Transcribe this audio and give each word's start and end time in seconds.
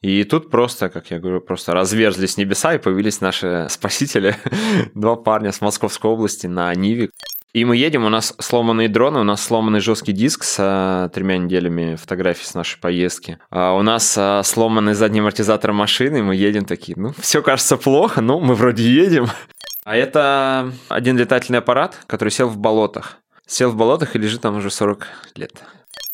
И 0.00 0.22
тут 0.24 0.50
просто, 0.50 0.88
как 0.88 1.10
я 1.10 1.18
говорю, 1.18 1.40
просто 1.40 1.72
разверзлись 1.72 2.36
небеса 2.36 2.74
и 2.74 2.78
появились 2.78 3.20
наши 3.20 3.66
спасители, 3.68 4.36
два 4.94 5.16
парня 5.16 5.50
с 5.50 5.60
Московской 5.60 6.10
области 6.10 6.46
на 6.46 6.72
Ниве. 6.74 7.10
И 7.54 7.64
мы 7.64 7.76
едем, 7.76 8.04
у 8.04 8.08
нас 8.08 8.34
сломанные 8.38 8.88
дроны, 8.88 9.20
у 9.20 9.24
нас 9.24 9.42
сломанный 9.42 9.80
жесткий 9.80 10.12
диск 10.12 10.44
с 10.44 10.56
а, 10.60 11.08
тремя 11.08 11.38
неделями 11.38 11.96
фотографий 11.96 12.44
с 12.44 12.54
нашей 12.54 12.78
поездки. 12.78 13.38
А 13.50 13.72
у 13.72 13.82
нас 13.82 14.14
а, 14.18 14.42
сломанный 14.44 14.94
задний 14.94 15.20
амортизатор 15.20 15.72
машины, 15.72 16.22
мы 16.22 16.36
едем 16.36 16.66
такие, 16.66 16.96
ну, 16.96 17.14
все 17.18 17.42
кажется 17.42 17.78
плохо, 17.78 18.20
но 18.20 18.38
мы 18.38 18.54
вроде 18.54 18.84
едем. 18.84 19.28
А 19.84 19.96
это 19.96 20.72
один 20.88 21.16
летательный 21.16 21.60
аппарат, 21.60 21.98
который 22.06 22.28
сел 22.28 22.48
в 22.48 22.58
болотах. 22.58 23.16
Сел 23.46 23.70
в 23.70 23.76
болотах 23.76 24.14
и 24.14 24.18
лежит 24.18 24.42
там 24.42 24.58
уже 24.58 24.70
40 24.70 25.06
лет. 25.34 25.52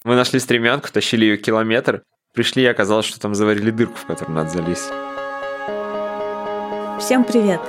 Мы 0.04 0.14
нашли 0.14 0.38
стремянку, 0.38 0.88
тащили 0.92 1.24
ее 1.24 1.36
километр. 1.36 2.02
Пришли, 2.34 2.64
и 2.64 2.66
оказалось, 2.66 3.06
что 3.06 3.20
там 3.20 3.32
заварили 3.32 3.70
дырку, 3.70 3.96
в 3.96 4.06
которую 4.06 4.34
надо 4.34 4.50
залезть. 4.50 4.90
Всем 6.98 7.22
привет! 7.22 7.60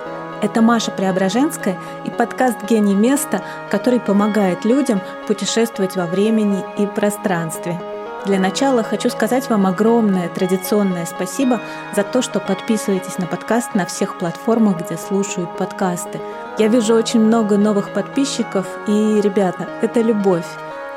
Это 0.42 0.64
Маша 0.64 0.90
Преображенская 0.90 1.78
и 2.04 2.10
подкаст 2.10 2.58
«Гений 2.68 2.96
места», 2.96 3.44
который 3.70 4.00
помогает 4.00 4.66
людям 4.66 5.02
путешествовать 5.28 5.96
во 5.96 6.08
времени 6.08 6.64
и 6.80 6.88
пространстве. 6.88 7.80
Для 8.26 8.40
начала 8.40 8.82
хочу 8.82 9.10
сказать 9.12 9.48
вам 9.52 9.68
огромное 9.68 10.30
традиционное 10.30 11.06
спасибо 11.06 11.62
за 11.96 12.02
то, 12.04 12.24
что 12.24 12.40
подписываетесь 12.40 13.20
на 13.20 13.28
подкаст 13.28 13.76
на 13.76 13.86
всех 13.86 14.18
платформах, 14.18 14.84
где 14.84 14.98
слушают 14.98 15.56
подкасты. 15.58 16.20
Я 16.58 16.70
вижу 16.70 16.96
очень 16.96 17.20
много 17.20 17.58
новых 17.58 17.94
подписчиков, 17.94 18.66
и, 18.88 19.22
ребята, 19.22 19.70
это 19.84 20.02
любовь. 20.02 20.48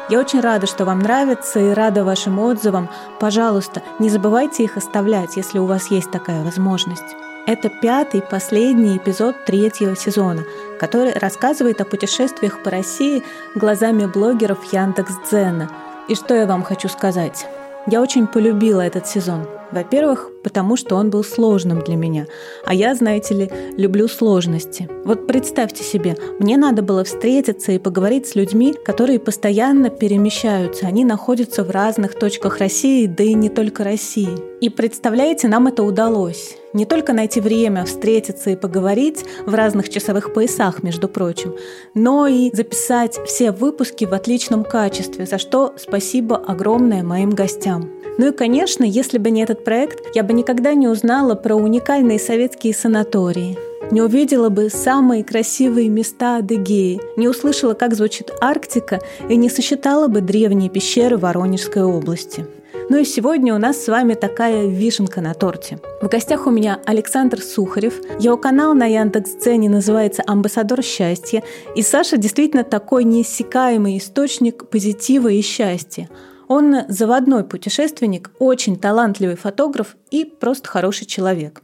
Я 0.09 0.21
очень 0.21 0.41
рада, 0.41 0.67
что 0.67 0.87
вам 0.87 1.01
нравится 1.01 1.61
и 1.61 1.75
рада 1.75 2.03
вашим 2.03 2.39
отзывам. 2.39 2.89
Пожалуйста, 3.21 3.83
не 3.99 4.09
забывайте 4.09 4.65
их 4.65 4.79
оставлять, 4.79 5.37
если 5.37 5.59
у 5.59 5.67
вас 5.67 5.91
есть 5.91 6.11
такая 6.11 6.43
возможность. 6.43 7.17
Это 7.47 7.69
пятый, 7.69 8.23
последний 8.23 8.97
эпизод 8.97 9.45
третьего 9.45 9.97
сезона, 9.97 10.45
который 10.81 11.13
рассказывает 11.13 11.81
о 11.81 11.85
путешествиях 11.85 12.63
по 12.63 12.71
России 12.71 13.23
глазами 13.55 14.07
блогеров 14.07 14.73
Яндекс.Дзена. 14.73 15.71
И 16.09 16.15
что 16.15 16.35
я 16.35 16.47
вам 16.47 16.63
хочу 16.63 16.89
сказать? 16.89 17.47
Я 17.91 18.03
очень 18.03 18.27
полюбила 18.27 18.83
этот 18.83 19.07
сезон. 19.07 19.47
Во-первых, 19.73 20.31
потому 20.43 20.77
что 20.77 20.97
он 20.97 21.09
был 21.09 21.25
сложным 21.25 21.81
для 21.81 21.97
меня. 21.97 22.27
А 22.67 22.75
я, 22.75 22.95
знаете 22.95 23.35
ли, 23.35 23.51
люблю 23.79 24.09
сложности. 24.09 24.89
Вот 25.07 25.27
представьте 25.27 25.83
себе, 25.83 26.15
мне 26.39 26.59
надо 26.59 26.83
было 26.83 27.03
встретиться 27.05 27.73
и 27.73 27.79
поговорить 27.79 28.27
с 28.27 28.35
людьми, 28.35 28.75
которые 28.85 29.19
постоянно 29.19 29.89
перемещаются. 29.89 30.87
Они 30.87 31.03
находятся 31.03 31.65
в 31.65 31.71
разных 31.71 32.19
точках 32.19 32.59
России, 32.59 33.07
да 33.07 33.25
и 33.25 33.33
не 33.33 33.49
только 33.49 33.85
России. 33.85 34.37
И 34.61 34.69
представляете, 34.69 35.49
нам 35.49 35.67
это 35.67 35.83
удалось. 35.83 36.59
Не 36.79 36.87
только 36.87 37.13
найти 37.13 37.41
время 37.41 37.85
встретиться 37.85 38.51
и 38.51 38.57
поговорить 38.57 39.25
в 39.45 39.53
разных 39.53 39.89
часовых 39.89 40.33
поясах, 40.33 40.85
между 40.85 41.09
прочим, 41.09 41.57
но 41.95 42.29
и 42.29 42.55
записать 42.55 43.19
все 43.27 43.51
выпуски 43.51 44.05
в 44.05 44.15
отличном 44.15 44.63
качестве, 44.63 45.27
за 45.27 45.39
что 45.39 45.75
спасибо 45.77 46.37
огромное 46.37 47.03
моим 47.03 47.31
гостям. 47.31 47.91
Ну 48.17 48.29
и, 48.29 48.33
конечно, 48.33 48.85
если 48.85 49.19
бы 49.19 49.33
не 49.33 49.43
этот 49.43 49.65
проект, 49.65 50.15
я 50.15 50.23
бы 50.23 50.33
никогда 50.33 50.73
не 50.75 50.87
узнала 50.87 51.35
про 51.35 51.57
уникальные 51.57 52.21
советские 52.21 52.75
санатории, 52.75 53.59
не 53.91 54.01
увидела 54.01 54.49
бы 54.49 54.71
самые 54.71 55.25
красивые 55.25 55.89
места 55.89 56.37
Адыгеи, 56.37 57.01
не 57.17 57.27
услышала, 57.27 57.75
как 57.75 57.97
звучит 57.97 58.31
Арктика 58.41 59.01
и 59.29 59.35
не 59.35 59.51
сосчитала 59.51 60.07
бы 60.07 60.21
древние 60.21 60.71
пещеры 60.71 61.19
Воронежской 61.19 61.83
области. 61.83 62.47
Ну 62.91 62.97
и 62.97 63.05
сегодня 63.05 63.55
у 63.55 63.59
нас 63.59 63.85
с 63.85 63.89
вами 63.89 64.15
такая 64.15 64.67
вишенка 64.67 65.21
на 65.21 65.35
торте. 65.35 65.79
В 66.01 66.09
гостях 66.09 66.47
у 66.47 66.51
меня 66.51 66.81
Александр 66.87 67.43
Сухарев. 67.43 68.01
Его 68.19 68.39
канал 68.39 68.73
на 68.73 68.87
Яндекс.Дзене 68.87 69.69
называется 69.69 70.23
«Амбассадор 70.27 70.83
счастья». 70.83 71.45
И 71.77 71.83
Саша 71.83 72.17
действительно 72.17 72.65
такой 72.65 73.05
неиссякаемый 73.05 73.99
источник 73.99 74.71
позитива 74.71 75.29
и 75.29 75.43
счастья. 75.43 76.09
Он 76.47 76.77
заводной 76.89 77.45
путешественник, 77.45 78.31
очень 78.39 78.79
талантливый 78.79 79.37
фотограф 79.37 79.95
и 80.11 80.25
просто 80.25 80.67
хороший 80.69 81.07
человек. 81.07 81.61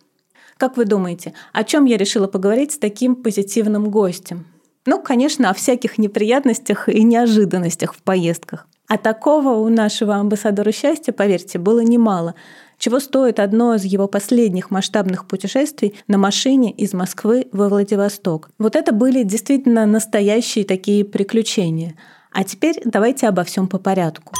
Как 0.58 0.76
вы 0.76 0.84
думаете, 0.84 1.32
о 1.54 1.64
чем 1.64 1.86
я 1.86 1.96
решила 1.96 2.26
поговорить 2.26 2.72
с 2.72 2.78
таким 2.78 3.16
позитивным 3.16 3.88
гостем? 3.88 4.46
Ну, 4.84 5.00
конечно, 5.00 5.48
о 5.48 5.54
всяких 5.54 5.96
неприятностях 5.96 6.90
и 6.90 7.02
неожиданностях 7.02 7.94
в 7.94 8.02
поездках. 8.02 8.68
А 8.86 8.98
такого 8.98 9.50
у 9.50 9.68
нашего 9.68 10.16
амбассадора 10.16 10.72
счастья, 10.72 11.12
поверьте, 11.12 11.58
было 11.58 11.80
немало. 11.80 12.34
Чего 12.78 13.00
стоит 13.00 13.40
одно 13.40 13.74
из 13.74 13.84
его 13.84 14.08
последних 14.08 14.70
масштабных 14.70 15.26
путешествий 15.26 15.94
на 16.06 16.18
машине 16.18 16.70
из 16.70 16.92
Москвы 16.92 17.46
во 17.52 17.68
Владивосток. 17.68 18.50
Вот 18.58 18.76
это 18.76 18.92
были 18.92 19.22
действительно 19.22 19.86
настоящие 19.86 20.64
такие 20.64 21.04
приключения. 21.04 21.94
А 22.32 22.44
теперь 22.44 22.80
давайте 22.84 23.28
обо 23.28 23.44
всем 23.44 23.68
по 23.68 23.78
порядку. 23.78 24.34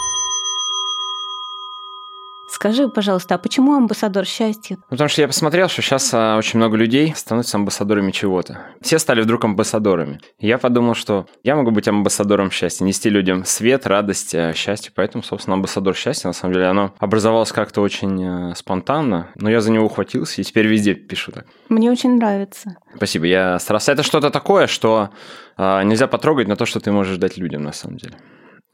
Скажи, 2.48 2.88
пожалуйста, 2.88 3.34
а 3.34 3.38
почему 3.38 3.74
амбассадор 3.74 4.24
счастья? 4.26 4.76
Потому 4.90 5.08
что 5.08 5.22
я 5.22 5.26
посмотрел, 5.26 5.68
что 5.68 5.82
сейчас 5.82 6.12
а, 6.12 6.36
очень 6.36 6.58
много 6.58 6.76
людей 6.76 7.12
становятся 7.16 7.56
амбассадорами 7.56 8.10
чего-то. 8.10 8.60
Все 8.80 8.98
стали 8.98 9.22
вдруг 9.22 9.44
амбассадорами. 9.44 10.20
я 10.38 10.58
подумал, 10.58 10.94
что 10.94 11.26
я 11.42 11.56
могу 11.56 11.70
быть 11.70 11.88
амбассадором 11.88 12.50
счастья, 12.50 12.84
нести 12.84 13.08
людям 13.08 13.44
свет, 13.44 13.86
радость, 13.86 14.34
а, 14.34 14.52
счастье. 14.52 14.92
Поэтому, 14.94 15.24
собственно, 15.24 15.54
амбассадор 15.54 15.94
счастья, 15.94 16.28
на 16.28 16.34
самом 16.34 16.54
деле, 16.54 16.66
оно 16.66 16.94
образовалось 16.98 17.52
как-то 17.52 17.80
очень 17.80 18.24
а, 18.24 18.54
спонтанно, 18.54 19.28
но 19.36 19.50
я 19.50 19.60
за 19.60 19.70
него 19.70 19.86
ухватился 19.86 20.40
и 20.40 20.44
теперь 20.44 20.66
везде 20.66 20.94
пишу 20.94 21.32
так. 21.32 21.46
Мне 21.68 21.90
очень 21.90 22.16
нравится. 22.16 22.76
Спасибо, 22.94 23.26
я 23.26 23.58
старался. 23.58 23.92
Это 23.92 24.02
что-то 24.02 24.30
такое, 24.30 24.66
что 24.66 25.10
а, 25.56 25.82
нельзя 25.82 26.06
потрогать 26.06 26.48
на 26.48 26.56
то, 26.56 26.66
что 26.66 26.80
ты 26.80 26.92
можешь 26.92 27.16
дать 27.16 27.38
людям, 27.38 27.62
на 27.62 27.72
самом 27.72 27.96
деле. 27.96 28.16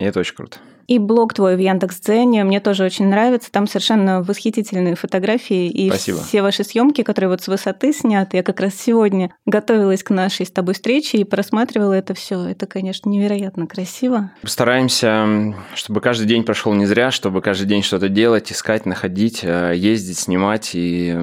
И 0.01 0.05
это 0.05 0.21
очень 0.21 0.35
круто. 0.35 0.59
И 0.91 0.99
блог 0.99 1.35
твой 1.35 1.55
в 1.55 1.61
Яндекс.Дзене 1.61 2.43
мне 2.43 2.59
тоже 2.59 2.83
очень 2.83 3.07
нравится. 3.07 3.53
Там 3.53 3.69
совершенно 3.69 4.25
восхитительные 4.25 4.97
фотографии 4.97 5.69
и 5.69 5.89
Спасибо. 5.89 6.19
все 6.19 6.43
ваши 6.43 6.65
съемки, 6.65 7.05
которые 7.05 7.29
вот 7.29 7.41
с 7.41 7.47
высоты 7.47 7.93
сняты. 7.93 8.39
Я 8.39 8.43
как 8.43 8.59
раз 8.59 8.75
сегодня 8.75 9.33
готовилась 9.47 10.03
к 10.03 10.11
нашей 10.11 10.47
с 10.47 10.51
тобой 10.51 10.75
встрече 10.75 11.19
и 11.19 11.23
просматривала 11.23 11.93
это 11.93 12.15
все. 12.15 12.45
Это, 12.45 12.67
конечно, 12.67 13.09
невероятно 13.09 13.69
красиво. 13.69 14.33
Стараемся, 14.43 15.55
чтобы 15.77 16.01
каждый 16.01 16.27
день 16.27 16.43
прошел 16.43 16.73
не 16.73 16.87
зря, 16.87 17.13
чтобы 17.13 17.41
каждый 17.41 17.69
день 17.69 17.85
что-то 17.85 18.09
делать, 18.09 18.51
искать, 18.51 18.85
находить, 18.85 19.45
э, 19.45 19.75
ездить, 19.77 20.19
снимать 20.19 20.71
и 20.75 21.17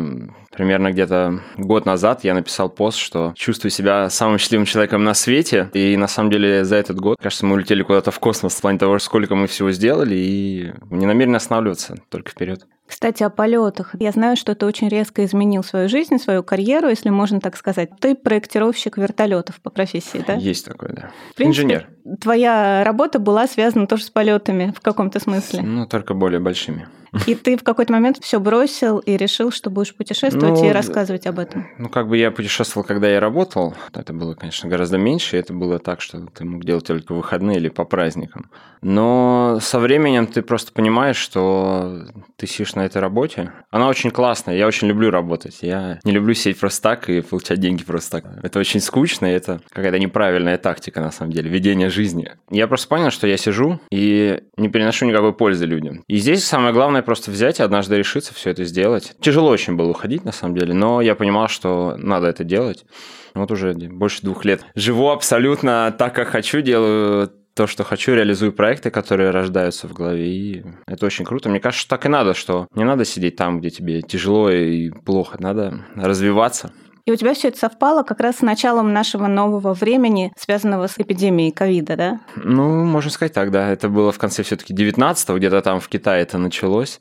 Примерно 0.57 0.91
где-то 0.91 1.41
год 1.57 1.85
назад 1.85 2.23
я 2.23 2.34
написал 2.34 2.67
пост, 2.67 2.97
что 2.97 3.31
чувствую 3.35 3.69
себя 3.69 4.09
самым 4.09 4.39
счастливым 4.39 4.66
человеком 4.66 5.03
на 5.03 5.13
свете. 5.13 5.69
И 5.73 5.95
на 5.97 6.07
самом 6.07 6.31
деле 6.31 6.66
за 6.66 6.78
этот 6.78 6.99
год, 6.99 7.17
кажется, 7.22 7.45
мы 7.45 7.53
улетели 7.53 7.84
куда-то 7.84 8.09
в 8.09 8.19
космос 8.19 8.55
в 8.55 8.61
плане 8.61 8.79
того, 8.79 8.97
сколько 8.97 9.35
мы 9.35 9.45
всего 9.57 9.72
сделали, 9.72 10.13
и 10.16 10.72
не 10.91 11.07
намерены 11.07 11.38
останавливаться, 11.38 11.95
только 12.09 12.29
вперед. 12.29 12.68
Кстати, 12.85 13.23
о 13.23 13.31
полетах. 13.31 13.95
Я 14.00 14.12
знаю, 14.12 14.38
что 14.38 14.53
ты 14.53 14.68
очень 14.68 14.88
резко 14.88 15.25
изменил 15.25 15.63
свою 15.63 15.90
жизнь, 15.90 16.19
свою 16.19 16.44
карьеру, 16.44 16.90
если 16.90 17.09
можно 17.09 17.41
так 17.41 17.57
сказать. 17.57 17.90
Ты 18.00 18.13
проектировщик 18.13 18.97
вертолетов 18.97 19.59
по 19.59 19.72
профессии, 19.72 20.23
да? 20.25 20.35
Есть 20.35 20.66
такой, 20.66 20.90
да. 20.94 21.09
В 21.31 21.35
принципе, 21.35 21.63
Инженер. 21.66 21.90
Твоя 22.22 22.84
работа 22.84 23.17
была 23.17 23.47
связана 23.47 23.88
тоже 23.88 24.03
с 24.03 24.09
полетами 24.12 24.73
в 24.78 24.79
каком-то 24.79 25.19
смысле. 25.19 25.63
Ну, 25.63 25.88
только 25.88 26.13
более 26.13 26.40
большими. 26.40 26.88
И 27.25 27.35
ты 27.35 27.57
в 27.57 27.63
какой-то 27.63 27.91
момент 27.91 28.17
все 28.22 28.39
бросил 28.39 29.00
и 29.00 29.17
решил, 29.17 29.51
что 29.51 29.69
будешь 29.69 29.95
путешествовать 29.95 30.59
ну, 30.59 30.69
и 30.69 30.72
рассказывать 30.72 31.28
об 31.28 31.39
этом. 31.39 31.67
Ну, 31.78 31.89
как 31.89 32.07
бы 32.07 32.17
я 32.17 32.31
путешествовал, 32.31 32.85
когда 32.85 33.07
я 33.09 33.19
работал. 33.19 33.73
Это 33.94 34.13
было, 34.13 34.33
конечно, 34.33 34.69
гораздо 34.69 34.97
меньше. 34.97 35.38
Это 35.38 35.53
было 35.53 35.79
так, 35.79 36.01
что 36.01 36.25
ты 36.28 36.45
мог 36.45 36.63
делать 36.63 36.85
только 36.85 37.13
выходные 37.13 37.57
или 37.57 37.69
по 37.69 37.85
праздникам. 37.85 38.50
Но 38.81 39.59
со 39.61 39.79
временем 39.79 40.28
ты 40.28 40.41
просто 40.41 40.72
понимаешь, 40.72 41.17
что 41.17 42.05
ты 42.35 42.47
сидишь 42.47 42.75
на 42.75 42.85
этой 42.85 43.01
работе. 43.01 43.51
Она 43.72 43.88
очень 43.88 44.11
классная. 44.11 44.55
Я 44.55 44.67
очень 44.67 44.88
люблю 44.88 45.09
работать. 45.09 45.59
Я 45.61 45.99
не 46.03 46.11
люблю 46.11 46.34
сидеть 46.34 46.59
просто 46.59 46.81
так 46.81 47.09
и 47.09 47.22
получать 47.22 47.59
деньги 47.59 47.84
просто 47.84 48.22
так. 48.22 48.25
Это 48.43 48.59
очень 48.59 48.79
скучно, 48.79 49.25
и 49.25 49.31
это 49.35 49.61
какая-то 49.72 49.99
неправильная 49.99 50.58
тактика, 50.58 51.02
на 51.02 51.11
самом 51.11 51.31
деле, 51.31 51.49
ведения 51.49 51.90
жизни. 51.90 52.31
Я 52.49 52.67
просто 52.67 52.87
понял, 52.87 53.11
что 53.11 53.28
я 53.28 53.37
сижу 53.37 53.79
и 53.91 54.41
не 54.58 54.69
приношу 54.69 55.05
никакой 55.05 55.34
пользы 55.34 55.66
людям. 55.66 56.03
И 56.08 56.17
здесь 56.17 56.46
самое 56.46 56.73
главное 56.73 57.02
просто 57.07 57.31
взять 57.31 57.61
и 57.61 57.63
однажды 57.63 57.95
решиться 57.95 58.33
все 58.33 58.49
это 58.49 58.65
сделать. 58.65 59.15
Тяжело 59.21 59.49
очень 59.49 59.77
было 59.77 59.91
уходить, 59.91 60.25
на 60.25 60.33
самом 60.33 60.57
деле, 60.57 60.73
но 60.73 60.99
я 60.99 61.15
понимал, 61.15 61.47
что 61.47 61.95
надо 61.95 62.27
это 62.27 62.43
делать. 62.43 62.85
Вот 63.33 63.49
уже 63.49 63.73
больше 63.73 64.23
двух 64.23 64.43
лет. 64.43 64.65
Живу 64.75 65.09
абсолютно 65.09 65.95
так, 65.97 66.13
как 66.13 66.27
хочу, 66.27 66.59
делаю 66.59 67.31
то, 67.55 67.65
что 67.65 67.85
хочу, 67.85 68.13
реализую 68.13 68.51
проекты, 68.51 68.91
которые 68.91 69.29
рождаются 69.29 69.87
в 69.87 69.93
голове, 69.93 70.27
и 70.27 70.65
это 70.85 71.05
очень 71.05 71.23
круто. 71.23 71.47
Мне 71.47 71.61
кажется, 71.61 71.87
так 71.87 72.05
и 72.05 72.09
надо, 72.09 72.33
что 72.33 72.67
не 72.75 72.83
надо 72.83 73.05
сидеть 73.05 73.37
там, 73.37 73.61
где 73.61 73.69
тебе 73.69 74.01
тяжело 74.01 74.51
и 74.51 74.89
плохо, 74.89 75.37
надо 75.39 75.85
развиваться. 75.95 76.73
И 77.07 77.11
у 77.11 77.15
тебя 77.15 77.33
все 77.33 77.47
это 77.47 77.57
совпало 77.57 78.03
как 78.03 78.19
раз 78.19 78.39
с 78.39 78.41
началом 78.41 78.91
нашего 78.91 79.27
нового 79.27 79.73
времени, 79.73 80.33
связанного 80.37 80.87
с 80.87 80.95
эпидемией 80.97 81.53
ковида, 81.53 81.95
да? 81.95 82.19
Ну, 82.35 82.83
можно 82.83 83.09
сказать 83.09 83.31
так, 83.31 83.49
да. 83.49 83.69
Это 83.69 83.87
было 83.87 84.11
в 84.11 84.17
конце 84.17 84.43
все-таки 84.43 84.73
19-го, 84.73 85.37
где-то 85.37 85.61
там 85.61 85.79
в 85.79 85.87
Китае 85.87 86.23
это 86.23 86.37
началось. 86.37 86.99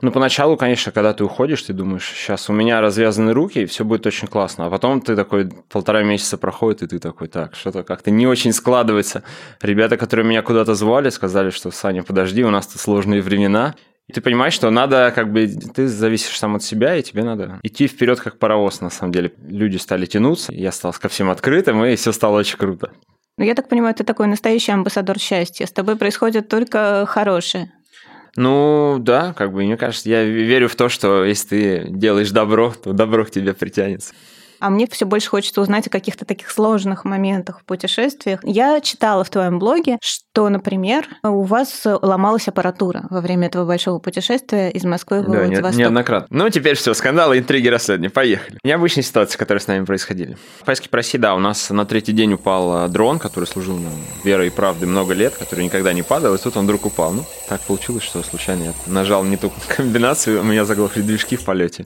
Ну, 0.00 0.12
поначалу, 0.12 0.56
конечно, 0.56 0.92
когда 0.92 1.12
ты 1.12 1.24
уходишь, 1.24 1.60
ты 1.64 1.72
думаешь, 1.72 2.08
сейчас 2.08 2.48
у 2.50 2.52
меня 2.52 2.80
развязаны 2.80 3.32
руки, 3.32 3.62
и 3.62 3.66
все 3.66 3.84
будет 3.84 4.06
очень 4.06 4.28
классно. 4.28 4.66
А 4.66 4.70
потом 4.70 5.00
ты 5.00 5.16
такой, 5.16 5.50
полтора 5.68 6.04
месяца 6.04 6.38
проходит, 6.38 6.84
и 6.84 6.86
ты 6.86 7.00
такой, 7.00 7.26
так, 7.26 7.56
что-то 7.56 7.82
как-то 7.82 8.12
не 8.12 8.28
очень 8.28 8.52
складывается. 8.52 9.24
Ребята, 9.60 9.96
которые 9.96 10.24
меня 10.24 10.42
куда-то 10.42 10.76
звали, 10.76 11.08
сказали, 11.08 11.50
что, 11.50 11.72
Саня, 11.72 12.04
подожди, 12.04 12.44
у 12.44 12.50
нас 12.50 12.68
тут 12.68 12.80
сложные 12.80 13.22
времена. 13.22 13.74
Ты 14.12 14.20
понимаешь, 14.20 14.52
что 14.52 14.70
надо, 14.70 15.12
как 15.14 15.32
бы, 15.32 15.46
ты 15.46 15.86
зависишь 15.86 16.38
сам 16.38 16.56
от 16.56 16.62
себя, 16.62 16.96
и 16.96 17.02
тебе 17.02 17.22
надо 17.22 17.60
идти 17.62 17.86
вперед 17.86 18.20
как 18.20 18.38
паровоз, 18.38 18.80
на 18.80 18.90
самом 18.90 19.12
деле. 19.12 19.32
Люди 19.46 19.76
стали 19.76 20.06
тянуться, 20.06 20.52
я 20.52 20.72
стал 20.72 20.92
ко 20.92 21.08
всем 21.08 21.30
открытым, 21.30 21.84
и 21.84 21.96
все 21.96 22.12
стало 22.12 22.38
очень 22.38 22.58
круто. 22.58 22.92
Ну, 23.38 23.44
я 23.44 23.54
так 23.54 23.68
понимаю, 23.68 23.94
ты 23.94 24.04
такой 24.04 24.26
настоящий 24.26 24.72
амбассадор 24.72 25.18
счастья. 25.18 25.66
С 25.66 25.72
тобой 25.72 25.96
происходит 25.96 26.48
только 26.48 27.06
хорошее. 27.08 27.72
Ну, 28.36 28.96
да, 28.98 29.34
как 29.34 29.52
бы, 29.52 29.62
мне 29.62 29.76
кажется, 29.76 30.08
я 30.08 30.24
верю 30.24 30.68
в 30.68 30.74
то, 30.74 30.88
что 30.88 31.24
если 31.24 31.48
ты 31.48 31.86
делаешь 31.88 32.30
добро, 32.30 32.72
то 32.72 32.92
добро 32.92 33.24
к 33.24 33.30
тебе 33.30 33.54
притянется 33.54 34.14
а 34.62 34.70
мне 34.70 34.86
все 34.86 35.06
больше 35.06 35.28
хочется 35.28 35.60
узнать 35.60 35.88
о 35.88 35.90
каких-то 35.90 36.24
таких 36.24 36.48
сложных 36.50 37.04
моментах 37.04 37.60
в 37.60 37.64
путешествиях. 37.64 38.38
Я 38.44 38.80
читала 38.80 39.24
в 39.24 39.30
твоем 39.30 39.58
блоге, 39.58 39.98
что, 40.00 40.48
например, 40.48 41.04
у 41.24 41.42
вас 41.42 41.82
ломалась 41.84 42.46
аппаратура 42.46 43.04
во 43.10 43.20
время 43.20 43.48
этого 43.48 43.66
большого 43.66 43.98
путешествия 43.98 44.70
из 44.70 44.84
Москвы 44.84 45.22
в 45.22 45.24
да, 45.24 45.40
Владивосток. 45.40 45.74
Не, 45.74 45.80
неоднократно. 45.82 46.28
Ну, 46.30 46.48
теперь 46.48 46.76
все, 46.76 46.94
скандалы, 46.94 47.38
интриги, 47.38 47.66
расследования. 47.66 48.10
Поехали. 48.10 48.58
Необычные 48.62 49.02
ситуации, 49.02 49.36
которые 49.36 49.60
с 49.60 49.66
нами 49.66 49.84
происходили. 49.84 50.36
В 50.60 50.64
поездке 50.64 50.88
по 50.88 50.98
России, 50.98 51.18
да, 51.18 51.34
у 51.34 51.40
нас 51.40 51.70
на 51.70 51.84
третий 51.84 52.12
день 52.12 52.34
упал 52.34 52.88
дрон, 52.88 53.18
который 53.18 53.46
служил 53.46 53.76
нам 53.76 53.92
верой 54.22 54.46
и 54.46 54.50
правдой 54.50 54.86
много 54.86 55.12
лет, 55.12 55.34
который 55.34 55.64
никогда 55.64 55.92
не 55.92 56.02
падал, 56.02 56.36
и 56.36 56.38
тут 56.38 56.56
он 56.56 56.64
вдруг 56.66 56.86
упал. 56.86 57.12
Ну, 57.12 57.24
так 57.48 57.60
получилось, 57.62 58.04
что 58.04 58.22
случайно 58.22 58.62
я 58.62 58.72
нажал 58.86 59.24
не 59.24 59.36
ту 59.36 59.50
комбинацию, 59.76 60.40
у 60.40 60.44
меня 60.44 60.64
заглохли 60.64 61.02
движки 61.02 61.34
в 61.34 61.44
полете. 61.44 61.84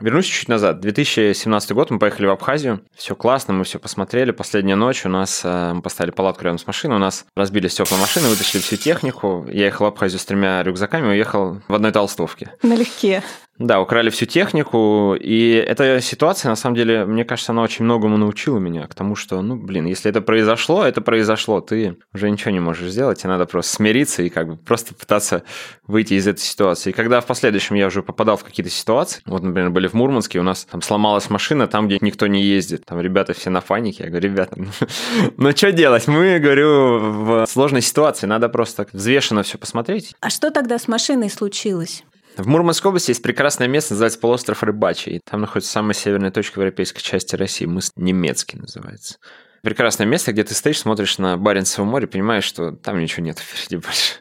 Вернусь 0.00 0.26
чуть 0.26 0.48
назад. 0.48 0.80
2017 0.80 1.72
год, 1.72 1.90
мы 1.90 1.98
поехали 1.98 2.26
в 2.26 2.30
Абхазию. 2.30 2.80
Все 2.94 3.14
классно, 3.14 3.54
мы 3.54 3.64
все 3.64 3.78
посмотрели. 3.78 4.32
Последняя 4.32 4.74
ночь 4.74 5.06
у 5.06 5.08
нас, 5.08 5.42
э, 5.44 5.72
мы 5.72 5.82
поставили 5.82 6.10
палатку 6.12 6.44
рядом 6.44 6.58
с 6.58 6.66
машиной, 6.66 6.96
у 6.96 7.00
нас 7.00 7.24
разбили 7.36 7.68
стекла 7.68 7.96
машины, 7.98 8.28
вытащили 8.28 8.60
всю 8.60 8.76
технику. 8.76 9.46
Я 9.48 9.66
ехал 9.66 9.84
в 9.84 9.88
Абхазию 9.88 10.18
с 10.18 10.24
тремя 10.24 10.62
рюкзаками, 10.64 11.08
уехал 11.08 11.60
в 11.68 11.74
одной 11.74 11.92
толстовке. 11.92 12.52
Налегке. 12.62 13.22
Да, 13.58 13.80
украли 13.80 14.10
всю 14.10 14.26
технику, 14.26 15.14
и 15.18 15.52
эта 15.52 16.00
ситуация, 16.00 16.48
на 16.48 16.56
самом 16.56 16.74
деле, 16.74 17.04
мне 17.04 17.24
кажется, 17.24 17.52
она 17.52 17.62
очень 17.62 17.84
многому 17.84 18.16
научила 18.16 18.58
меня, 18.58 18.88
к 18.88 18.94
тому, 18.94 19.14
что, 19.14 19.40
ну, 19.42 19.54
блин, 19.54 19.86
если 19.86 20.10
это 20.10 20.20
произошло, 20.20 20.84
это 20.84 21.00
произошло, 21.00 21.60
ты 21.60 21.96
уже 22.12 22.30
ничего 22.30 22.50
не 22.50 22.58
можешь 22.58 22.90
сделать, 22.90 23.20
тебе 23.20 23.30
надо 23.30 23.46
просто 23.46 23.76
смириться 23.76 24.24
и 24.24 24.28
как 24.28 24.48
бы 24.48 24.56
просто 24.56 24.94
пытаться 24.94 25.44
выйти 25.86 26.14
из 26.14 26.26
этой 26.26 26.40
ситуации. 26.40 26.90
И 26.90 26.92
когда 26.92 27.20
в 27.20 27.26
последующем 27.26 27.76
я 27.76 27.86
уже 27.86 28.02
попадал 28.02 28.36
в 28.36 28.42
какие-то 28.42 28.70
ситуации, 28.70 29.22
вот, 29.24 29.44
например, 29.44 29.70
были 29.70 29.86
в 29.86 29.94
Мурманске, 29.94 30.40
у 30.40 30.42
нас 30.42 30.64
там 30.64 30.82
сломалась 30.82 31.30
машина 31.30 31.68
там, 31.68 31.86
где 31.86 31.98
никто 32.00 32.26
не 32.26 32.42
ездит, 32.42 32.84
там 32.84 33.00
ребята 33.00 33.34
все 33.34 33.50
на 33.50 33.60
фанике, 33.60 34.02
я 34.02 34.10
говорю, 34.10 34.30
ребята, 34.30 34.56
ну, 34.56 34.66
ну 35.36 35.50
что 35.52 35.70
делать? 35.70 36.08
Мы, 36.08 36.40
говорю, 36.40 36.98
в 36.98 37.46
сложной 37.46 37.82
ситуации, 37.82 38.26
надо 38.26 38.48
просто 38.48 38.88
взвешенно 38.92 39.44
все 39.44 39.58
посмотреть. 39.58 40.16
А 40.18 40.30
что 40.30 40.50
тогда 40.50 40.76
с 40.76 40.88
машиной 40.88 41.30
случилось? 41.30 42.02
В 42.36 42.48
Мурманской 42.48 42.88
области 42.88 43.10
есть 43.10 43.22
прекрасное 43.22 43.68
место, 43.68 43.94
называется 43.94 44.18
полуостров 44.18 44.62
Рыбачий. 44.64 45.20
Там 45.24 45.40
находится 45.40 45.70
самая 45.70 45.94
северная 45.94 46.32
точка 46.32 46.60
европейской 46.60 47.00
части 47.00 47.36
России. 47.36 47.64
Мыс 47.64 47.92
Немецкий 47.94 48.58
называется. 48.58 49.18
Прекрасное 49.62 50.06
место, 50.06 50.32
где 50.32 50.42
ты 50.42 50.52
стоишь, 50.52 50.80
смотришь 50.80 51.18
на 51.18 51.36
Баренцево 51.36 51.84
море, 51.84 52.06
понимаешь, 52.08 52.44
что 52.44 52.72
там 52.72 53.00
ничего 53.00 53.24
нет 53.24 53.38
впереди 53.38 53.76
больше. 53.76 54.14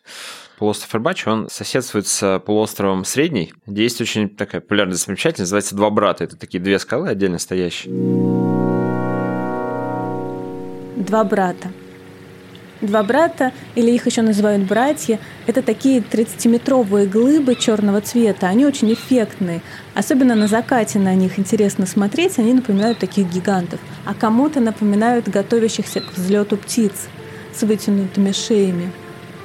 Полуостров 0.59 0.93
Рыбачий, 0.93 1.31
он 1.31 1.49
соседствует 1.49 2.07
с 2.07 2.39
полуостровом 2.45 3.03
Средний, 3.03 3.51
где 3.65 3.83
есть 3.83 3.99
очень 3.99 4.29
такая 4.29 4.61
популярная 4.61 4.93
достопримечательность, 4.93 5.51
называется 5.51 5.75
«Два 5.75 5.89
брата». 5.89 6.23
Это 6.23 6.37
такие 6.37 6.63
две 6.63 6.77
скалы 6.77 7.09
отдельно 7.09 7.39
стоящие. 7.39 7.91
Два 10.95 11.23
брата. 11.23 11.71
Два 12.83 13.01
брата, 13.01 13.53
или 13.75 13.91
их 13.91 14.07
еще 14.07 14.21
называют 14.21 14.63
братья, 14.63 15.17
это 15.47 15.61
такие 15.61 16.01
30-метровые 16.01 17.07
глыбы 17.07 17.55
черного 17.55 18.01
цвета. 18.01 18.47
Они 18.49 18.65
очень 18.65 18.91
эффектные. 18.91 19.61
Особенно 19.95 20.35
на 20.35 20.47
закате 20.47 20.99
на 20.99 21.15
них 21.15 21.39
интересно 21.39 21.85
смотреть. 21.85 22.39
Они 22.39 22.53
напоминают 22.53 22.99
таких 22.99 23.31
гигантов. 23.31 23.79
А 24.03 24.13
кому-то 24.13 24.59
напоминают 24.59 25.29
готовящихся 25.29 26.01
к 26.01 26.11
взлету 26.17 26.57
птиц 26.57 27.07
с 27.55 27.61
вытянутыми 27.61 28.33
шеями. 28.33 28.91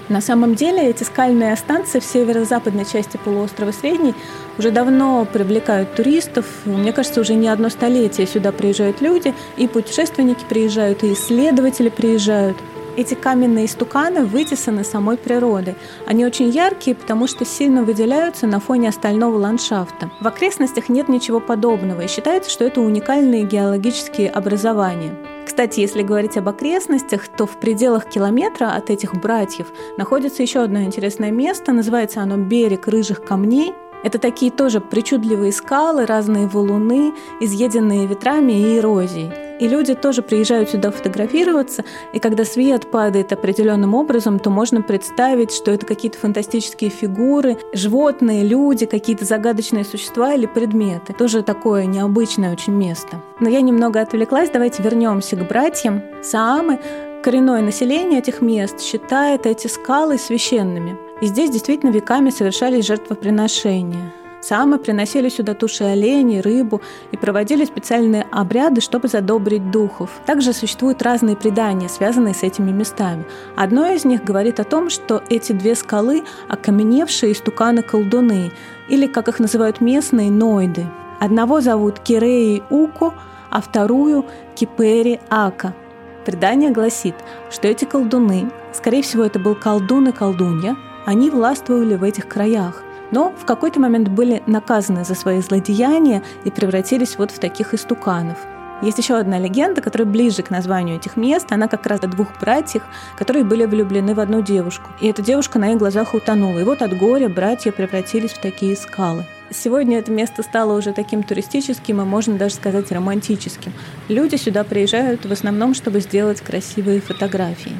На 0.08 0.20
самом 0.20 0.56
деле 0.56 0.88
эти 0.88 1.04
скальные 1.04 1.54
станции 1.54 2.00
в 2.00 2.04
северо-западной 2.04 2.86
части 2.86 3.18
полуострова 3.24 3.70
Средний 3.70 4.14
уже 4.58 4.72
давно 4.72 5.24
привлекают 5.32 5.94
туристов. 5.94 6.44
Мне 6.64 6.92
кажется, 6.92 7.20
уже 7.20 7.34
не 7.34 7.46
одно 7.46 7.68
столетие 7.68 8.26
сюда 8.26 8.50
приезжают 8.50 9.00
люди, 9.00 9.32
и 9.56 9.68
путешественники 9.68 10.44
приезжают, 10.48 11.04
и 11.04 11.12
исследователи 11.12 11.88
приезжают 11.88 12.56
эти 12.98 13.14
каменные 13.14 13.68
стуканы 13.68 14.24
вытесаны 14.24 14.82
самой 14.82 15.16
природой. 15.16 15.76
Они 16.04 16.26
очень 16.26 16.50
яркие, 16.50 16.96
потому 16.96 17.28
что 17.28 17.44
сильно 17.44 17.84
выделяются 17.84 18.48
на 18.48 18.58
фоне 18.58 18.88
остального 18.88 19.38
ландшафта. 19.38 20.10
В 20.20 20.26
окрестностях 20.26 20.88
нет 20.88 21.08
ничего 21.08 21.38
подобного, 21.38 22.00
и 22.00 22.08
считается, 22.08 22.50
что 22.50 22.64
это 22.64 22.80
уникальные 22.80 23.44
геологические 23.44 24.28
образования. 24.28 25.14
Кстати, 25.46 25.78
если 25.78 26.02
говорить 26.02 26.36
об 26.36 26.48
окрестностях, 26.48 27.28
то 27.28 27.46
в 27.46 27.60
пределах 27.60 28.08
километра 28.08 28.66
от 28.74 28.90
этих 28.90 29.14
братьев 29.14 29.68
находится 29.96 30.42
еще 30.42 30.60
одно 30.60 30.82
интересное 30.82 31.30
место. 31.30 31.72
Называется 31.72 32.20
оно 32.20 32.36
«Берег 32.36 32.88
рыжих 32.88 33.24
камней». 33.24 33.74
Это 34.02 34.18
такие 34.18 34.50
тоже 34.50 34.80
причудливые 34.80 35.52
скалы, 35.52 36.06
разные 36.06 36.46
валуны, 36.46 37.12
изъеденные 37.40 38.06
ветрами 38.06 38.52
и 38.52 38.78
эрозией. 38.78 39.32
И 39.58 39.66
люди 39.66 39.94
тоже 39.94 40.22
приезжают 40.22 40.70
сюда 40.70 40.92
фотографироваться, 40.92 41.84
и 42.12 42.20
когда 42.20 42.44
свет 42.44 42.90
падает 42.90 43.32
определенным 43.32 43.94
образом, 43.94 44.38
то 44.38 44.50
можно 44.50 44.82
представить, 44.82 45.50
что 45.50 45.72
это 45.72 45.84
какие-то 45.84 46.18
фантастические 46.18 46.90
фигуры, 46.90 47.58
животные, 47.72 48.44
люди, 48.44 48.86
какие-то 48.86 49.24
загадочные 49.24 49.84
существа 49.84 50.34
или 50.34 50.46
предметы. 50.46 51.12
Тоже 51.12 51.42
такое 51.42 51.86
необычное 51.86 52.52
очень 52.52 52.74
место. 52.74 53.20
Но 53.40 53.48
я 53.48 53.60
немного 53.60 54.00
отвлеклась, 54.00 54.50
давайте 54.50 54.82
вернемся 54.82 55.34
к 55.34 55.48
братьям. 55.48 56.02
Саамы 56.22 56.78
Коренное 57.22 57.62
население 57.62 58.20
этих 58.20 58.40
мест 58.40 58.80
считает 58.80 59.44
эти 59.44 59.66
скалы 59.66 60.18
священными. 60.18 60.96
И 61.20 61.26
здесь 61.26 61.50
действительно 61.50 61.90
веками 61.90 62.30
совершались 62.30 62.86
жертвоприношения. 62.86 64.12
Самы 64.40 64.78
приносили 64.78 65.28
сюда 65.28 65.54
туши 65.54 65.82
оленей, 65.82 66.40
рыбу 66.40 66.80
и 67.10 67.16
проводили 67.16 67.64
специальные 67.64 68.24
обряды, 68.30 68.80
чтобы 68.80 69.08
задобрить 69.08 69.72
духов. 69.72 70.10
Также 70.26 70.52
существуют 70.52 71.02
разные 71.02 71.34
предания, 71.34 71.88
связанные 71.88 72.34
с 72.34 72.44
этими 72.44 72.70
местами. 72.70 73.24
Одно 73.56 73.88
из 73.88 74.04
них 74.04 74.22
говорит 74.22 74.60
о 74.60 74.64
том, 74.64 74.90
что 74.90 75.22
эти 75.28 75.50
две 75.50 75.74
скалы– 75.74 76.22
окаменевшие 76.48 77.32
истуканы-колдуны, 77.32 78.52
или, 78.88 79.08
как 79.08 79.26
их 79.26 79.40
называют 79.40 79.80
местные, 79.80 80.30
ноиды. 80.30 80.86
Одного 81.18 81.60
зовут 81.60 81.98
Киреи 81.98 82.62
Уко, 82.70 83.12
а 83.50 83.60
вторую– 83.60 84.24
Кипери 84.54 85.18
Ака– 85.28 85.74
Предание 86.28 86.70
гласит, 86.70 87.14
что 87.50 87.68
эти 87.68 87.86
колдуны, 87.86 88.50
скорее 88.74 89.00
всего, 89.00 89.24
это 89.24 89.38
был 89.38 89.54
колдун 89.54 90.08
и 90.08 90.12
колдунья, 90.12 90.76
они 91.08 91.30
властвовали 91.30 91.94
в 91.94 92.02
этих 92.02 92.28
краях, 92.28 92.82
но 93.12 93.30
в 93.30 93.46
какой-то 93.46 93.80
момент 93.80 94.08
были 94.08 94.42
наказаны 94.44 95.06
за 95.06 95.14
свои 95.14 95.40
злодеяния 95.40 96.22
и 96.44 96.50
превратились 96.50 97.16
вот 97.16 97.30
в 97.30 97.38
таких 97.38 97.72
истуканов. 97.72 98.36
Есть 98.82 98.98
еще 98.98 99.16
одна 99.16 99.38
легенда, 99.38 99.80
которая 99.80 100.06
ближе 100.06 100.42
к 100.42 100.50
названию 100.50 100.96
этих 100.96 101.16
мест. 101.16 101.50
Она 101.50 101.66
как 101.66 101.86
раз 101.86 102.00
о 102.02 102.08
двух 102.08 102.38
братьях, 102.38 102.82
которые 103.16 103.42
были 103.42 103.64
влюблены 103.64 104.14
в 104.14 104.20
одну 104.20 104.42
девушку. 104.42 104.90
И 105.00 105.08
эта 105.08 105.22
девушка 105.22 105.58
на 105.58 105.72
их 105.72 105.78
глазах 105.78 106.12
утонула. 106.12 106.58
И 106.58 106.64
вот 106.64 106.82
от 106.82 106.94
горя 106.98 107.30
братья 107.30 107.72
превратились 107.72 108.32
в 108.32 108.40
такие 108.42 108.76
скалы. 108.76 109.24
Сегодня 109.50 110.00
это 110.00 110.12
место 110.12 110.42
стало 110.42 110.76
уже 110.76 110.92
таким 110.92 111.22
туристическим 111.22 112.02
и, 112.02 112.04
можно 112.04 112.36
даже 112.36 112.56
сказать, 112.56 112.92
романтическим. 112.92 113.72
Люди 114.08 114.36
сюда 114.36 114.62
приезжают 114.62 115.24
в 115.24 115.32
основном, 115.32 115.72
чтобы 115.72 116.00
сделать 116.00 116.42
красивые 116.42 117.00
фотографии. 117.00 117.72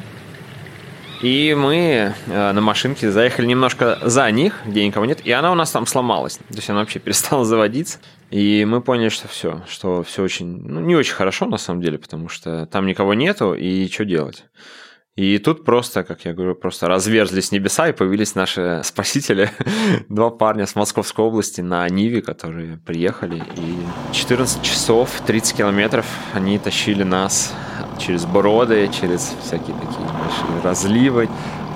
И 1.21 1.53
мы 1.53 2.13
э, 2.27 2.51
на 2.53 2.61
машинке 2.61 3.11
заехали 3.11 3.45
немножко 3.45 3.99
за 4.01 4.31
них, 4.31 4.61
где 4.65 4.85
никого 4.85 5.05
нет, 5.05 5.19
и 5.25 5.31
она 5.31 5.51
у 5.51 5.55
нас 5.55 5.69
там 5.71 5.85
сломалась. 5.85 6.37
То 6.37 6.55
есть 6.55 6.69
она 6.69 6.79
вообще 6.79 6.99
перестала 6.99 7.43
заводиться. 7.43 7.99
И 8.31 8.63
мы 8.65 8.79
поняли, 8.81 9.09
что 9.09 9.27
все, 9.27 9.61
что 9.67 10.03
все 10.03 10.23
очень, 10.23 10.47
ну, 10.47 10.79
не 10.79 10.95
очень 10.95 11.13
хорошо 11.13 11.45
на 11.45 11.57
самом 11.57 11.81
деле, 11.81 11.97
потому 11.97 12.29
что 12.29 12.67
там 12.67 12.85
никого 12.85 13.13
нету, 13.15 13.53
и 13.53 13.89
что 13.89 14.05
делать? 14.05 14.45
И 15.19 15.37
тут 15.37 15.65
просто, 15.65 16.03
как 16.03 16.23
я 16.23 16.31
говорю, 16.31 16.55
просто 16.55 16.87
разверзлись 16.87 17.51
небеса 17.51 17.89
и 17.89 17.91
появились 17.91 18.35
наши 18.35 18.79
спасители, 18.85 19.51
два 20.09 20.29
парня 20.29 20.65
с 20.65 20.75
Московской 20.75 21.25
области 21.25 21.59
на 21.59 21.85
Ниве, 21.89 22.21
которые 22.21 22.77
приехали. 22.77 23.43
И 23.57 24.13
14 24.13 24.61
часов, 24.61 25.11
30 25.27 25.57
километров 25.57 26.05
они 26.33 26.57
тащили 26.57 27.03
нас 27.03 27.53
через 27.97 28.23
броды, 28.25 28.89
через 28.97 29.35
всякие 29.43 29.75
такие 29.75 30.07
большие 30.07 30.61
разливы, 30.63 31.27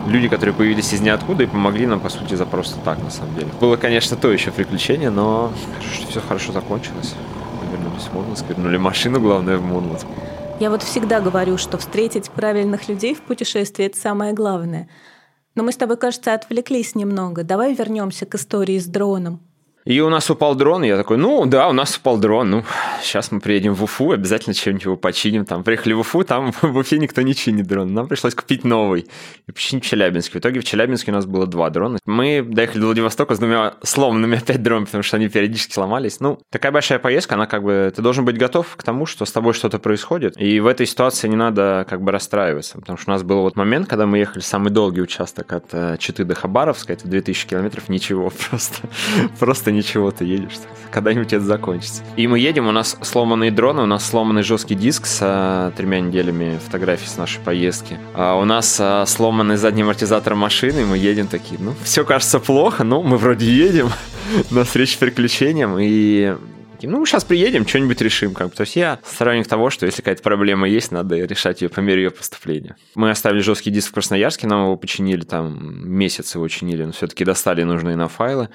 люди, 0.07 0.29
которые 0.29 0.55
появились 0.55 0.93
из 0.93 1.01
ниоткуда 1.01 1.43
и 1.43 1.47
помогли 1.47 1.85
нам, 1.85 1.99
по 1.99 2.07
сути, 2.07 2.35
за 2.35 2.45
просто 2.45 2.79
так, 2.85 2.97
на 3.03 3.11
самом 3.11 3.35
деле. 3.35 3.47
Было, 3.59 3.75
конечно, 3.75 4.15
то 4.15 4.31
еще 4.31 4.51
приключение, 4.51 5.09
но 5.09 5.51
все 6.09 6.21
хорошо 6.21 6.53
закончилось. 6.53 7.13
Мы 7.61 7.77
вернулись 7.77 8.03
в 8.03 8.13
Мурманск, 8.13 8.45
вернули 8.47 8.77
машину, 8.77 9.19
главное, 9.19 9.57
в 9.57 9.65
Мурманск. 9.65 10.07
Я 10.63 10.69
вот 10.69 10.81
всегда 10.81 11.19
говорю, 11.19 11.57
что 11.57 11.77
встретить 11.77 12.31
правильных 12.31 12.87
людей 12.87 13.15
в 13.15 13.21
путешествии– 13.21 13.83
это 13.87 13.99
самое 13.99 14.31
главное. 14.31 14.87
Но 15.55 15.63
мы 15.63 15.73
с 15.73 15.75
тобой, 15.75 15.97
кажется, 15.97 16.33
отвлеклись 16.33 16.95
немного. 16.95 17.43
Давай 17.43 17.73
вернемся 17.73 18.25
к 18.25 18.35
истории 18.35 18.79
с 18.79 18.85
дроном. 18.85 19.41
И 19.85 19.99
у 19.99 20.09
нас 20.09 20.29
упал 20.29 20.55
дрон, 20.55 20.83
и 20.83 20.87
я 20.87 20.97
такой, 20.97 21.17
ну 21.17 21.45
да, 21.45 21.67
у 21.67 21.73
нас 21.73 21.97
упал 21.97 22.17
дрон, 22.17 22.49
ну 22.49 22.63
сейчас 23.01 23.31
мы 23.31 23.39
приедем 23.41 23.73
в 23.73 23.83
Уфу, 23.83 24.11
обязательно 24.11 24.53
чем-нибудь 24.53 24.85
его 24.85 24.95
починим. 24.95 25.45
Там 25.45 25.63
приехали 25.63 25.93
в 25.93 25.99
Уфу, 25.99 26.23
там 26.23 26.51
в 26.61 26.77
Уфе 26.77 26.99
никто 26.99 27.21
не 27.21 27.35
чинит 27.35 27.67
дрон. 27.67 27.93
Нам 27.93 28.07
пришлось 28.07 28.33
купить 28.33 28.63
новый 28.63 29.07
и 29.47 29.51
починить 29.51 29.83
в 29.83 29.87
Челябинске. 29.87 30.33
В 30.33 30.41
итоге 30.41 30.61
в 30.61 30.63
Челябинске 30.63 31.11
у 31.11 31.13
нас 31.13 31.25
было 31.25 31.47
два 31.47 31.69
дрона. 31.69 31.99
Мы 32.05 32.41
доехали 32.41 32.79
до 32.79 32.85
Владивостока 32.87 33.35
с 33.35 33.39
двумя 33.39 33.73
сломанными 33.83 34.37
опять 34.37 34.63
дронами, 34.63 34.85
потому 34.85 35.03
что 35.03 35.17
они 35.17 35.27
периодически 35.27 35.73
сломались. 35.73 36.19
Ну, 36.19 36.39
такая 36.49 36.71
большая 36.71 36.99
поездка, 36.99 37.35
она 37.35 37.45
как 37.45 37.63
бы, 37.63 37.91
ты 37.93 38.01
должен 38.01 38.23
быть 38.25 38.37
готов 38.37 38.75
к 38.77 38.83
тому, 38.83 39.05
что 39.05 39.25
с 39.25 39.31
тобой 39.31 39.53
что-то 39.53 39.79
происходит. 39.79 40.39
И 40.39 40.59
в 40.59 40.67
этой 40.67 40.85
ситуации 40.85 41.27
не 41.27 41.35
надо 41.35 41.85
как 41.89 42.01
бы 42.01 42.11
расстраиваться, 42.11 42.79
потому 42.79 42.97
что 42.97 43.11
у 43.11 43.13
нас 43.13 43.23
был 43.23 43.41
вот 43.41 43.57
момент, 43.57 43.89
когда 43.89 44.05
мы 44.05 44.19
ехали 44.19 44.41
самый 44.41 44.71
долгий 44.71 45.01
участок 45.01 45.51
от 45.51 45.65
э, 45.73 45.97
Читы 45.99 46.23
до 46.23 46.35
Хабаровска, 46.35 46.93
это 46.93 47.07
2000 47.07 47.47
километров, 47.47 47.89
ничего, 47.89 48.31
просто, 48.49 48.87
просто 49.39 49.72
ничего 49.73 50.11
ты 50.11 50.25
едешь, 50.25 50.53
когда-нибудь 50.91 51.33
это 51.33 51.43
закончится. 51.43 52.03
И 52.15 52.27
мы 52.27 52.39
едем, 52.39 52.67
у 52.67 52.71
нас 52.71 52.97
сломанные 53.01 53.51
дроны, 53.51 53.83
у 53.83 53.85
нас 53.85 54.07
сломанный 54.07 54.43
жесткий 54.43 54.75
диск 54.75 55.05
с 55.05 55.19
а, 55.21 55.71
тремя 55.71 55.99
неделями 55.99 56.59
фотографий 56.63 57.07
с 57.07 57.17
нашей 57.17 57.41
поездки. 57.41 57.97
А 58.13 58.35
у 58.35 58.45
нас 58.45 58.77
а, 58.79 59.05
сломанный 59.05 59.57
задний 59.57 59.81
амортизатор 59.81 60.35
машины, 60.35 60.81
и 60.81 60.85
мы 60.85 60.97
едем 60.97 61.27
такие, 61.27 61.59
ну, 61.59 61.73
все 61.83 62.05
кажется 62.05 62.39
плохо, 62.39 62.83
но 62.83 63.01
мы 63.01 63.17
вроде 63.17 63.45
едем 63.45 63.89
на 64.51 64.63
встречу 64.63 64.93
с 64.93 64.97
приключениям, 64.97 65.77
и 65.79 66.35
ну, 66.87 67.05
сейчас 67.05 67.23
приедем, 67.23 67.67
что-нибудь 67.67 68.01
решим. 68.01 68.33
Как 68.33 68.49
бы. 68.49 68.55
То 68.55 68.61
есть 68.61 68.75
я 68.75 68.99
сторонник 69.05 69.47
того, 69.47 69.69
что 69.69 69.85
если 69.85 70.01
какая-то 70.01 70.21
проблема 70.21 70.67
есть, 70.67 70.91
надо 70.91 71.15
решать 71.15 71.61
ее 71.61 71.69
по 71.69 71.79
мере 71.79 72.03
ее 72.03 72.11
поступления. 72.11 72.75
Мы 72.95 73.09
оставили 73.09 73.41
жесткий 73.41 73.71
диск 73.71 73.91
в 73.91 73.93
Красноярске, 73.93 74.47
нам 74.47 74.65
его 74.65 74.75
починили, 74.75 75.23
там 75.23 75.89
месяц 75.89 76.35
его 76.35 76.47
чинили, 76.47 76.83
но 76.83 76.91
все-таки 76.91 77.25
достали 77.25 77.63
нужные 77.63 77.95
нам 77.95 78.09
файлы. 78.09 78.49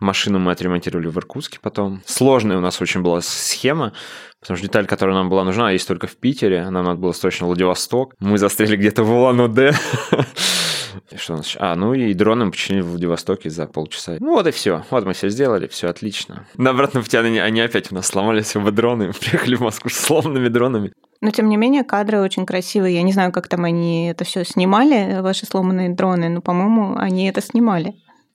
Машину 0.00 0.38
мы 0.38 0.52
отремонтировали 0.52 1.08
в 1.08 1.16
Иркутске 1.16 1.58
потом. 1.60 2.02
Сложная 2.06 2.58
у 2.58 2.60
нас 2.60 2.80
очень 2.80 3.02
была 3.02 3.20
схема, 3.20 3.92
потому 4.40 4.56
что 4.56 4.66
деталь, 4.66 4.86
которая 4.86 5.16
нам 5.16 5.28
была 5.28 5.44
нужна, 5.44 5.70
есть 5.72 5.88
только 5.88 6.06
в 6.06 6.16
Питере. 6.16 6.68
Нам 6.70 6.84
надо 6.84 6.98
было 6.98 7.12
срочно 7.12 7.46
Владивосток. 7.46 8.14
Мы 8.20 8.38
застряли 8.38 8.76
где-то 8.76 9.02
в 9.02 9.10
Улан-Удэ. 9.10 9.72
Что 11.16 11.34
у 11.34 11.36
нас 11.36 11.46
еще? 11.46 11.58
А, 11.60 11.74
ну 11.74 11.94
и 11.94 12.12
дроны 12.14 12.46
мы 12.46 12.50
починили 12.50 12.82
в 12.82 12.90
Владивостоке 12.90 13.50
за 13.50 13.66
полчаса. 13.66 14.16
Ну 14.20 14.34
вот 14.34 14.46
и 14.46 14.50
все. 14.50 14.84
Вот 14.90 15.04
мы 15.04 15.12
все 15.14 15.28
сделали, 15.28 15.66
все 15.66 15.88
отлично. 15.88 16.46
На 16.56 16.70
обратном 16.70 17.02
пути 17.02 17.16
они, 17.16 17.38
они 17.38 17.60
опять 17.60 17.90
у 17.90 17.94
нас 17.94 18.06
сломались 18.06 18.54
оба 18.56 18.70
дроны. 18.70 19.08
Мы 19.08 19.12
приехали 19.12 19.54
в 19.54 19.60
Москву 19.60 19.90
с 19.90 19.96
сломанными 19.96 20.48
дронами. 20.48 20.92
Но, 21.20 21.30
тем 21.30 21.48
не 21.48 21.56
менее, 21.56 21.82
кадры 21.82 22.20
очень 22.20 22.46
красивые. 22.46 22.94
Я 22.94 23.02
не 23.02 23.12
знаю, 23.12 23.32
как 23.32 23.48
там 23.48 23.64
они 23.64 24.08
это 24.08 24.24
все 24.24 24.44
снимали, 24.44 25.20
ваши 25.20 25.46
сломанные 25.46 25.90
дроны, 25.90 26.28
но, 26.28 26.40
по-моему, 26.40 26.96
они 26.96 27.28
это 27.28 27.40
снимали. 27.40 27.94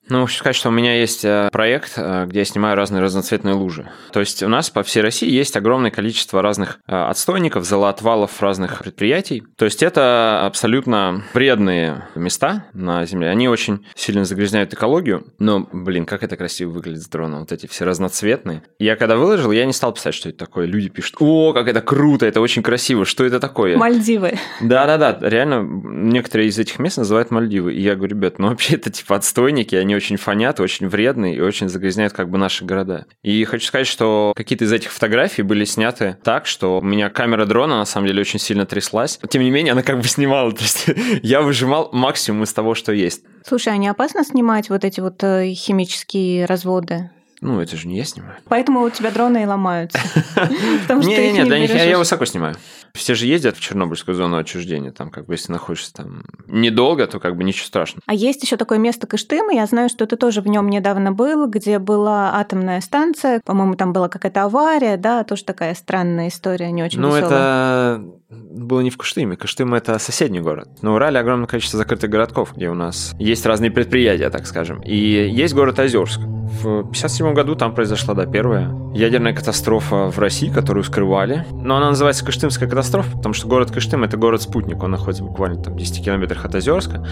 Ну, 0.10 0.26
хочу 0.26 0.40
сказать, 0.40 0.56
что 0.56 0.70
у 0.70 0.72
меня 0.72 1.00
есть 1.00 1.24
э, 1.24 1.50
проект, 1.52 1.94
э, 1.96 2.26
где 2.28 2.40
я 2.40 2.46
снимаю 2.46 2.76
разные 2.76 3.02
разноцветные 3.02 3.56
лужи. 3.56 3.90
То 4.12 4.20
есть 4.20 4.44
у 4.44 4.50
нас 4.50 4.70
по 4.70 4.84
всей 4.84 5.02
России 5.02 5.30
есть 5.30 5.56
огромное 5.56 5.92
количество 5.92 6.42
разных 6.42 6.80
э, 6.88 6.96
отстойников, 6.96 7.64
золоотвалов 7.64 8.42
разных 8.42 8.80
предприятий. 8.80 9.44
То 9.58 9.66
есть 9.66 9.82
это 9.82 10.46
абсолютно 10.46 11.24
вредные 11.34 12.08
места 12.16 12.66
на 12.74 13.06
Земле. 13.06 13.30
Они 13.30 13.48
очень 13.48 13.86
сильно 13.96 14.26
загрязняют 14.26 14.74
экологию. 14.74 15.26
Но, 15.40 15.68
блин, 15.72 16.06
как 16.06 16.24
это 16.24 16.36
красиво 16.36 16.72
выглядит 16.72 17.02
с 17.02 17.08
дрона. 17.08 17.40
Вот 17.40 17.52
эти 17.52 17.68
все 17.68 17.86
разноцветные. 17.86 18.64
Я 18.80 18.98
когда 18.98 19.16
выложил, 19.16 19.52
я 19.52 19.66
не 19.66 19.74
стал 19.74 19.94
писать, 19.94 20.14
что 20.14 20.30
это 20.30 20.38
такое. 20.38 20.66
Люди 20.66 20.90
пишут, 20.90 21.16
о, 21.20 21.54
как 21.54 21.68
это 21.68 21.82
круто, 21.82 22.26
это 22.26 22.42
очень 22.42 22.62
красиво, 22.62 23.06
что 23.06 23.24
это 23.24 23.40
такое? 23.40 23.78
Мальдивы. 23.78 24.38
Да-да-да, 24.62 25.18
реально, 25.22 25.62
некоторые 25.64 26.50
из 26.50 26.60
этих 26.60 26.78
мест 26.80 26.98
называют 26.98 27.32
Мальдивы. 27.32 27.74
И 27.74 27.82
я 27.82 27.96
говорю, 27.96 28.18
ребят, 28.18 28.38
ну 28.38 28.50
вообще 28.50 28.76
это 28.76 28.90
типа 28.90 29.16
отстойники, 29.16 29.76
они 29.76 29.96
очень 29.96 30.03
фонят, 30.18 30.60
очень 30.60 30.88
вредные 30.88 31.36
и 31.36 31.42
очень 31.42 31.70
загрязняют 31.70 32.14
как 32.14 32.30
бы 32.30 32.38
наши 32.38 32.66
города. 32.66 33.06
И 33.22 33.44
хочу 33.46 33.68
сказать, 33.68 33.88
что 33.88 34.34
какие-то 34.36 34.66
из 34.66 34.72
этих 34.72 34.92
фотографий 34.92 35.42
были 35.42 35.66
сняты 35.66 36.18
так, 36.24 36.46
что 36.46 36.80
у 36.80 36.82
меня 36.82 37.10
камера 37.10 37.46
дрона 37.46 37.78
на 37.78 37.86
самом 37.86 38.08
деле 38.08 38.22
очень 38.22 38.40
сильно 38.40 38.66
тряслась. 38.66 39.20
Тем 39.30 39.42
не 39.42 39.52
менее, 39.52 39.74
она 39.74 39.84
как 39.84 39.98
бы 39.98 40.08
снимала. 40.08 40.52
То 40.54 40.62
есть 40.62 40.90
я 41.24 41.42
выжимал 41.42 41.90
максимум 41.94 42.44
из 42.44 42.54
того, 42.54 42.76
что 42.76 42.92
есть. 42.92 43.24
Слушай, 43.46 43.74
а 43.74 43.78
не 43.78 43.88
опасно 43.88 44.24
снимать 44.24 44.70
вот 44.70 44.84
эти 44.86 45.00
вот 45.00 45.24
э, 45.24 45.54
химические 45.54 46.46
разводы? 46.46 47.10
Ну, 47.44 47.60
это 47.60 47.76
же 47.76 47.90
не 47.90 47.98
я 47.98 48.06
снимаю. 48.06 48.38
Поэтому 48.48 48.82
у 48.82 48.90
тебя 48.90 49.12
дроны 49.12 49.44
и 49.44 49.46
ломаются. 49.46 50.00
Не-не-не, 50.90 51.44
да 51.44 51.58
я 51.58 51.98
высоко 51.98 52.24
снимаю. 52.26 52.56
Все 52.94 53.16
же 53.16 53.26
ездят 53.26 53.58
в 53.58 53.60
Чернобыльскую 53.60 54.16
зону 54.16 54.38
отчуждения, 54.38 54.92
там 54.92 55.10
как 55.10 55.26
бы 55.26 55.34
если 55.34 55.52
находишься 55.52 55.92
там 55.94 56.24
недолго, 56.48 57.06
то 57.08 57.20
как 57.20 57.36
бы 57.36 57.44
ничего 57.44 57.66
страшного. 57.66 58.02
А 58.06 58.14
есть 58.14 58.44
еще 58.44 58.56
такое 58.56 58.78
место 58.78 59.08
Кыштым, 59.08 59.50
я 59.50 59.66
знаю, 59.66 59.90
что 59.90 60.06
ты 60.06 60.16
тоже 60.16 60.42
в 60.42 60.48
нем 60.48 60.70
недавно 60.70 61.12
был, 61.12 61.48
где 61.48 61.80
была 61.80 62.36
атомная 62.36 62.80
станция, 62.82 63.42
по-моему, 63.44 63.76
там 63.76 63.94
была 63.94 64.10
какая-то 64.10 64.44
авария, 64.44 64.96
да, 64.96 65.24
тоже 65.24 65.44
такая 65.44 65.74
странная 65.74 66.30
история, 66.30 66.72
не 66.72 66.84
очень 66.84 67.00
Ну, 67.00 67.14
это 67.14 68.06
было 68.34 68.82
не 68.82 68.90
в 68.90 68.98
Кыштыме. 68.98 69.36
Кыштым– 69.36 69.74
это 69.76 69.98
соседний 70.00 70.42
город. 70.42 70.68
На 70.82 70.94
Урале 70.94 71.20
огромное 71.20 71.48
количество 71.48 71.78
закрытых 71.78 72.10
городков, 72.10 72.54
где 72.56 72.70
у 72.70 72.74
нас 72.74 73.14
есть 73.20 73.46
разные 73.46 73.72
предприятия, 73.72 74.30
так 74.30 74.46
скажем. 74.46 74.82
И 74.82 74.96
есть 74.96 75.54
город 75.54 75.80
Озерск. 75.80 76.20
В 76.20 76.80
1957 76.80 77.34
году 77.34 77.56
там 77.56 77.74
произошла, 77.74 78.14
да, 78.14 78.26
первая 78.26 78.84
ядерная 78.94 79.34
катастрофа 79.34 80.12
в 80.12 80.20
России, 80.20 80.50
которую 80.50 80.84
скрывали. 80.84 81.46
Но 81.52 81.78
она 81.78 81.90
называется 81.90 82.24
Кыштымская 82.26 82.70
катастрофа, 82.70 83.18
потому 83.18 83.34
что 83.34 83.48
город 83.48 83.72
Кыштым– 83.72 84.04
это 84.06 84.18
город-спутник. 84.18 84.82
Он 84.84 84.92
находится 84.92 85.24
буквально 85.24 85.62
там 85.62 85.74
в 85.74 85.78
10 85.78 86.04
километрах 86.06 86.46
от 86.46 86.56
Озерска. 86.56 87.06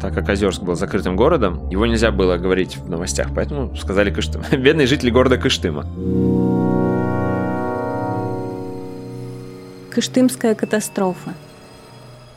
Так 0.00 0.14
как 0.14 0.28
Озерск 0.28 0.62
был 0.62 0.74
закрытым 0.74 1.14
городом, 1.14 1.68
его 1.68 1.86
нельзя 1.86 2.10
было 2.10 2.36
говорить 2.36 2.76
в 2.76 2.90
новостях, 2.90 3.28
поэтому 3.34 3.76
сказали 3.76 4.10
Кыштым. 4.10 4.42
Бедные 4.50 4.88
жители 4.88 5.10
города 5.10 5.36
Кыштыма. 5.36 5.86
Кыштымская 9.94 10.54
катастрофа. 10.54 11.34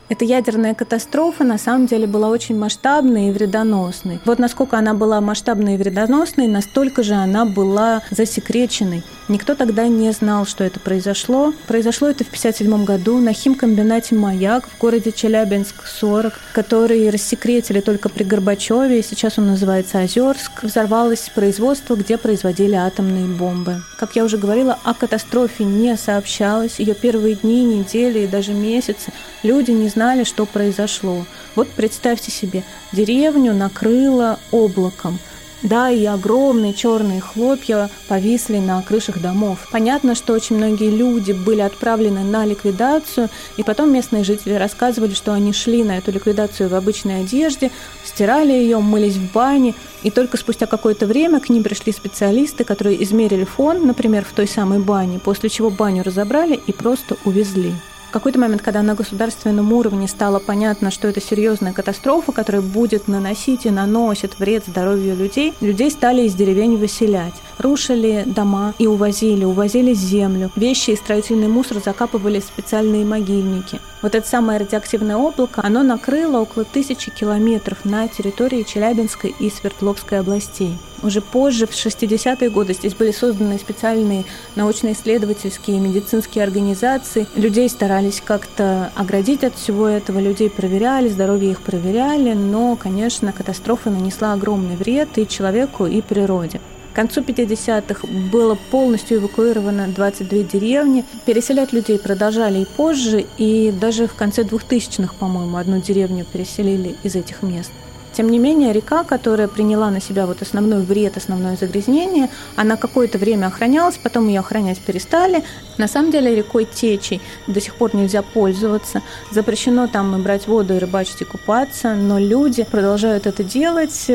Эта 0.08 0.24
ядерная 0.24 0.76
катастрофа 0.76 1.44
на 1.44 1.58
самом 1.58 1.88
деле 1.88 2.06
была 2.06 2.30
очень 2.30 2.56
масштабной 2.56 3.30
и 3.30 3.32
вредоносной. 3.32 4.20
Вот 4.26 4.38
насколько 4.38 4.78
она 4.78 4.94
была 4.94 5.20
масштабной 5.20 5.76
и 5.76 5.78
вредоносной, 5.78 6.48
настолько 6.48 7.02
же 7.02 7.16
она 7.16 7.46
была 7.46 8.04
засекреченной. 8.12 9.04
Никто 9.28 9.56
тогда 9.56 9.88
не 9.88 10.12
знал, 10.12 10.46
что 10.46 10.64
это 10.64 10.80
произошло. 10.80 11.54
Произошло 11.66 12.08
это 12.08 12.24
в 12.24 12.28
1957 12.28 12.86
году 12.86 13.18
на 13.18 13.34
химкомбинате 13.34 14.14
«Маяк» 14.14 14.68
в 14.68 14.78
городе 14.78 15.12
Челябинск-40, 15.12 16.34
который 16.54 17.10
рассекретили 17.10 17.80
только 17.80 18.10
при 18.10 18.24
Горбачеве, 18.24 19.02
сейчас 19.02 19.40
он 19.40 19.48
называется 19.48 20.04
Озерск. 20.04 20.64
Взорвалось 20.64 21.32
производство, 21.34 21.96
где 21.96 22.20
производили 22.20 22.76
атомные 22.76 23.26
бомбы. 23.26 23.82
Как 23.98 24.16
я 24.16 24.24
уже 24.24 24.38
говорила, 24.38 24.78
о 24.84 24.94
катастрофе 24.94 25.64
не 25.64 25.98
сообщалось. 25.98 26.80
Ее 26.80 26.94
первые 26.94 27.34
дни, 27.34 27.64
недели 27.64 28.20
и 28.20 28.28
даже 28.28 28.54
месяцы 28.54 29.12
люди 29.42 29.72
не 29.72 29.90
знали, 29.96 30.24
что 30.24 30.46
произошло. 30.46 31.26
Вот 31.56 31.68
представьте 31.70 32.32
себе, 32.32 32.64
деревню 32.92 33.54
накрыло 33.54 34.40
облаком– 34.52 35.18
да, 35.66 35.90
и 35.90 36.06
огромные 36.06 36.74
черные 36.74 37.22
хлопья 37.22 37.90
повисли 38.08 38.58
на 38.58 38.82
крышах 38.84 39.20
домов. 39.20 39.68
Понятно, 39.72 40.14
что 40.14 40.34
очень 40.34 40.58
многие 40.58 40.92
люди 40.92 41.32
были 41.32 41.62
отправлены 41.62 42.24
на 42.24 42.46
ликвидацию, 42.46 43.30
и 43.58 43.64
потом 43.64 43.92
местные 43.92 44.24
жители 44.24 44.54
рассказывали, 44.54 45.14
что 45.14 45.34
они 45.34 45.54
шли 45.54 45.84
на 45.84 45.98
эту 45.98 46.12
ликвидацию 46.12 46.70
в 46.70 46.76
обычной 46.76 47.22
одежде, 47.22 47.72
стирали 48.04 48.52
ее, 48.52 48.78
мылись 48.78 49.16
в 49.16 49.32
бане, 49.32 49.74
и 50.04 50.12
только 50.12 50.38
спустя 50.38 50.68
какое-то 50.68 51.08
время 51.08 51.40
к 51.40 51.50
ним 51.50 51.64
пришли 51.64 51.92
специалисты, 51.92 52.64
которые 52.64 53.02
измерили 53.04 53.44
фон, 53.44 53.88
например, 53.88 54.24
в 54.24 54.34
той 54.34 54.48
самой 54.48 54.80
бане, 54.80 55.20
после 55.20 55.50
чего 55.50 55.72
баню 55.72 56.04
разобрали 56.04 56.60
и 56.68 56.74
просто 56.74 57.18
увезли 57.26 57.74
какой-то 58.20 58.40
момент, 58.40 58.62
когда 58.62 58.82
на 58.82 58.96
государственном 58.96 59.74
уровне 59.74 60.08
стало 60.08 60.40
понятно, 60.40 60.90
что 60.90 61.10
это 61.10 61.20
серьезная 61.20 61.74
катастрофа, 61.74 62.32
которая 62.32 62.62
будет 62.62 63.10
наносить 63.10 63.66
и 63.66 63.70
наносит 63.70 64.40
вред 64.40 64.64
здоровью 64.66 65.18
людей, 65.18 65.54
людей 65.60 65.92
стали 65.92 66.22
из 66.22 66.34
деревень 66.34 66.78
выселять. 66.78 67.34
Рушили 67.58 68.24
дома 68.26 68.74
и 68.80 68.88
увозили, 68.88 69.44
увозили 69.44 69.94
землю. 69.94 70.50
Вещи 70.56 70.92
и 70.92 70.96
строительный 70.96 71.50
мусор 71.50 71.82
закапывали 71.84 72.40
в 72.40 72.46
специальные 72.46 73.04
могильники. 73.04 73.82
Вот 74.02 74.16
это 74.16 74.26
самое 74.26 74.60
радиоактивное 74.60 75.18
облако, 75.18 75.60
оно 75.62 75.84
накрыло 75.84 76.40
около 76.40 76.64
тысячи 76.64 77.12
километров 77.12 77.84
на 77.84 78.08
территории 78.08 78.64
Челябинской 78.64 79.36
и 79.38 79.50
Свердловской 79.50 80.20
областей. 80.20 80.78
Уже 81.04 81.22
позже, 81.22 81.68
в 81.68 81.72
60-е 81.72 82.50
годы, 82.50 82.74
здесь 82.74 82.94
были 82.94 83.12
созданы 83.12 83.58
специальные 83.60 84.26
научно-исследовательские 84.56 85.80
медицинские 85.80 86.44
организации. 86.44 87.28
Людей 87.36 87.70
старались 87.70 88.22
как-то 88.24 88.92
оградить 88.96 89.44
от 89.44 89.56
всего 89.56 89.88
этого, 89.88 90.20
людей 90.20 90.50
проверяли, 90.50 91.10
здоровье 91.10 91.52
их 91.52 91.62
проверяли, 91.62 92.34
но, 92.34 92.76
конечно, 92.76 93.32
катастрофа 93.32 93.90
нанесла 93.90 94.34
огромный 94.34 94.76
вред 94.76 95.18
и 95.18 95.28
человеку, 95.28 95.86
и 95.86 96.02
природе. 96.02 96.62
К 96.92 96.96
концу 96.96 97.20
50-х 97.20 98.08
было 98.32 98.58
полностью 98.72 99.18
эвакуировано 99.18 99.90
22 99.90 100.44
деревни. 100.44 101.04
Переселять 101.26 101.74
людей 101.74 102.00
продолжали 102.00 102.60
и 102.60 102.66
позже, 102.66 103.26
и 103.38 103.72
даже 103.72 104.08
в 104.08 104.14
конце 104.14 104.44
2000-х, 104.44 105.14
по-моему, 105.20 105.58
одну 105.58 105.82
деревню 105.82 106.24
переселили 106.24 106.96
из 107.04 107.16
этих 107.16 107.44
мест. 107.44 107.72
Тем 108.16 108.30
не 108.30 108.40
менее, 108.40 108.72
река, 108.72 109.04
которая 109.04 109.50
приняла 109.50 109.92
на 109.92 110.00
себя 110.00 110.26
вот 110.26 110.42
основной 110.42 110.84
вред, 110.84 111.18
основное 111.18 111.58
загрязнение, 111.58 112.30
она 112.56 112.78
какое-то 112.78 113.18
время 113.18 113.48
охранялась, 113.48 114.00
потом 114.02 114.30
ее 114.30 114.40
охранять 114.40 114.80
перестали. 114.80 115.44
На 115.78 115.90
самом 115.90 116.12
деле 116.12 116.34
рекой 116.34 116.66
Течей 116.66 117.22
до 117.48 117.60
сих 117.60 117.76
пор 117.76 117.94
нельзя 117.94 118.22
пользоваться. 118.22 119.02
Запрещено 119.32 119.88
там 119.88 120.16
и 120.16 120.24
брать 120.24 120.48
воду, 120.48 120.76
и 120.76 120.80
рыбачить, 120.80 121.22
и 121.22 121.26
купаться, 121.26 121.94
но 121.94 122.18
люди 122.18 122.64
продолжают 122.64 123.28
это 123.28 123.44
делать. 123.44 124.06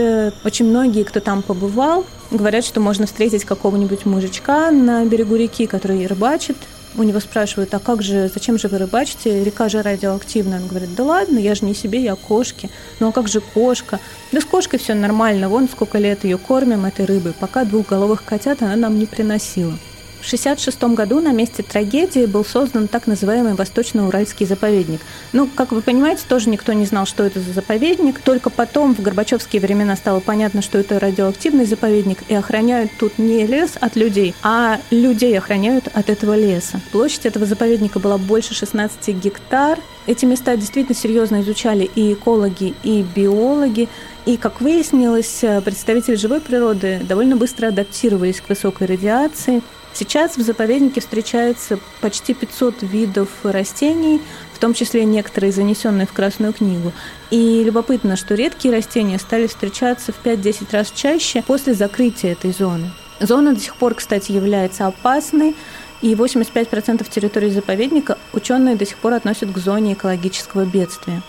Очень 0.45 0.71
многие, 0.71 1.05
кто 1.05 1.21
там 1.21 1.43
побывал, 1.43 2.07
говорят, 2.31 2.65
что 2.65 2.81
можно 2.81 3.07
встретить 3.07 3.45
какого-нибудь 3.45 4.07
мужичка 4.07 4.71
на 4.71 5.05
берегу 5.05 5.37
реки, 5.37 5.67
который 5.67 6.07
рыбачит, 6.07 6.57
у 6.97 7.03
него 7.03 7.21
спрашивают, 7.21 7.73
а 7.75 7.79
как 7.79 8.03
же, 8.03 8.31
зачем 8.33 8.59
же 8.59 8.69
вы 8.69 8.79
рыбачите? 8.79 9.45
Река 9.45 9.69
же 9.69 9.83
радиоактивная. 9.83 10.61
Он 10.61 10.67
говорит, 10.67 10.95
да 10.95 11.05
ладно, 11.05 11.39
я 11.39 11.55
же 11.55 11.65
не 11.65 11.75
себе, 11.75 12.03
я 12.03 12.17
кошки. 12.17 12.71
Ну 12.99 13.09
а 13.09 13.13
как 13.13 13.29
же 13.29 13.41
кошка? 13.41 14.01
Да 14.33 14.41
с 14.41 14.45
кошкой 14.45 14.79
все 14.79 14.95
нормально, 14.95 15.49
вон 15.49 15.69
сколько 15.69 15.99
лет 15.99 16.25
ее 16.25 16.39
кормим 16.39 16.85
этой 16.85 17.05
рыбой, 17.05 17.33
пока 17.39 17.65
двухголовых 17.65 18.25
котят 18.25 18.63
она 18.63 18.77
нам 18.77 18.99
не 18.99 19.07
приносила. 19.07 19.79
В 20.21 20.27
1966 20.27 20.95
году 20.95 21.21
на 21.21 21.33
месте 21.33 21.63
трагедии 21.63 22.27
был 22.27 22.45
создан 22.45 22.89
так 22.89 23.07
называемый 23.07 23.55
Восточно-Уральский 23.55 24.45
заповедник. 24.45 25.01
Ну, 25.33 25.49
как 25.49 25.73
вы 25.73 25.81
понимаете, 25.81 26.25
тоже 26.29 26.51
никто 26.51 26.75
не 26.75 26.85
знал, 26.85 27.07
что 27.07 27.25
это 27.25 27.41
за 27.41 27.55
заповедник. 27.55 28.21
Только 28.21 28.51
потом, 28.51 28.95
в 28.95 29.01
Горбачевские 29.01 29.63
времена, 29.63 29.97
стало 29.97 30.21
понятно, 30.21 30.61
что 30.61 30.77
это 30.77 31.01
радиоактивный 31.01 31.65
заповедник, 31.65 32.19
и 32.29 32.35
охраняют 32.35 32.91
тут 32.99 33.19
не 33.19 33.47
лес 33.47 33.73
от 33.81 33.97
людей, 33.97 34.35
а 34.43 34.79
людей 34.91 35.37
охраняют 35.39 35.89
от 35.95 36.11
этого 36.11 36.37
леса. 36.37 36.83
Площадь 36.93 37.25
этого 37.25 37.47
заповедника 37.47 37.99
была 37.99 38.19
больше 38.19 38.55
16 38.55 39.09
гектар. 39.17 39.79
Эти 40.07 40.27
места 40.27 40.55
действительно 40.57 40.97
серьезно 40.97 41.41
изучали 41.41 41.91
и 41.95 42.13
экологи, 42.13 42.75
и 42.83 43.03
биологи. 43.15 43.89
И, 44.27 44.37
как 44.37 44.61
выяснилось, 44.61 45.45
представители 45.65 46.15
живой 46.15 46.41
природы 46.41 47.01
довольно 47.09 47.37
быстро 47.37 47.69
адаптировались 47.69 48.41
к 48.41 48.49
высокой 48.49 48.87
радиации. 48.87 49.63
Сейчас 49.93 50.37
в 50.37 50.43
заповеднике 50.43 51.01
встречается 51.01 51.81
почти 52.01 52.33
500 52.33 52.83
видов 52.83 53.29
растений, 53.43 54.21
в 54.55 54.59
том 54.61 54.73
числе 54.73 55.05
некоторые 55.05 55.53
занесенные 55.53 56.07
в 56.07 56.13
Красную 56.13 56.53
книгу. 56.53 56.93
И 57.31 57.65
любопытно, 57.65 58.17
что 58.17 58.35
редкие 58.35 58.73
растения 58.73 59.19
стали 59.19 59.49
встречаться 59.49 60.13
в 60.13 60.25
5-10 60.25 60.67
раз 60.71 60.93
чаще 60.95 61.43
после 61.43 61.75
закрытия 61.75 62.33
этой 62.33 62.53
зоны. 62.53 62.93
Зона 63.19 63.55
до 63.55 63.61
сих 63.61 63.75
пор, 63.75 63.95
кстати, 63.95 64.31
является 64.31 64.87
опасной, 64.87 65.57
и 66.03 66.15
85% 66.15 67.07
территории 67.11 67.51
заповедника 67.51 68.17
ученые 68.33 68.77
до 68.77 68.87
сих 68.87 68.97
пор 68.99 69.15
относят 69.15 69.51
к 69.53 69.59
зоне 69.59 69.95
экологического 69.95 70.65
бедствия. 70.65 71.21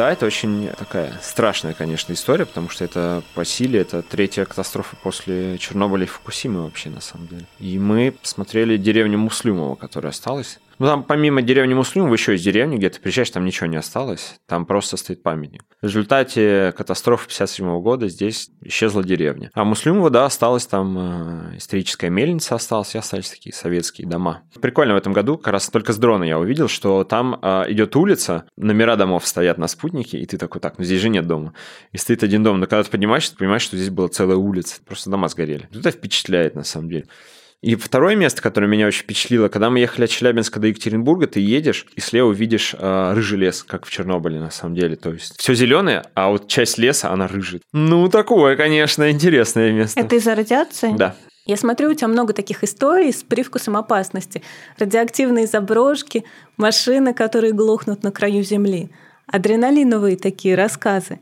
Да, 0.00 0.10
это 0.10 0.24
очень 0.24 0.70
такая 0.78 1.12
страшная, 1.20 1.74
конечно, 1.74 2.14
история, 2.14 2.46
потому 2.46 2.70
что 2.70 2.86
это 2.86 3.22
по 3.34 3.44
силе, 3.44 3.80
это 3.80 4.00
третья 4.00 4.46
катастрофа 4.46 4.96
после 4.96 5.58
Чернобыля 5.58 6.04
и 6.04 6.06
Фукусимы 6.06 6.62
вообще, 6.62 6.88
на 6.88 7.02
самом 7.02 7.26
деле. 7.26 7.44
И 7.58 7.78
мы 7.78 8.12
посмотрели 8.12 8.78
деревню 8.78 9.18
Муслюмова, 9.18 9.74
которая 9.74 10.12
осталась. 10.12 10.58
Ну, 10.80 10.86
там 10.86 11.04
помимо 11.04 11.42
деревни 11.42 11.74
Муслюмова 11.74 12.14
еще 12.14 12.32
есть 12.32 12.42
деревня, 12.42 12.78
где 12.78 12.88
ты 12.88 12.98
приезжаешь, 12.98 13.28
там 13.28 13.44
ничего 13.44 13.66
не 13.66 13.76
осталось, 13.76 14.40
там 14.46 14.64
просто 14.64 14.96
стоит 14.96 15.22
памятник. 15.22 15.62
В 15.82 15.84
результате 15.84 16.72
катастрофы 16.74 17.28
57 17.28 17.82
года 17.82 18.08
здесь 18.08 18.48
исчезла 18.62 19.04
деревня. 19.04 19.50
А 19.52 19.64
Муслюмова, 19.64 20.08
да, 20.08 20.24
осталась 20.24 20.66
там 20.66 20.96
э, 21.52 21.56
историческая 21.58 22.08
мельница 22.08 22.54
осталась, 22.54 22.94
и 22.94 22.98
остались 22.98 23.28
такие 23.28 23.52
советские 23.52 24.08
дома. 24.08 24.40
Прикольно 24.62 24.94
в 24.94 24.96
этом 24.96 25.12
году, 25.12 25.36
как 25.36 25.52
раз 25.52 25.68
только 25.68 25.92
с 25.92 25.98
дрона 25.98 26.24
я 26.24 26.38
увидел, 26.38 26.66
что 26.66 27.04
там 27.04 27.38
э, 27.42 27.64
идет 27.68 27.94
улица, 27.94 28.46
номера 28.56 28.96
домов 28.96 29.26
стоят 29.26 29.58
на 29.58 29.68
спутнике, 29.68 30.16
и 30.16 30.24
ты 30.24 30.38
такой, 30.38 30.62
так, 30.62 30.78
ну 30.78 30.84
здесь 30.84 31.02
же 31.02 31.10
нет 31.10 31.26
дома. 31.26 31.52
И 31.92 31.98
стоит 31.98 32.22
один 32.22 32.42
дом, 32.42 32.58
но 32.58 32.66
когда 32.66 32.82
ты 32.84 32.90
поднимаешься, 32.90 33.32
ты 33.32 33.36
понимаешь, 33.36 33.60
что 33.60 33.76
здесь 33.76 33.90
была 33.90 34.08
целая 34.08 34.38
улица, 34.38 34.80
просто 34.82 35.10
дома 35.10 35.28
сгорели. 35.28 35.68
Это 35.74 35.90
впечатляет 35.90 36.54
на 36.54 36.64
самом 36.64 36.88
деле. 36.88 37.04
И 37.62 37.74
второе 37.74 38.16
место, 38.16 38.40
которое 38.40 38.68
меня 38.68 38.86
очень 38.86 39.02
впечатлило, 39.02 39.48
когда 39.48 39.68
мы 39.68 39.80
ехали 39.80 40.04
от 40.04 40.10
Челябинска 40.10 40.58
до 40.60 40.68
Екатеринбурга, 40.68 41.26
ты 41.26 41.40
едешь 41.40 41.86
и 41.94 42.00
слева 42.00 42.32
видишь 42.32 42.74
э, 42.76 43.12
рыжий 43.12 43.38
лес, 43.38 43.62
как 43.62 43.84
в 43.84 43.90
Чернобыле 43.90 44.40
на 44.40 44.50
самом 44.50 44.76
деле. 44.76 44.96
То 44.96 45.12
есть 45.12 45.38
все 45.38 45.54
зеленое, 45.54 46.04
а 46.14 46.30
вот 46.30 46.48
часть 46.48 46.78
леса, 46.78 47.10
она 47.10 47.28
рыжая. 47.28 47.60
Ну, 47.74 48.08
такое, 48.08 48.56
конечно, 48.56 49.10
интересное 49.10 49.72
место. 49.72 50.00
Это 50.00 50.16
из-за 50.16 50.34
радиации? 50.34 50.94
Да. 50.96 51.14
Я 51.44 51.58
смотрю, 51.58 51.90
у 51.90 51.94
тебя 51.94 52.08
много 52.08 52.32
таких 52.32 52.64
историй 52.64 53.12
с 53.12 53.22
привкусом 53.22 53.76
опасности. 53.76 54.42
Радиоактивные 54.78 55.46
заброшки, 55.46 56.24
машины, 56.56 57.12
которые 57.12 57.52
глохнут 57.52 58.02
на 58.02 58.10
краю 58.10 58.42
земли, 58.42 58.88
адреналиновые 59.26 60.16
такие 60.16 60.54
рассказы. 60.54 61.20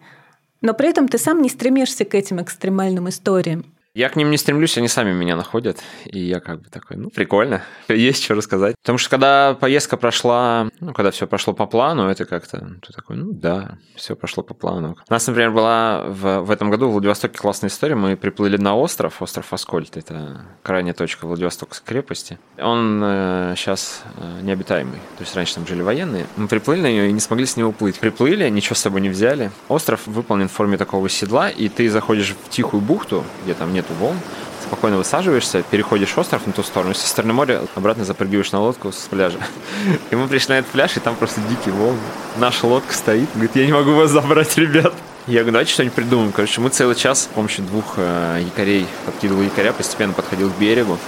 Но 0.60 0.72
при 0.72 0.88
этом 0.88 1.08
ты 1.08 1.18
сам 1.18 1.42
не 1.42 1.48
стремишься 1.48 2.04
к 2.04 2.14
этим 2.14 2.40
экстремальным 2.40 3.08
историям. 3.08 3.64
Я 3.98 4.10
к 4.10 4.14
ним 4.14 4.30
не 4.30 4.36
стремлюсь, 4.36 4.78
они 4.78 4.86
сами 4.86 5.12
меня 5.12 5.34
находят. 5.34 5.80
И 6.04 6.20
я 6.20 6.38
как 6.38 6.62
бы 6.62 6.68
такой, 6.70 6.96
ну, 6.96 7.10
прикольно, 7.10 7.64
есть 7.88 8.22
что 8.22 8.36
рассказать. 8.36 8.76
Потому 8.80 8.96
что 8.96 9.10
когда 9.10 9.54
поездка 9.54 9.96
прошла, 9.96 10.68
ну, 10.78 10.92
когда 10.92 11.10
все 11.10 11.26
прошло 11.26 11.52
по 11.52 11.66
плану, 11.66 12.08
это 12.08 12.24
как-то, 12.24 12.76
ты 12.80 12.92
такой, 12.92 13.16
ну, 13.16 13.32
да, 13.32 13.76
все 13.96 14.14
прошло 14.14 14.44
по 14.44 14.54
плану. 14.54 14.96
У 15.08 15.12
нас, 15.12 15.26
например, 15.26 15.50
была 15.50 16.04
в, 16.06 16.42
в 16.42 16.50
этом 16.52 16.70
году 16.70 16.88
в 16.88 16.92
Владивостоке 16.92 17.36
классная 17.36 17.70
история. 17.70 17.96
Мы 17.96 18.16
приплыли 18.16 18.56
на 18.56 18.76
остров, 18.76 19.20
остров 19.20 19.52
Аскольд, 19.52 19.96
это 19.96 20.42
крайняя 20.62 20.94
точка 20.94 21.26
Владивостокской 21.26 21.84
крепости. 21.84 22.38
Он 22.56 23.02
э, 23.02 23.54
сейчас 23.56 24.04
э, 24.16 24.42
необитаемый, 24.42 25.00
то 25.16 25.24
есть 25.24 25.34
раньше 25.34 25.56
там 25.56 25.66
жили 25.66 25.82
военные. 25.82 26.28
Мы 26.36 26.46
приплыли 26.46 26.82
на 26.82 26.92
нее 26.92 27.08
и 27.08 27.12
не 27.12 27.18
смогли 27.18 27.46
с 27.46 27.56
него 27.56 27.70
уплыть. 27.70 27.98
Приплыли, 27.98 28.48
ничего 28.48 28.76
с 28.76 28.78
собой 28.78 29.00
не 29.00 29.08
взяли. 29.08 29.50
Остров 29.66 30.06
выполнен 30.06 30.46
в 30.46 30.52
форме 30.52 30.78
такого 30.78 31.08
седла, 31.08 31.50
и 31.50 31.68
ты 31.68 31.90
заходишь 31.90 32.36
в 32.44 32.48
тихую 32.48 32.80
бухту, 32.80 33.24
где 33.42 33.54
там 33.54 33.74
нет 33.74 33.87
нету 33.88 34.00
волн, 34.00 34.18
спокойно 34.66 34.98
высаживаешься, 34.98 35.62
переходишь 35.62 36.16
остров 36.16 36.46
на 36.46 36.52
ту 36.52 36.62
сторону, 36.62 36.94
со 36.94 37.06
стороны 37.06 37.32
моря 37.32 37.62
обратно 37.74 38.04
запрыгиваешь 38.04 38.52
на 38.52 38.60
лодку 38.60 38.92
с 38.92 39.08
пляжа. 39.10 39.38
И 40.10 40.16
мы 40.16 40.28
пришли 40.28 40.54
на 40.54 40.58
этот 40.58 40.70
пляж, 40.70 40.96
и 40.96 41.00
там 41.00 41.16
просто 41.16 41.40
дикие 41.48 41.74
волны. 41.74 41.98
Наша 42.36 42.66
лодка 42.66 42.92
стоит, 42.92 43.28
говорит, 43.34 43.56
я 43.56 43.66
не 43.66 43.72
могу 43.72 43.92
вас 43.92 44.10
забрать, 44.10 44.56
ребят. 44.58 44.94
Я 45.26 45.40
говорю, 45.40 45.52
давайте 45.52 45.72
что-нибудь 45.72 45.94
придумаем. 45.94 46.32
Короче, 46.32 46.60
мы 46.60 46.70
целый 46.70 46.94
час 46.94 47.24
с 47.24 47.26
помощью 47.26 47.64
двух 47.64 47.94
э, 47.96 48.42
якорей, 48.44 48.86
подкидывал 49.04 49.42
якоря, 49.42 49.72
постепенно 49.72 50.12
подходил 50.14 50.50
к 50.50 50.56
берегу. 50.56 50.98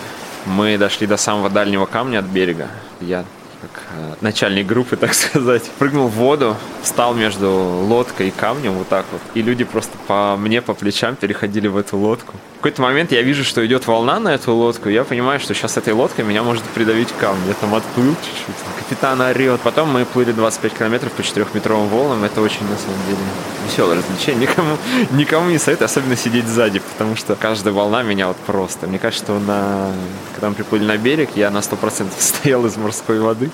Мы 0.47 0.77
дошли 0.79 1.07
до 1.07 1.16
самого 1.16 1.49
дальнего 1.49 1.87
камня 1.87 2.19
от 2.19 2.27
берега. 2.27 2.69
Я 3.01 3.25
как 3.61 3.83
э, 3.95 4.14
начальник 4.21 4.66
группы, 4.66 4.97
так 5.01 5.14
сказать, 5.14 5.71
прыгнул 5.79 6.09
в 6.09 6.12
воду, 6.12 6.57
встал 6.83 7.14
между 7.14 7.51
лодкой 7.51 8.29
и 8.29 8.31
камнем 8.31 8.73
вот 8.73 8.88
так 8.88 9.07
вот, 9.12 9.21
и 9.35 9.43
люди 9.43 9.64
просто 9.64 9.97
по 10.07 10.37
мне, 10.37 10.62
по 10.62 10.75
плечам 10.75 11.16
переходили 11.16 11.69
в 11.69 11.77
эту 11.77 11.97
лодку. 11.97 12.35
Какой-то 12.61 12.83
момент 12.83 13.11
я 13.11 13.23
вижу, 13.23 13.42
что 13.42 13.64
идет 13.64 13.87
волна 13.87 14.20
на 14.20 14.35
эту 14.35 14.53
лодку, 14.55 14.90
и 14.90 14.92
я 14.92 15.03
понимаю, 15.05 15.40
что 15.40 15.55
сейчас 15.55 15.79
этой 15.79 15.94
лодкой 15.94 16.27
меня 16.27 16.42
может 16.42 16.62
придавить 16.64 17.09
камень. 17.18 17.49
Я 17.49 17.55
там 17.55 17.75
отплыл 17.75 18.14
чуть-чуть, 18.16 18.55
капитан 18.79 19.18
орет. 19.23 19.62
Потом 19.62 19.88
мы 19.90 20.05
плыли 20.05 20.33
25 20.33 20.75
километров 20.75 21.11
по 21.12 21.23
4-метровым 21.23 21.88
волнам, 21.88 22.23
это 22.23 22.42
очень, 22.42 22.68
на 22.68 22.77
самом 22.77 23.03
деле, 23.07 23.18
веселое 23.66 23.96
развлечение. 23.96 24.42
Никому, 24.42 24.77
никому 25.12 25.49
не 25.49 25.57
советую, 25.57 25.87
особенно 25.87 26.16
сидеть 26.16 26.46
сзади, 26.46 26.81
потому 26.81 27.16
что 27.16 27.35
каждая 27.35 27.73
волна 27.73 28.03
меня 28.03 28.29
вот 28.29 28.37
просто. 28.37 28.87
Мне 28.87 28.99
кажется, 28.99 29.25
что 29.25 29.38
на... 29.38 29.90
когда 30.35 30.51
мы 30.51 30.55
приплыли 30.55 30.85
на 30.85 30.99
берег, 30.99 31.31
я 31.37 31.51
на 31.51 31.61
100% 31.61 32.11
стоял 32.18 32.66
из 32.66 32.77
морской 32.77 33.20
воды. 33.20 33.51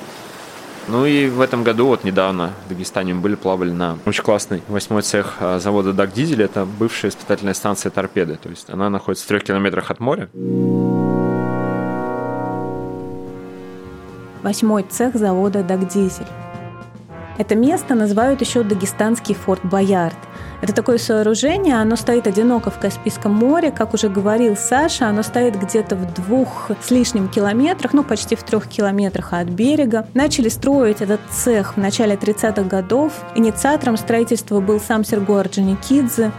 Ну 0.88 1.04
и 1.04 1.28
в 1.28 1.40
этом 1.40 1.64
году, 1.64 1.86
вот 1.86 2.04
недавно 2.04 2.52
в 2.64 2.68
Дагестане 2.68 3.14
мы 3.14 3.20
были, 3.20 3.34
плавали 3.34 3.72
на 3.72 3.98
очень 4.06 4.22
классный 4.22 4.62
восьмой 4.68 5.02
цех 5.02 5.34
а, 5.40 5.58
завода 5.58 5.92
Даг 5.92 6.12
Дизель. 6.12 6.42
Это 6.42 6.64
бывшая 6.64 7.08
испытательная 7.08 7.54
станция 7.54 7.90
торпеды. 7.90 8.38
То 8.40 8.48
есть 8.48 8.70
она 8.70 8.88
находится 8.88 9.24
в 9.24 9.28
трех 9.28 9.42
километрах 9.42 9.90
от 9.90 9.98
моря. 9.98 10.28
Восьмой 14.44 14.84
цех 14.84 15.16
завода 15.16 15.64
Даг 15.64 15.88
Дизель. 15.88 16.26
Это 17.36 17.56
место 17.56 17.96
называют 17.96 18.40
еще 18.40 18.62
Дагестанский 18.62 19.34
форт 19.34 19.64
Боярд. 19.64 20.16
Это 20.62 20.72
такое 20.72 20.98
сооружение, 20.98 21.76
оно 21.76 21.96
стоит 21.96 22.26
одиноко 22.26 22.70
в 22.70 22.78
Каспийском 22.78 23.32
море, 23.32 23.70
как 23.70 23.94
уже 23.94 24.08
говорил 24.08 24.56
Саша, 24.56 25.06
оно 25.06 25.22
стоит 25.22 25.60
где-то 25.60 25.96
в 25.96 26.14
двух 26.14 26.70
с 26.82 26.90
лишним 26.90 27.28
километрах, 27.28 27.92
ну 27.92 28.02
почти 28.02 28.36
в 28.36 28.42
трех 28.42 28.66
километрах 28.66 29.32
от 29.32 29.48
берега. 29.48 30.06
Начали 30.14 30.48
строить 30.48 31.00
этот 31.00 31.20
цех 31.30 31.74
в 31.74 31.76
начале 31.76 32.14
30-х 32.14 32.62
годов. 32.62 33.12
Инициатором 33.34 33.96
строительства 33.96 34.60
был 34.60 34.80
сам 34.80 35.04
Серго 35.04 35.40
Орджоникидзе. 35.40 36.32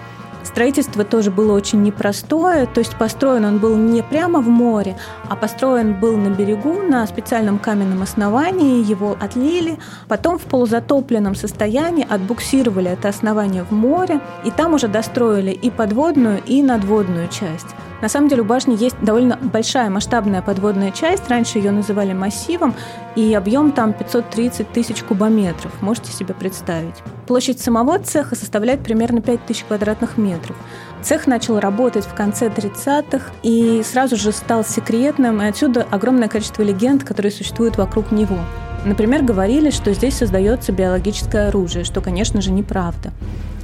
Строительство 0.48 1.04
тоже 1.04 1.30
было 1.30 1.52
очень 1.52 1.84
непростое, 1.84 2.68
то 2.68 2.80
есть 2.80 2.96
построен 2.96 3.44
он 3.44 3.58
был 3.60 3.76
не 3.76 4.02
прямо 4.02 4.40
в 4.40 4.48
море, 4.48 4.98
а 5.30 5.36
построен 5.36 6.00
был 6.00 6.16
на 6.16 6.30
берегу 6.30 6.82
на 6.82 7.06
специальном 7.06 7.60
каменном 7.60 8.02
основании, 8.02 8.84
его 8.84 9.18
отлили, 9.20 9.78
потом 10.08 10.40
в 10.40 10.44
полузатопленном 10.44 11.36
состоянии 11.36 12.08
отбуксировали 12.10 12.90
это 12.90 13.10
основание 13.10 13.64
в 13.64 13.72
море, 13.72 14.22
и 14.46 14.52
там 14.52 14.74
уже 14.74 14.88
достроили 14.88 15.52
и 15.52 15.70
подводную, 15.70 16.42
и 16.46 16.64
надводную 16.64 17.28
часть. 17.28 17.68
На 18.02 18.10
самом 18.10 18.30
деле 18.30 18.44
у 18.44 18.46
башни 18.46 18.76
есть 18.76 18.96
довольно 19.02 19.38
большая 19.42 19.90
масштабная 19.90 20.42
подводная 20.42 20.92
часть. 20.92 21.28
Раньше 21.30 21.58
ее 21.58 21.72
называли 21.72 22.14
массивом, 22.14 22.76
и 23.16 23.34
объем 23.34 23.72
там 23.72 23.94
530 23.94 24.72
тысяч 24.72 25.02
кубометров. 25.02 25.72
Можете 25.82 26.12
себе 26.12 26.36
представить. 26.36 26.96
Площадь 27.26 27.60
самого 27.60 27.98
цеха 27.98 28.36
составляет 28.36 28.82
примерно 28.82 29.22
5000 29.22 29.64
квадратных 29.64 30.18
метров. 30.18 30.56
Цех 31.02 31.26
начал 31.26 31.60
работать 31.60 32.06
в 32.06 32.14
конце 32.14 32.50
30-х 32.50 33.32
и 33.42 33.82
сразу 33.84 34.16
же 34.16 34.32
стал 34.32 34.64
секретным, 34.64 35.42
и 35.42 35.46
отсюда 35.46 35.86
огромное 35.90 36.28
количество 36.28 36.62
легенд, 36.62 37.04
которые 37.04 37.32
существуют 37.32 37.78
вокруг 37.78 38.12
него. 38.12 38.38
Например, 38.86 39.24
говорили, 39.24 39.72
что 39.72 39.94
здесь 39.94 40.16
создается 40.16 40.72
биологическое 40.72 41.50
оружие, 41.50 41.84
что, 41.84 42.02
конечно 42.02 42.42
же, 42.42 42.52
неправда. 42.52 43.12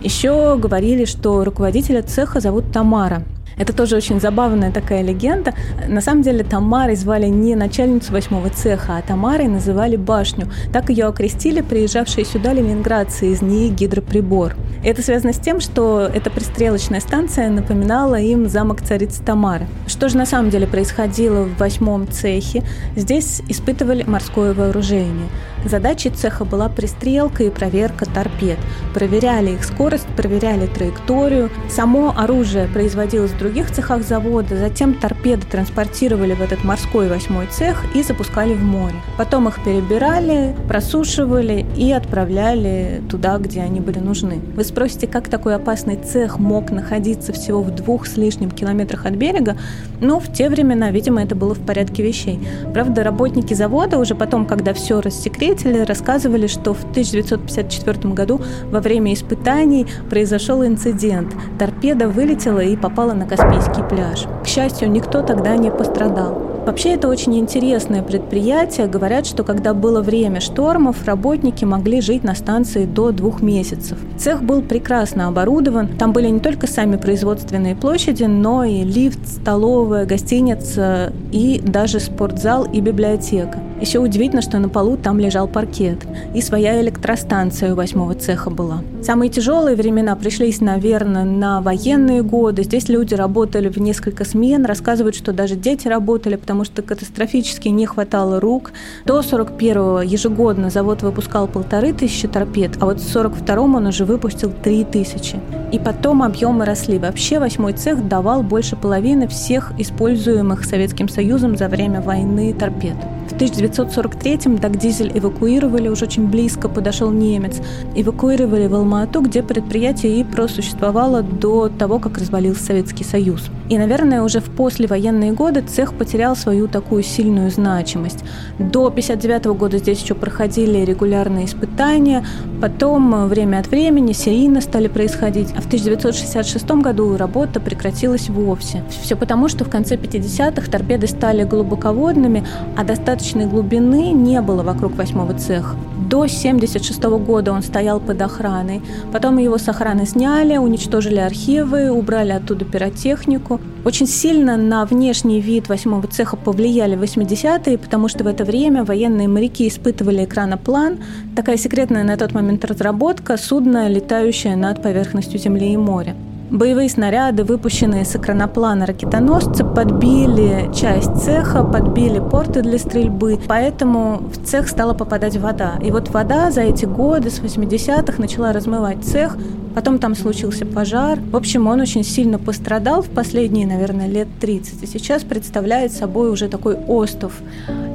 Еще 0.01 0.57
говорили, 0.57 1.05
что 1.05 1.43
руководителя 1.43 2.01
цеха 2.01 2.39
зовут 2.39 2.71
Тамара, 2.73 3.23
это 3.57 3.73
тоже 3.73 3.95
очень 3.95 4.19
забавная 4.19 4.71
такая 4.71 5.01
легенда. 5.01 5.53
На 5.87 6.01
самом 6.01 6.21
деле 6.21 6.43
Тамарой 6.43 6.95
звали 6.95 7.27
не 7.27 7.55
начальницу 7.55 8.11
восьмого 8.11 8.49
цеха, 8.49 8.97
а 8.97 9.01
Тамарой 9.01 9.47
называли 9.47 9.95
башню. 9.95 10.47
Так 10.71 10.89
ее 10.89 11.05
окрестили 11.05 11.61
приезжавшие 11.61 12.25
сюда 12.25 12.53
ленинградцы 12.53 13.31
из 13.31 13.41
НИИ 13.41 13.69
гидроприбор. 13.69 14.55
Это 14.83 15.01
связано 15.01 15.33
с 15.33 15.39
тем, 15.39 15.61
что 15.61 16.09
эта 16.13 16.29
пристрелочная 16.29 16.99
станция 16.99 17.49
напоминала 17.49 18.19
им 18.19 18.49
замок 18.49 18.81
царицы 18.81 19.23
Тамары. 19.23 19.65
Что 19.87 20.09
же 20.09 20.17
на 20.17 20.25
самом 20.25 20.49
деле 20.49 20.67
происходило 20.67 21.43
в 21.43 21.57
восьмом 21.57 22.07
цехе? 22.07 22.63
Здесь 22.95 23.41
испытывали 23.47 24.03
морское 24.03 24.53
вооружение. 24.53 25.29
Задачей 25.65 26.09
цеха 26.09 26.43
была 26.43 26.67
пристрелка 26.67 27.43
и 27.43 27.49
проверка 27.49 28.05
торпед. 28.05 28.57
Проверяли 28.93 29.51
их 29.51 29.63
скорость, 29.63 30.07
проверяли 30.17 30.67
траекторию. 30.67 31.49
Само 31.69 32.13
оружие 32.17 32.67
производилось 32.67 33.31
других 33.43 33.71
цехах 33.71 34.03
завода, 34.03 34.57
затем 34.57 34.93
торпеды 34.93 35.45
транспортировали 35.45 36.33
в 36.33 36.41
этот 36.41 36.63
морской 36.63 37.09
восьмой 37.09 37.47
цех 37.47 37.83
и 37.93 38.01
запускали 38.01 38.53
в 38.53 38.63
море. 38.63 38.95
Потом 39.17 39.49
их 39.49 39.61
перебирали, 39.65 40.55
просушивали 40.69 41.65
и 41.75 41.91
отправляли 41.91 43.01
туда, 43.09 43.37
где 43.39 43.59
они 43.59 43.81
были 43.81 43.99
нужны. 43.99 44.39
Вы 44.55 44.63
спросите, 44.63 45.07
как 45.07 45.27
такой 45.27 45.55
опасный 45.55 45.97
цех 45.97 46.39
мог 46.39 46.71
находиться 46.71 47.33
всего 47.33 47.61
в 47.61 47.71
двух 47.71 48.07
с 48.07 48.15
лишним 48.15 48.49
километрах 48.49 49.05
от 49.05 49.15
берега? 49.15 49.57
Ну, 49.99 50.19
в 50.19 50.31
те 50.31 50.49
времена, 50.49 50.91
видимо, 50.91 51.21
это 51.21 51.35
было 51.35 51.53
в 51.53 51.65
порядке 51.65 52.01
вещей. 52.01 52.39
Правда, 52.73 53.03
работники 53.03 53.53
завода 53.53 53.97
уже 53.99 54.15
потом, 54.15 54.45
когда 54.45 54.73
все 54.73 55.01
рассекретили, 55.01 55.79
рассказывали, 55.79 56.47
что 56.47 56.73
в 56.73 56.83
1954 56.91 58.13
году 58.13 58.39
во 58.71 58.79
время 58.79 59.13
испытаний 59.13 59.85
произошел 60.09 60.65
инцидент. 60.65 61.35
Торпеда 61.59 62.07
вылетела 62.07 62.61
и 62.61 62.77
попала 62.77 63.11
на 63.11 63.32
Каспийский 63.35 63.83
пляж. 63.83 64.27
К 64.43 64.47
счастью, 64.47 64.91
никто 64.91 65.23
тогда 65.23 65.55
не 65.55 65.71
пострадал. 65.71 66.39
Вообще 66.67 66.93
это 66.93 67.07
очень 67.07 67.35
интересное 67.39 68.03
предприятие. 68.03 68.85
Говорят, 68.85 69.25
что 69.25 69.43
когда 69.43 69.73
было 69.73 70.03
время 70.03 70.39
штормов, 70.39 71.03
работники 71.05 71.65
могли 71.65 71.99
жить 71.99 72.23
на 72.23 72.35
станции 72.35 72.85
до 72.85 73.11
двух 73.11 73.41
месяцев. 73.41 73.97
Цех 74.19 74.43
был 74.43 74.61
прекрасно 74.61 75.29
оборудован. 75.29 75.87
Там 75.97 76.13
были 76.13 76.27
не 76.27 76.41
только 76.41 76.67
сами 76.67 76.95
производственные 76.95 77.75
площади, 77.75 78.25
но 78.25 78.65
и 78.65 78.83
лифт, 78.83 79.27
столовая, 79.27 80.05
гостиница 80.05 81.11
и 81.31 81.59
даже 81.59 81.99
спортзал 81.99 82.65
и 82.65 82.81
библиотека. 82.81 83.57
Еще 83.83 83.99
удивительно, 83.99 84.41
что 84.41 84.59
на 84.59 84.69
полу 84.69 84.95
там 84.95 85.19
лежал 85.19 85.45
паркет. 85.45 85.97
И 86.33 86.41
своя 86.41 86.79
электростанция 86.81 87.73
у 87.73 87.75
восьмого 87.75 88.15
цеха 88.15 88.49
была. 88.49 88.81
Самые 89.01 89.29
тяжелые 89.29 89.75
времена 89.75 90.15
пришлись, 90.15 90.61
наверное, 90.61 91.25
на 91.25 91.59
военные 91.59 92.23
годы. 92.23 92.63
Здесь 92.63 92.87
люди 92.87 93.13
работали 93.13 93.67
в 93.67 93.75
несколько 93.79 94.23
смен. 94.23 94.63
Рассказывают, 94.63 95.17
что 95.17 95.33
даже 95.33 95.57
дети 95.57 95.89
работали, 95.89 96.37
потому 96.37 96.63
что 96.63 96.81
катастрофически 96.81 97.67
не 97.67 97.85
хватало 97.85 98.39
рук. 98.39 98.71
До 99.03 99.19
41-го 99.19 100.01
ежегодно 100.01 100.69
завод 100.69 101.01
выпускал 101.01 101.49
полторы 101.49 101.91
тысячи 101.91 102.29
торпед, 102.29 102.77
а 102.79 102.85
вот 102.85 103.01
в 103.01 103.15
42-м 103.15 103.75
он 103.75 103.87
уже 103.87 104.05
выпустил 104.05 104.53
три 104.63 104.85
тысячи. 104.85 105.41
И 105.73 105.77
потом 105.77 106.23
объемы 106.23 106.63
росли. 106.63 106.99
Вообще 106.99 107.37
восьмой 107.37 107.73
цех 107.73 108.07
давал 108.07 108.43
больше 108.43 108.77
половины 108.77 109.27
всех 109.27 109.73
используемых 109.77 110.63
Советским 110.63 111.09
Союзом 111.09 111.57
за 111.57 111.67
время 111.67 111.99
войны 111.99 112.53
торпед. 112.53 112.95
В 113.33 113.35
1943-м 113.35 114.57
Дагдизель 114.57 115.11
эвакуировали, 115.15 115.87
уже 115.87 116.05
очень 116.05 116.27
близко 116.27 116.69
подошел 116.69 117.09
немец. 117.09 117.59
Эвакуировали 117.95 118.67
в 118.67 118.75
Алма-Ату, 118.75 119.21
где 119.21 119.41
предприятие 119.41 120.19
и 120.19 120.23
просуществовало 120.23 121.23
до 121.23 121.67
того, 121.67 121.97
как 121.97 122.19
развалился 122.19 122.63
Советский 122.63 123.03
Союз. 123.03 123.49
И, 123.69 123.77
наверное, 123.77 124.21
уже 124.21 124.39
в 124.39 124.51
послевоенные 124.51 125.31
годы 125.31 125.61
цех 125.61 125.95
потерял 125.95 126.35
свою 126.35 126.67
такую 126.67 127.01
сильную 127.01 127.49
значимость. 127.49 128.19
До 128.59 128.85
1959 128.85 129.45
года 129.57 129.79
здесь 129.79 130.03
еще 130.03 130.13
проходили 130.13 130.85
регулярные 130.85 131.45
испытания, 131.45 132.23
потом 132.61 133.27
время 133.27 133.57
от 133.59 133.67
времени 133.67 134.11
серийно 134.11 134.61
стали 134.61 134.87
происходить, 134.87 135.49
а 135.57 135.61
в 135.61 135.65
1966 135.65 136.69
году 136.83 137.17
работа 137.17 137.59
прекратилась 137.59 138.29
вовсе. 138.29 138.83
Все 139.01 139.15
потому, 139.15 139.47
что 139.47 139.65
в 139.65 139.69
конце 139.69 139.95
50-х 139.95 140.69
торпеды 140.69 141.07
стали 141.07 141.43
глубоководными, 141.43 142.45
а 142.77 142.83
достаточно 142.83 143.22
достаточной 143.23 143.45
глубины 143.45 144.11
не 144.11 144.41
было 144.41 144.63
вокруг 144.63 144.97
восьмого 144.97 145.33
цеха. 145.33 145.77
До 146.09 146.23
1976 146.23 147.03
года 147.25 147.53
он 147.53 147.63
стоял 147.63 148.01
под 148.01 148.21
охраной. 148.21 148.81
Потом 149.13 149.37
его 149.37 149.57
с 149.57 149.69
охраны 149.69 150.05
сняли, 150.05 150.57
уничтожили 150.57 151.19
архивы, 151.19 151.89
убрали 151.89 152.33
оттуда 152.33 152.65
пиротехнику. 152.65 153.61
Очень 153.85 154.07
сильно 154.07 154.57
на 154.57 154.85
внешний 154.85 155.39
вид 155.39 155.69
восьмого 155.69 156.05
цеха 156.07 156.35
повлияли 156.35 156.97
80-е, 156.97 157.77
потому 157.77 158.09
что 158.09 158.25
в 158.25 158.27
это 158.27 158.43
время 158.43 158.83
военные 158.83 159.29
моряки 159.29 159.69
испытывали 159.69 160.25
экраноплан, 160.25 160.97
такая 161.33 161.55
секретная 161.55 162.03
на 162.03 162.17
тот 162.17 162.33
момент 162.33 162.65
разработка, 162.65 163.37
судно, 163.37 163.87
летающее 163.87 164.57
над 164.57 164.83
поверхностью 164.83 165.39
Земли 165.39 165.71
и 165.71 165.77
моря. 165.77 166.13
Боевые 166.53 166.87
снаряды, 166.87 167.43
выпущенные 167.43 168.05
с 168.05 168.15
экраноплана 168.15 168.85
ракетоносца, 168.85 169.65
подбили 169.65 170.69
часть 170.71 171.23
цеха, 171.23 171.63
подбили 171.63 172.19
порты 172.19 172.61
для 172.61 172.77
стрельбы, 172.77 173.39
поэтому 173.47 174.19
в 174.31 174.45
цех 174.45 174.69
стала 174.69 174.93
попадать 174.93 175.35
вода. 175.37 175.79
И 175.81 175.89
вот 175.89 176.11
вода 176.11 176.51
за 176.51 176.61
эти 176.61 176.85
годы, 176.85 177.31
с 177.31 177.39
80-х, 177.39 178.21
начала 178.21 178.53
размывать 178.53 179.03
цех, 179.03 179.35
Потом 179.75 179.99
там 179.99 180.15
случился 180.15 180.65
пожар. 180.65 181.19
В 181.19 181.35
общем, 181.35 181.67
он 181.67 181.81
очень 181.81 182.03
сильно 182.03 182.37
пострадал 182.37 183.01
в 183.01 183.09
последние, 183.09 183.67
наверное, 183.67 184.07
лет 184.07 184.27
30. 184.39 184.83
И 184.83 184.87
сейчас 184.87 185.23
представляет 185.23 185.91
собой 185.91 186.31
уже 186.31 186.47
такой 186.47 186.75
остров. 186.75 187.33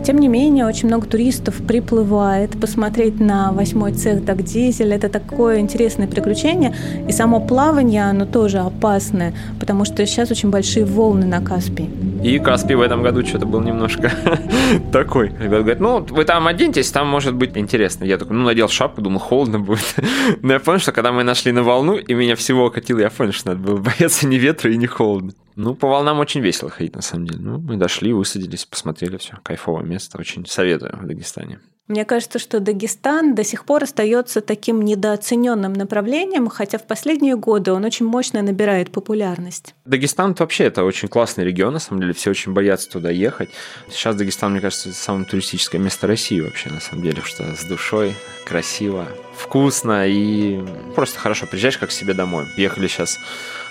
Тем 0.05 0.19
не 0.19 0.29
менее, 0.29 0.67
очень 0.67 0.89
много 0.89 1.07
туристов 1.07 1.57
приплывает 1.67 2.59
посмотреть 2.61 3.21
на 3.21 3.53
восьмой 3.53 3.93
цех 3.93 4.25
Дагдизель. 4.25 4.93
Это 4.93 5.09
такое 5.09 5.61
интересное 5.61 6.07
приключение. 6.07 6.75
И 7.09 7.13
само 7.13 7.41
плавание, 7.41 8.05
оно 8.05 8.25
тоже 8.25 8.59
опасное, 8.59 9.35
потому 9.61 9.85
что 9.85 10.07
сейчас 10.07 10.31
очень 10.31 10.51
большие 10.51 10.85
волны 10.85 11.27
на 11.27 11.41
Каспии. 11.41 11.91
И 12.23 12.39
Каспий 12.39 12.75
в 12.75 12.81
этом 12.81 13.03
году 13.03 13.25
что-то 13.25 13.47
был 13.47 13.61
немножко 13.61 14.11
такой. 14.93 15.29
Ребята 15.29 15.63
говорят, 15.63 15.81
ну, 15.81 16.07
вы 16.11 16.25
там 16.25 16.47
оденьтесь, 16.47 16.91
там 16.91 17.07
может 17.07 17.35
быть 17.35 17.57
интересно. 17.57 18.05
Я 18.05 18.19
такой, 18.19 18.37
ну, 18.37 18.45
надел 18.45 18.69
шапку, 18.69 19.03
думал, 19.03 19.21
холодно 19.21 19.61
будет. 19.61 19.95
Но 20.43 20.55
я 20.55 20.59
понял, 20.61 20.81
что 20.81 20.93
когда 20.93 21.13
мы 21.13 21.23
нашли 21.23 21.53
на 21.53 21.63
волну, 21.69 21.97
и 21.97 22.15
меня 22.15 22.35
всего 22.35 22.67
окатило, 22.67 22.99
я 22.99 23.11
понял, 23.11 23.33
что 23.33 23.51
надо 23.51 23.61
было 23.61 23.77
бояться 23.99 24.27
ни 24.27 24.37
ветра 24.37 24.73
и 24.73 24.77
ни 24.77 24.87
холода. 24.87 25.35
Ну, 25.55 25.75
по 25.75 25.89
волнам 25.89 26.19
очень 26.19 26.41
весело 26.41 26.71
ходить, 26.71 26.95
на 26.95 27.03
самом 27.03 27.27
деле. 27.27 27.41
Ну, 27.41 27.59
мы 27.59 27.77
дошли, 27.77 28.13
высадились, 28.13 28.65
посмотрели 28.65 29.17
все. 29.17 29.39
Кайфовое 29.43 29.85
место, 29.85 30.19
очень 30.19 30.47
советую 30.47 30.97
в 30.97 31.07
Дагестане. 31.07 31.61
Мне 31.89 32.05
кажется, 32.05 32.39
что 32.39 32.61
Дагестан 32.61 33.35
до 33.35 33.45
сих 33.45 33.65
пор 33.65 33.85
остается 33.85 34.43
таким 34.43 34.83
недооцененным 34.83 35.73
направлением, 35.73 36.49
хотя 36.49 36.77
в 36.77 36.87
последние 36.87 37.35
годы 37.35 37.73
он 37.73 37.83
очень 37.85 38.05
мощно 38.05 38.43
набирает 38.43 38.91
популярность. 38.91 39.75
Дагестан 39.87 40.37
вообще 40.39 40.65
это 40.65 40.85
очень 40.85 41.09
классный 41.09 41.45
регион, 41.45 41.73
на 41.73 41.79
самом 41.79 42.03
деле, 42.03 42.13
все 42.13 42.31
очень 42.31 42.53
боятся 42.53 42.91
туда 42.91 43.11
ехать. 43.11 43.49
Сейчас 43.91 44.17
Дагестан, 44.17 44.53
мне 44.53 44.61
кажется, 44.61 44.93
самое 44.93 45.25
туристическое 45.25 45.81
место 45.81 46.07
России 46.07 46.41
вообще, 46.41 46.69
на 46.69 46.81
самом 46.81 47.03
деле, 47.03 47.23
что 47.25 47.43
с 47.57 47.65
душой, 47.65 48.15
красиво, 48.45 49.09
вкусно 49.35 50.07
и 50.07 50.63
просто 50.95 51.19
хорошо 51.19 51.47
приезжаешь 51.47 51.79
как 51.79 51.89
к 51.89 51.93
себе 51.93 52.13
домой. 52.13 52.45
Ехали 52.59 52.87
сейчас 52.87 53.19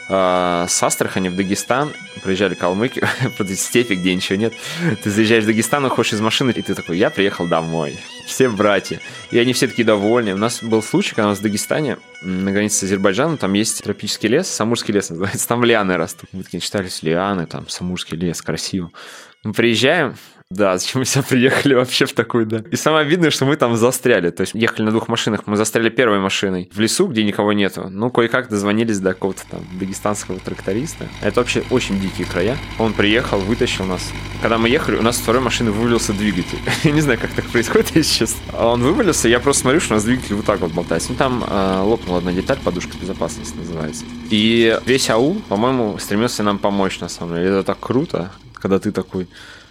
с 0.09 0.83
Астрахани 0.83 1.29
в 1.29 1.35
Дагестан, 1.35 1.91
проезжали 2.23 2.55
Калмыкию, 2.55 3.07
по 3.37 3.45
степи, 3.45 3.93
где 3.93 4.15
ничего 4.15 4.37
нет. 4.37 4.53
Ты 5.03 5.09
заезжаешь 5.09 5.43
в 5.43 5.47
Дагестан, 5.47 5.85
уходишь 5.85 6.13
из 6.13 6.21
машины, 6.21 6.51
и 6.51 6.61
ты 6.61 6.75
такой, 6.75 6.97
я 6.97 7.09
приехал 7.09 7.47
домой. 7.47 7.99
Все 8.25 8.49
братья. 8.49 8.99
И 9.31 9.39
они 9.39 9.53
все 9.53 9.67
такие 9.67 9.85
довольны. 9.85 10.33
У 10.33 10.37
нас 10.37 10.63
был 10.63 10.81
случай, 10.81 11.13
когда 11.13 11.27
у 11.27 11.29
нас 11.29 11.39
в 11.39 11.41
Дагестане, 11.41 11.97
на 12.21 12.51
границе 12.51 12.77
с 12.77 12.83
Азербайджаном, 12.83 13.37
там 13.37 13.53
есть 13.53 13.83
тропический 13.83 14.29
лес, 14.29 14.47
Самурский 14.47 14.93
лес 14.93 15.09
называется, 15.09 15.47
там 15.47 15.63
лианы 15.63 15.97
растут. 15.97 16.29
Мы 16.31 16.43
такие 16.43 16.61
читались 16.61 17.03
лианы, 17.03 17.45
там 17.45 17.67
Самурский 17.67 18.17
лес, 18.17 18.41
красиво. 18.41 18.91
Мы 19.43 19.53
приезжаем, 19.53 20.15
да, 20.49 20.77
зачем 20.77 20.99
мы 20.99 21.05
сюда 21.05 21.25
приехали 21.27 21.73
вообще 21.73 22.05
в 22.05 22.13
такую, 22.13 22.45
да. 22.45 22.63
И 22.71 22.77
самое 22.77 23.05
обидное, 23.05 23.31
что 23.31 23.45
мы 23.45 23.57
там 23.57 23.75
застряли. 23.75 24.29
То 24.29 24.41
есть 24.41 24.53
ехали 24.53 24.85
на 24.85 24.91
двух 24.91 25.09
машинах. 25.09 25.41
Мы 25.45 25.57
застряли 25.57 25.89
первой 25.89 26.19
машиной 26.19 26.69
в 26.73 26.79
лесу, 26.79 27.07
где 27.07 27.25
никого 27.25 27.51
нету. 27.51 27.89
Ну, 27.89 28.09
кое-как 28.09 28.47
дозвонились 28.47 28.99
до 28.99 29.13
какого-то 29.13 29.41
там 29.51 29.59
дагестанского 29.77 30.39
тракториста. 30.39 31.09
Это 31.21 31.41
вообще 31.41 31.63
очень 31.69 31.99
дикие 31.99 32.25
края. 32.25 32.57
Он 32.79 32.93
приехал, 32.93 33.39
вытащил 33.39 33.83
нас. 33.83 34.09
Когда 34.41 34.57
мы 34.57 34.69
ехали, 34.69 34.95
у 34.95 35.01
нас 35.01 35.17
с 35.17 35.19
второй 35.19 35.41
машины 35.41 35.71
вывалился 35.71 36.13
двигатель. 36.13 36.59
я 36.85 36.91
не 36.91 37.01
знаю, 37.01 37.19
как 37.19 37.31
так 37.31 37.45
происходит, 37.47 37.91
если 37.95 38.19
честно. 38.19 38.39
А 38.53 38.67
он 38.67 38.81
вывалился, 38.81 39.27
я 39.27 39.41
просто 39.41 39.63
смотрю, 39.63 39.81
что 39.81 39.95
у 39.95 39.97
нас 39.97 40.05
двигатель 40.05 40.33
вот 40.33 40.45
так 40.45 40.61
вот 40.61 40.71
болтается. 40.71 41.11
Ну, 41.11 41.17
там 41.17 41.43
э, 41.45 41.81
лопнула 41.81 42.19
одна 42.19 42.31
деталь, 42.31 42.57
подушка 42.63 42.93
безопасности 42.97 43.57
называется. 43.57 44.05
И 44.29 44.79
весь 44.85 45.09
аул, 45.09 45.41
по-моему, 45.49 45.97
стремился 45.97 46.41
нам 46.41 46.57
помочь, 46.57 47.01
на 47.01 47.09
самом 47.09 47.35
деле. 47.35 47.49
Это 47.49 47.63
так 47.63 47.81
круто, 47.81 48.31
когда 48.53 48.79
ты 48.79 48.93
такой 48.93 49.27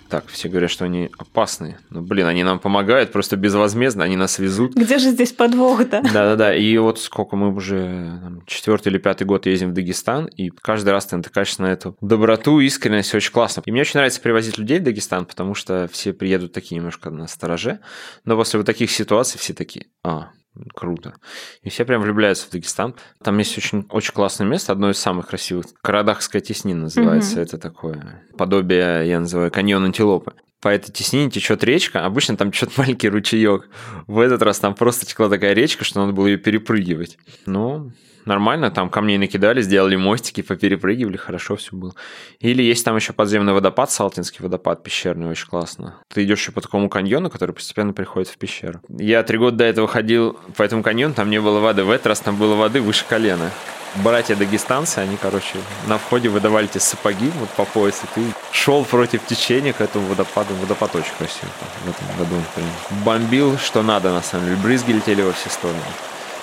так, 0.09 0.27
все 0.29 0.49
говорят, 0.49 0.71
что 0.71 0.85
они 0.85 1.11
опасные. 1.19 1.79
Но, 1.91 2.03
блин, 2.03 2.27
они 2.27 2.45
нам 2.45 2.59
помогают 2.59 3.13
просто 3.13 3.37
безвозмездно, 3.37 4.05
они 4.05 4.17
нас 4.17 4.39
везут. 4.39 4.75
Где 4.75 4.99
же 4.99 5.11
здесь 5.11 5.33
подвох-то? 5.33 6.03
Да-да-да. 6.13 6.55
И 6.55 6.77
вот 6.79 7.01
сколько 7.01 7.37
мы 7.37 7.55
уже 7.55 8.21
четвертый 8.47 8.89
или 8.89 8.99
пятый 8.99 9.25
год 9.25 9.47
ездим 9.47 9.71
в 9.71 9.75
Дагестан, 9.75 10.27
и 10.27 10.51
каждый 10.51 10.91
раз 10.91 11.07
ты 11.07 11.17
натыкаешься 11.17 11.63
на 11.63 11.67
эту 11.67 11.97
доброту, 12.01 12.61
искренность, 12.61 13.15
очень 13.15 13.33
классно. 13.33 13.63
И 13.65 13.73
мне 13.73 13.83
очень 13.83 13.99
нравится 13.99 14.21
привозить 14.21 14.59
людей 14.59 14.79
в 14.79 14.85
Дагестан, 14.85 15.27
потому 15.27 15.55
что 15.55 15.89
все 15.93 16.13
приедут 16.13 16.53
такие 16.53 16.77
немножко 16.77 17.11
на 17.11 17.27
стороже, 17.27 17.81
но 18.25 18.37
после 18.37 18.59
вот 18.59 18.67
таких 18.67 18.91
ситуаций 18.91 19.39
все 19.39 19.55
такие, 19.55 19.87
а, 20.03 20.31
круто. 20.75 21.15
И 21.63 21.69
все 21.69 21.85
прям 21.85 22.03
влюбляются 22.03 22.47
в 22.47 22.51
Дагестан. 22.51 22.95
Там 23.23 23.39
есть 23.39 23.57
очень, 23.59 23.87
очень 23.91 24.13
классное 24.13 24.47
место, 24.47 24.73
одно 24.73 24.91
из 24.91 24.99
самых 24.99 25.29
красивых. 25.29 25.67
Карадахская 25.83 26.41
теснина 26.41 26.83
называется. 26.83 27.41
Mm-hmm. 27.41 27.43
Это 27.43 27.59
такое 27.59 28.23
подобие, 28.37 29.09
я 29.09 29.21
называю, 29.21 29.51
каньон 29.51 29.85
антилопы. 29.85 30.35
По 30.67 30.71
этой 30.71 30.91
теснине 30.91 31.31
течет 31.31 31.63
речка. 31.63 32.05
Обычно 32.05 32.37
там 32.37 32.51
течет 32.51 32.71
маленький 32.77 33.09
ручеек. 33.09 33.69
В 34.09 34.19
этот 34.19 34.43
раз 34.43 34.59
там 34.59 34.75
просто 34.75 35.07
текла 35.07 35.29
такая 35.29 35.53
речка, 35.53 35.85
что 35.85 36.01
надо 36.01 36.13
было 36.13 36.27
ее 36.27 36.39
перепрыгивать. 36.39 37.19
Ну, 37.47 37.93
нормально, 38.25 38.73
там 38.73 38.91
камней 38.91 39.17
накидали, 39.17 39.63
сделали 39.63 39.95
мостики, 39.95 40.41
поперепрыгивали, 40.41 41.17
хорошо 41.17 41.55
все 41.55 41.77
было. 41.77 41.95
Или 42.41 42.65
есть 42.65 42.85
там 42.85 42.97
еще 42.97 43.13
подземный 43.13 43.53
водопад, 43.53 43.93
Салтинский 43.93 44.41
водопад 44.43 44.83
пещерный, 44.83 45.29
очень 45.29 45.47
классно. 45.47 46.01
Ты 46.13 46.25
идешь 46.25 46.41
еще 46.41 46.51
по 46.51 46.61
такому 46.61 46.89
каньону, 46.89 47.31
который 47.31 47.53
постепенно 47.53 47.93
приходит 47.93 48.29
в 48.29 48.37
пещеру. 48.37 48.81
Я 48.89 49.23
три 49.23 49.39
года 49.39 49.59
до 49.59 49.65
этого 49.67 49.87
ходил 49.87 50.37
по 50.57 50.65
этому 50.65 50.83
каньону, 50.83 51.15
там 51.15 51.31
не 51.31 51.41
было 51.41 51.61
воды, 51.61 51.85
в 51.85 51.91
этот 51.91 52.09
раз 52.09 52.19
там 52.19 52.37
было 52.39 52.57
воды 52.57 52.81
выше 52.81 53.05
колена 53.09 53.53
братья 53.97 54.37
дагестанцы, 54.37 54.99
они, 54.99 55.17
короче, 55.17 55.59
на 55.87 55.99
входе 55.99 56.29
выдавали 56.29 56.67
тебе 56.67 56.81
сапоги 56.81 57.31
вот 57.39 57.49
по 57.51 57.65
пояс, 57.65 58.01
и 58.03 58.07
ты 58.15 58.27
шел 58.53 58.85
против 58.85 59.25
течения 59.27 59.73
к 59.73 59.81
этому 59.81 60.07
водопаду. 60.07 60.55
Водопад 60.55 60.95
очень 60.95 61.13
красивый 61.19 61.53
в 61.85 61.91
этом 61.91 62.19
году. 62.19 62.43
Прям 62.55 62.67
бомбил, 63.05 63.59
что 63.59 63.83
надо, 63.83 64.13
на 64.13 64.23
самом 64.23 64.47
деле. 64.47 64.57
Брызги 64.57 64.93
летели 64.93 65.23
во 65.23 65.33
все 65.33 65.49
стороны. 65.49 65.79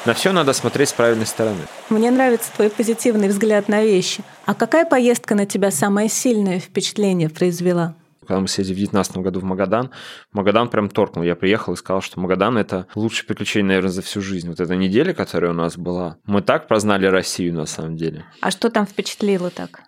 На 0.06 0.13
все 0.13 0.34
надо 0.34 0.51
смотреть 0.51 0.89
с 0.89 0.93
правильной 0.93 1.25
стороны. 1.25 1.62
Мне 1.89 2.12
нравится 2.12 2.49
твой 2.56 2.69
позитивный 2.69 3.29
взгляд 3.29 3.69
на 3.69 3.84
вещи. 3.84 4.21
А 4.45 4.53
какая 4.53 4.84
поездка 4.84 5.34
на 5.34 5.45
тебя 5.45 5.71
самое 5.71 6.10
сильное 6.10 6.60
впечатление 6.60 7.29
произвела? 7.29 7.95
Когда 8.23 8.39
мы 8.39 8.47
съездили 8.47 8.75
в 8.75 8.91
2019 8.91 9.17
году 9.17 9.39
в 9.39 9.43
Магадан, 9.43 9.91
Магадан 10.31 10.69
прям 10.69 10.89
торкнул. 10.89 11.23
Я 11.23 11.36
приехал 11.36 11.73
и 11.73 11.77
сказал, 11.77 12.01
что 12.01 12.19
Магадан– 12.19 12.57
это 12.59 12.88
лучшее 12.95 13.27
приключение, 13.27 13.67
наверное, 13.67 13.91
за 13.91 14.01
всю 14.01 14.21
жизнь. 14.21 14.47
Вот 14.47 14.59
эта 14.59 14.75
неделя, 14.75 15.13
которая 15.13 15.51
у 15.51 15.55
нас 15.55 15.77
была, 15.77 16.17
мы 16.25 16.41
так 16.41 16.67
прознали 16.67 17.05
Россию 17.05 17.53
на 17.53 17.65
самом 17.65 17.95
деле. 17.95 18.25
А 18.41 18.51
что 18.51 18.69
там 18.69 18.86
впечатлило 18.86 19.49
так? 19.49 19.81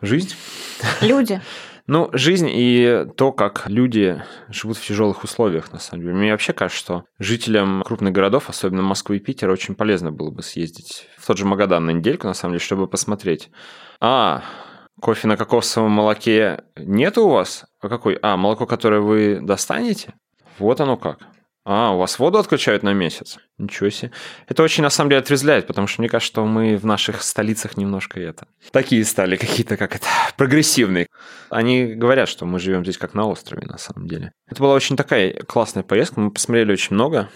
Жизнь. 0.00 0.34
Люди. 1.00 1.40
Ну, 1.86 2.08
жизнь 2.14 2.48
и 2.50 3.04
то, 3.14 3.30
как 3.30 3.64
люди 3.66 4.22
живут 4.48 4.78
в 4.78 4.86
тяжелых 4.86 5.22
условиях, 5.22 5.70
на 5.70 5.78
самом 5.78 6.02
деле. 6.02 6.14
Мне 6.14 6.32
вообще 6.32 6.54
кажется, 6.54 6.80
что 6.80 7.04
жителям 7.18 7.82
крупных 7.82 8.14
городов, 8.14 8.48
особенно 8.48 8.80
Москвы 8.80 9.18
и 9.18 9.20
Питера, 9.20 9.52
очень 9.52 9.74
полезно 9.74 10.10
было 10.10 10.30
бы 10.30 10.42
съездить 10.42 11.06
в 11.18 11.26
тот 11.26 11.36
же 11.36 11.44
Магадан 11.44 11.84
на 11.84 11.90
недельку, 11.90 12.26
на 12.26 12.32
самом 12.32 12.54
деле, 12.54 12.64
чтобы 12.64 12.88
посмотреть. 12.88 13.50
А, 14.00 14.42
кофе 15.04 15.28
на 15.28 15.36
кокосовом 15.36 15.90
молоке 15.90 16.64
нет 16.76 17.18
у 17.18 17.28
вас? 17.28 17.66
А 17.82 17.90
какой? 17.90 18.18
А, 18.22 18.38
молоко, 18.38 18.64
которое 18.64 19.02
вы 19.02 19.38
достанете? 19.42 20.14
Вот 20.58 20.80
оно 20.80 20.96
как. 20.96 21.18
А, 21.66 21.90
у 21.94 21.98
вас 21.98 22.18
воду 22.18 22.38
отключают 22.38 22.82
на 22.82 22.94
месяц? 22.94 23.36
Ничего 23.58 23.90
себе. 23.90 24.12
Это 24.48 24.62
очень, 24.62 24.82
на 24.82 24.88
самом 24.88 25.10
деле, 25.10 25.20
отрезвляет, 25.20 25.66
потому 25.66 25.88
что 25.88 26.00
мне 26.00 26.08
кажется, 26.08 26.32
что 26.32 26.46
мы 26.46 26.78
в 26.78 26.86
наших 26.86 27.22
столицах 27.22 27.76
немножко 27.76 28.18
это... 28.18 28.46
Такие 28.70 29.04
стали 29.04 29.36
какие-то, 29.36 29.76
как 29.76 29.94
это, 29.94 30.06
прогрессивные. 30.38 31.06
Они 31.50 31.84
говорят, 31.84 32.30
что 32.30 32.46
мы 32.46 32.58
живем 32.58 32.82
здесь 32.82 32.96
как 32.96 33.12
на 33.12 33.26
острове, 33.26 33.66
на 33.66 33.76
самом 33.76 34.08
деле. 34.08 34.32
Это 34.48 34.62
была 34.62 34.72
очень 34.72 34.96
такая 34.96 35.34
классная 35.34 35.82
поездка, 35.82 36.18
мы 36.18 36.30
посмотрели 36.30 36.72
очень 36.72 36.94
много. 36.94 37.28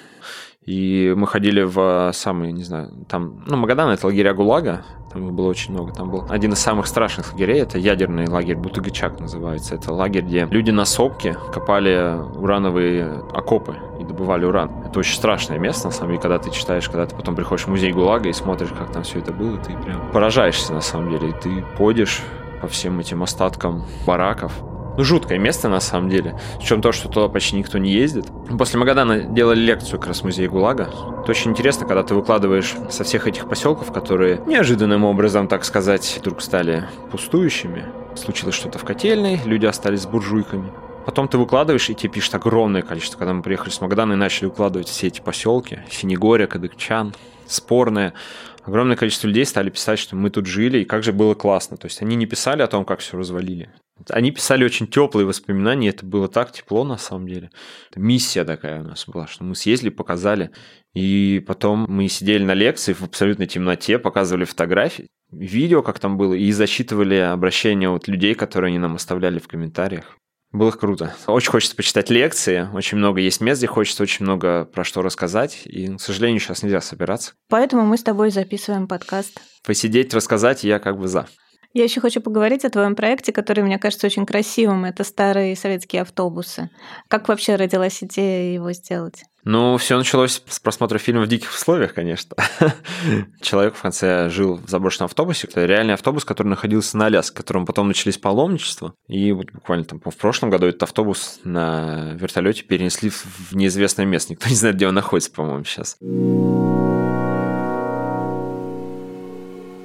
И 0.64 1.14
мы 1.16 1.26
ходили 1.26 1.62
в 1.62 2.10
самый, 2.12 2.52
не 2.52 2.62
знаю, 2.62 2.90
там, 3.08 3.42
ну, 3.46 3.56
Магадан– 3.56 3.90
это 3.90 4.06
лагеря 4.06 4.34
ГУЛАГа, 4.34 4.84
там 5.10 5.26
их 5.26 5.32
было 5.32 5.48
очень 5.48 5.72
много. 5.72 5.92
Там 5.92 6.10
был 6.10 6.26
один 6.28 6.52
из 6.52 6.58
самых 6.58 6.86
страшных 6.86 7.32
лагерей, 7.32 7.62
это 7.62 7.78
ядерный 7.78 8.28
лагерь 8.28 8.56
Бутыгачак 8.56 9.18
называется. 9.20 9.74
Это 9.74 9.92
лагерь, 9.92 10.24
где 10.24 10.46
люди 10.50 10.70
на 10.70 10.84
сопке 10.84 11.36
копали 11.52 12.18
урановые 12.36 13.22
окопы 13.32 13.76
и 13.98 14.04
добывали 14.04 14.44
уран. 14.44 14.70
Это 14.84 14.98
очень 14.98 15.16
страшное 15.16 15.58
место, 15.58 15.86
на 15.86 15.92
самом 15.92 16.10
деле, 16.10 16.20
когда 16.22 16.38
ты 16.38 16.50
читаешь, 16.50 16.88
когда 16.88 17.06
ты 17.06 17.16
потом 17.16 17.34
приходишь 17.34 17.64
в 17.64 17.68
музей 17.68 17.92
ГУЛАГа 17.92 18.28
и 18.28 18.32
смотришь, 18.34 18.70
как 18.76 18.92
там 18.92 19.02
все 19.02 19.20
это 19.20 19.32
было, 19.32 19.56
ты 19.58 19.74
прям 19.76 20.10
поражаешься, 20.12 20.74
на 20.74 20.82
самом 20.82 21.10
деле. 21.10 21.30
И 21.30 21.32
ты 21.32 21.64
ходишь 21.78 22.20
по 22.60 22.68
всем 22.68 22.98
этим 23.00 23.22
остаткам 23.22 23.84
бараков, 24.06 24.52
ну, 24.98 25.04
жуткое 25.04 25.38
место, 25.38 25.68
на 25.68 25.78
самом 25.78 26.10
деле. 26.10 26.36
В 26.60 26.64
чем 26.64 26.82
то, 26.82 26.90
что 26.90 27.08
туда 27.08 27.28
почти 27.28 27.54
никто 27.54 27.78
не 27.78 27.92
ездит. 27.92 28.26
После 28.58 28.80
Магадана 28.80 29.22
делали 29.22 29.60
лекцию 29.60 30.00
как 30.00 30.08
раз 30.08 30.22
в 30.22 30.24
музее 30.24 30.48
ГУЛАГа. 30.48 30.90
Это 31.22 31.30
очень 31.30 31.52
интересно, 31.52 31.86
когда 31.86 32.02
ты 32.02 32.16
выкладываешь 32.16 32.74
со 32.90 33.04
всех 33.04 33.28
этих 33.28 33.48
поселков, 33.48 33.92
которые 33.92 34.42
неожиданным 34.44 35.04
образом, 35.04 35.46
так 35.46 35.64
сказать, 35.64 36.18
вдруг 36.20 36.42
стали 36.42 36.88
пустующими. 37.12 37.84
Случилось 38.16 38.56
что-то 38.56 38.78
в 38.78 38.84
котельной, 38.84 39.40
люди 39.44 39.66
остались 39.66 40.02
с 40.02 40.06
буржуйками. 40.06 40.72
Потом 41.06 41.28
ты 41.28 41.38
выкладываешь, 41.38 41.88
и 41.88 41.94
тебе 41.94 42.14
пишет 42.14 42.34
огромное 42.34 42.82
количество. 42.82 43.18
Когда 43.18 43.34
мы 43.34 43.42
приехали 43.42 43.70
с 43.70 43.80
Магадана 43.80 44.14
и 44.14 44.16
начали 44.16 44.46
выкладывать 44.46 44.88
все 44.88 45.06
эти 45.06 45.20
поселки, 45.20 45.78
Синегория, 45.88 46.48
Кадыкчан, 46.48 47.14
Спорное, 47.46 48.12
огромное 48.62 48.96
количество 48.96 49.26
людей 49.26 49.44
стали 49.44 49.70
писать, 49.70 49.98
что 49.98 50.16
мы 50.16 50.30
тут 50.30 50.46
жили, 50.46 50.78
и 50.78 50.84
как 50.84 51.02
же 51.02 51.12
было 51.12 51.34
классно. 51.34 51.76
То 51.76 51.86
есть 51.86 52.02
они 52.02 52.16
не 52.16 52.26
писали 52.26 52.62
о 52.62 52.66
том, 52.66 52.84
как 52.84 53.00
все 53.00 53.16
развалили. 53.16 53.70
Они 54.10 54.30
писали 54.30 54.64
очень 54.64 54.86
теплые 54.86 55.26
воспоминания, 55.26 55.88
это 55.88 56.06
было 56.06 56.28
так 56.28 56.52
тепло 56.52 56.84
на 56.84 56.98
самом 56.98 57.26
деле. 57.26 57.50
Это 57.90 58.00
миссия 58.00 58.44
такая 58.44 58.80
у 58.80 58.84
нас 58.84 59.04
была, 59.06 59.26
что 59.26 59.44
мы 59.44 59.54
съездили, 59.54 59.90
показали, 59.90 60.50
и 60.94 61.42
потом 61.46 61.86
мы 61.88 62.08
сидели 62.08 62.44
на 62.44 62.54
лекции 62.54 62.92
в 62.92 63.02
абсолютной 63.02 63.46
темноте, 63.46 63.98
показывали 63.98 64.44
фотографии, 64.44 65.08
видео, 65.32 65.82
как 65.82 65.98
там 65.98 66.16
было, 66.16 66.34
и 66.34 66.50
зачитывали 66.52 67.16
обращения 67.16 67.88
от 67.88 68.08
людей, 68.08 68.34
которые 68.34 68.68
они 68.68 68.78
нам 68.78 68.94
оставляли 68.94 69.38
в 69.38 69.48
комментариях. 69.48 70.16
Было 70.50 70.70
круто. 70.70 71.14
Очень 71.26 71.50
хочется 71.50 71.76
почитать 71.76 72.08
лекции, 72.08 72.68
очень 72.72 72.96
много 72.96 73.20
есть 73.20 73.40
мест, 73.40 73.60
где 73.60 73.66
хочется 73.66 74.02
очень 74.02 74.24
много 74.24 74.64
про 74.64 74.82
что 74.82 75.02
рассказать, 75.02 75.62
и, 75.66 75.94
к 75.94 76.00
сожалению, 76.00 76.40
сейчас 76.40 76.62
нельзя 76.62 76.80
собираться. 76.80 77.34
Поэтому 77.48 77.84
мы 77.84 77.98
с 77.98 78.02
тобой 78.02 78.30
записываем 78.30 78.88
подкаст. 78.88 79.40
Посидеть, 79.64 80.14
рассказать 80.14 80.64
я 80.64 80.78
как 80.78 80.98
бы 80.98 81.06
за. 81.06 81.26
Я 81.74 81.84
еще 81.84 82.00
хочу 82.00 82.22
поговорить 82.22 82.64
о 82.64 82.70
твоем 82.70 82.96
проекте, 82.96 83.30
который 83.30 83.62
мне 83.62 83.78
кажется 83.78 84.06
очень 84.06 84.24
красивым. 84.24 84.86
Это 84.86 85.04
старые 85.04 85.54
советские 85.54 86.02
автобусы. 86.02 86.70
Как 87.08 87.28
вообще 87.28 87.56
родилась 87.56 88.02
идея 88.02 88.54
его 88.54 88.72
сделать? 88.72 89.24
Ну, 89.44 89.76
все 89.76 89.96
началось 89.96 90.42
с 90.46 90.60
просмотра 90.60 90.98
фильма 90.98 91.22
в 91.22 91.28
диких 91.28 91.50
условиях, 91.50 91.94
конечно. 91.94 92.36
Человек 93.40 93.76
в 93.76 93.82
конце 93.82 94.28
жил 94.30 94.56
в 94.56 94.68
заброшенном 94.68 95.06
автобусе. 95.06 95.46
Это 95.46 95.64
реальный 95.64 95.94
автобус, 95.94 96.24
который 96.24 96.48
находился 96.48 96.96
на 96.98 97.06
Аляске, 97.06 97.36
которым 97.36 97.64
потом 97.64 97.88
начались 97.88 98.18
паломничества. 98.18 98.94
И 99.06 99.32
вот 99.32 99.52
буквально 99.52 99.84
там 99.84 100.00
в 100.04 100.16
прошлом 100.16 100.50
году 100.50 100.66
этот 100.66 100.82
автобус 100.82 101.40
на 101.44 102.12
вертолете 102.14 102.64
перенесли 102.64 103.10
в 103.10 103.54
неизвестное 103.54 104.06
место. 104.06 104.32
Никто 104.32 104.48
не 104.50 104.56
знает, 104.56 104.76
где 104.76 104.88
он 104.88 104.94
находится, 104.94 105.30
по-моему, 105.30 105.64
сейчас. 105.64 105.96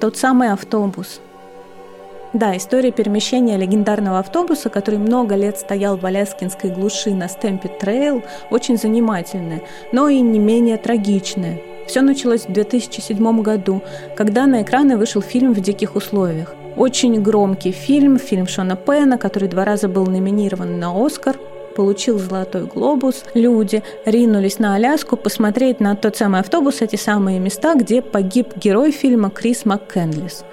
Тот 0.00 0.16
самый 0.16 0.52
автобус, 0.52 1.20
да, 2.34 2.56
история 2.56 2.90
перемещения 2.90 3.56
легендарного 3.56 4.18
автобуса, 4.18 4.68
который 4.68 4.98
много 4.98 5.36
лет 5.36 5.56
стоял 5.56 5.96
в 5.96 6.04
Аляскинской 6.04 6.70
глуши 6.70 7.14
на 7.14 7.28
Stampede 7.28 7.68
Trail, 7.80 8.24
очень 8.50 8.76
занимательная, 8.76 9.62
но 9.92 10.08
и 10.08 10.20
не 10.20 10.40
менее 10.40 10.76
трагичная. 10.76 11.60
Все 11.86 12.00
началось 12.00 12.46
в 12.46 12.52
2007 12.52 13.42
году, 13.42 13.82
когда 14.16 14.46
на 14.46 14.62
экраны 14.62 14.96
вышел 14.96 15.22
фильм 15.22 15.52
«В 15.52 15.60
диких 15.60 15.94
условиях». 15.94 16.56
Очень 16.76 17.22
громкий 17.22 17.70
фильм, 17.70 18.18
фильм 18.18 18.48
Шона 18.48 18.74
Пена, 18.74 19.16
который 19.16 19.48
два 19.48 19.64
раза 19.64 19.88
был 19.88 20.04
номинирован 20.06 20.80
на 20.80 21.06
«Оскар», 21.06 21.36
получил 21.76 22.18
«Золотой 22.18 22.66
глобус». 22.66 23.22
Люди 23.34 23.84
ринулись 24.04 24.58
на 24.58 24.74
Аляску 24.74 25.16
посмотреть 25.16 25.78
на 25.78 25.94
тот 25.94 26.16
самый 26.16 26.40
автобус, 26.40 26.82
эти 26.82 26.96
самые 26.96 27.38
места, 27.38 27.76
где 27.76 28.02
погиб 28.02 28.56
герой 28.56 28.90
фильма 28.90 29.30
Крис 29.30 29.64
МакКэндлесс. 29.64 30.44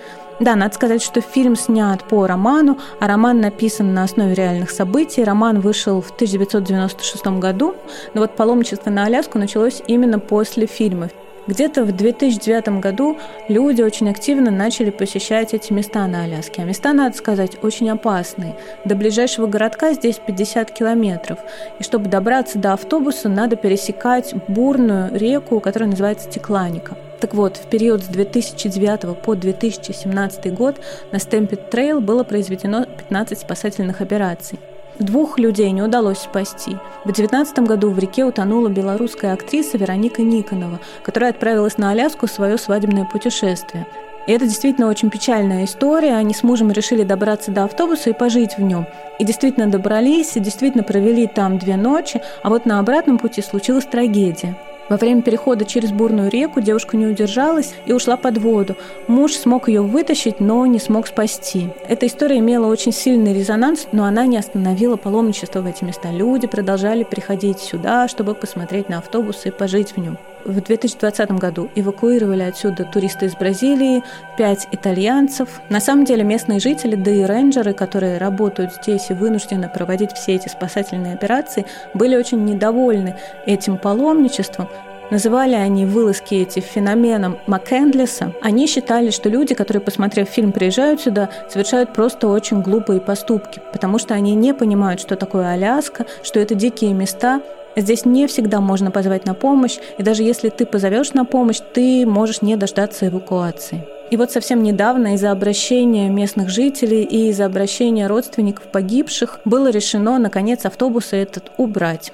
Да, 0.41 0.55
надо 0.55 0.73
сказать, 0.73 1.03
что 1.03 1.21
фильм 1.21 1.55
снят 1.55 2.03
по 2.03 2.25
роману, 2.25 2.79
а 2.99 3.07
роман 3.07 3.41
написан 3.41 3.93
на 3.93 4.01
основе 4.01 4.33
реальных 4.33 4.71
событий. 4.71 5.23
Роман 5.23 5.59
вышел 5.59 6.01
в 6.01 6.09
1996 6.09 7.27
году, 7.37 7.75
но 8.15 8.21
вот 8.21 8.35
паломничество 8.35 8.89
на 8.89 9.05
Аляску 9.05 9.37
началось 9.37 9.83
именно 9.85 10.17
после 10.17 10.65
фильма. 10.65 11.09
Где-то 11.45 11.83
в 11.83 11.91
2009 11.91 12.79
году 12.79 13.19
люди 13.49 13.83
очень 13.83 14.09
активно 14.09 14.49
начали 14.49 14.89
посещать 14.89 15.53
эти 15.53 15.71
места 15.71 16.07
на 16.07 16.23
Аляске. 16.23 16.63
А 16.63 16.65
места, 16.65 16.91
надо 16.93 17.15
сказать, 17.15 17.59
очень 17.61 17.91
опасные. 17.91 18.57
До 18.83 18.95
ближайшего 18.95 19.45
городка 19.45 19.93
здесь 19.93 20.19
50 20.25 20.71
километров. 20.71 21.37
И 21.77 21.83
чтобы 21.83 22.09
добраться 22.09 22.57
до 22.57 22.73
автобуса, 22.73 23.29
надо 23.29 23.57
пересекать 23.57 24.33
бурную 24.47 25.15
реку, 25.15 25.59
которая 25.59 25.91
называется 25.91 26.27
Текланика. 26.27 26.97
Так 27.21 27.35
вот, 27.35 27.57
в 27.57 27.67
период 27.67 28.03
с 28.03 28.07
2009 28.07 29.21
по 29.21 29.35
2017 29.35 30.53
год 30.55 30.81
на 31.11 31.19
Stampede 31.19 31.69
Trail 31.69 32.01
было 32.01 32.23
произведено 32.23 32.85
15 32.85 33.39
спасательных 33.39 34.01
операций. 34.01 34.59
Двух 34.97 35.37
людей 35.37 35.69
не 35.71 35.83
удалось 35.83 36.17
спасти. 36.17 36.71
В 37.03 37.05
2019 37.05 37.59
году 37.59 37.91
в 37.91 37.99
реке 37.99 38.25
утонула 38.25 38.69
белорусская 38.69 39.33
актриса 39.33 39.77
Вероника 39.77 40.23
Никонова, 40.23 40.79
которая 41.03 41.29
отправилась 41.29 41.77
на 41.77 41.91
Аляску 41.91 42.25
в 42.25 42.31
свое 42.31 42.57
свадебное 42.57 43.05
путешествие. 43.05 43.85
И 44.25 44.31
это 44.31 44.45
действительно 44.45 44.87
очень 44.87 45.11
печальная 45.11 45.65
история. 45.65 46.15
Они 46.15 46.33
с 46.33 46.41
мужем 46.41 46.71
решили 46.71 47.03
добраться 47.03 47.51
до 47.51 47.65
автобуса 47.65 48.09
и 48.09 48.13
пожить 48.13 48.57
в 48.57 48.61
нем. 48.61 48.87
И 49.19 49.25
действительно 49.25 49.67
добрались, 49.67 50.35
и 50.37 50.39
действительно 50.39 50.83
провели 50.83 51.27
там 51.27 51.59
две 51.59 51.75
ночи, 51.75 52.19
а 52.41 52.49
вот 52.49 52.65
на 52.65 52.79
обратном 52.79 53.19
пути 53.19 53.43
случилась 53.43 53.85
трагедия. 53.85 54.57
Во 54.91 54.97
время 54.97 55.21
перехода 55.21 55.63
через 55.63 55.93
бурную 55.93 56.29
реку 56.29 56.59
девушка 56.59 56.97
не 56.97 57.05
удержалась 57.05 57.73
и 57.85 57.93
ушла 57.93 58.17
под 58.17 58.39
воду. 58.39 58.75
Муж 59.07 59.35
смог 59.35 59.69
ее 59.69 59.83
вытащить, 59.83 60.41
но 60.41 60.65
не 60.65 60.79
смог 60.79 61.07
спасти. 61.07 61.69
Эта 61.87 62.07
история 62.07 62.39
имела 62.39 62.65
очень 62.65 62.91
сильный 62.91 63.33
резонанс, 63.33 63.87
но 63.93 64.03
она 64.03 64.25
не 64.25 64.35
остановила 64.35 64.97
паломничество 64.97 65.61
в 65.61 65.65
эти 65.65 65.85
места. 65.85 66.11
Люди 66.11 66.45
продолжали 66.45 67.05
приходить 67.05 67.59
сюда, 67.59 68.09
чтобы 68.09 68.35
посмотреть 68.35 68.89
на 68.89 68.97
автобус 68.97 69.45
и 69.45 69.51
пожить 69.51 69.93
в 69.95 69.97
нем. 69.97 70.17
В 70.45 70.59
2020 70.59 71.31
году 71.31 71.69
эвакуировали 71.75 72.43
отсюда 72.43 72.83
туристы 72.85 73.27
из 73.27 73.35
Бразилии, 73.35 74.03
пять 74.37 74.67
итальянцев. 74.71 75.61
На 75.69 75.79
самом 75.79 76.05
деле 76.05 76.23
местные 76.23 76.59
жители, 76.59 76.95
да 76.95 77.11
и 77.11 77.23
рейнджеры, 77.23 77.73
которые 77.73 78.17
работают 78.17 78.73
здесь 78.73 79.09
и 79.09 79.13
вынуждены 79.13 79.69
проводить 79.69 80.13
все 80.13 80.35
эти 80.35 80.47
спасательные 80.47 81.13
операции, 81.13 81.65
были 81.93 82.15
очень 82.15 82.43
недовольны 82.43 83.15
этим 83.45 83.77
паломничеством, 83.77 84.67
Называли 85.11 85.55
они 85.55 85.85
вылазки 85.85 86.35
эти 86.35 86.61
феноменом 86.61 87.37
Маккендлиса. 87.45 88.31
Они 88.41 88.65
считали, 88.65 89.09
что 89.09 89.27
люди, 89.27 89.53
которые, 89.53 89.81
посмотрев 89.81 90.29
фильм, 90.29 90.53
приезжают 90.53 91.01
сюда, 91.01 91.29
совершают 91.49 91.91
просто 91.91 92.29
очень 92.29 92.61
глупые 92.61 93.01
поступки, 93.01 93.61
потому 93.73 93.99
что 93.99 94.13
они 94.13 94.35
не 94.35 94.53
понимают, 94.53 95.01
что 95.01 95.17
такое 95.17 95.51
Аляска, 95.51 96.05
что 96.23 96.39
это 96.39 96.55
дикие 96.55 96.93
места, 96.93 97.41
Здесь 97.75 98.05
не 98.05 98.27
всегда 98.27 98.59
можно 98.59 98.91
позвать 98.91 99.25
на 99.25 99.33
помощь, 99.33 99.77
и 99.97 100.03
даже 100.03 100.23
если 100.23 100.49
ты 100.49 100.65
позовешь 100.65 101.13
на 101.13 101.25
помощь, 101.25 101.59
ты 101.73 102.05
можешь 102.05 102.41
не 102.41 102.55
дождаться 102.55 103.07
эвакуации. 103.07 103.85
И 104.11 104.17
вот 104.17 104.29
совсем 104.29 104.61
недавно 104.61 105.15
из-за 105.15 105.31
обращения 105.31 106.09
местных 106.09 106.49
жителей 106.49 107.03
и 107.03 107.29
из-за 107.29 107.45
обращения 107.45 108.07
родственников 108.07 108.65
погибших 108.65 109.39
было 109.45 109.69
решено, 109.69 110.19
наконец, 110.19 110.65
автобусы 110.65 111.15
этот 111.15 111.51
убрать. 111.57 112.11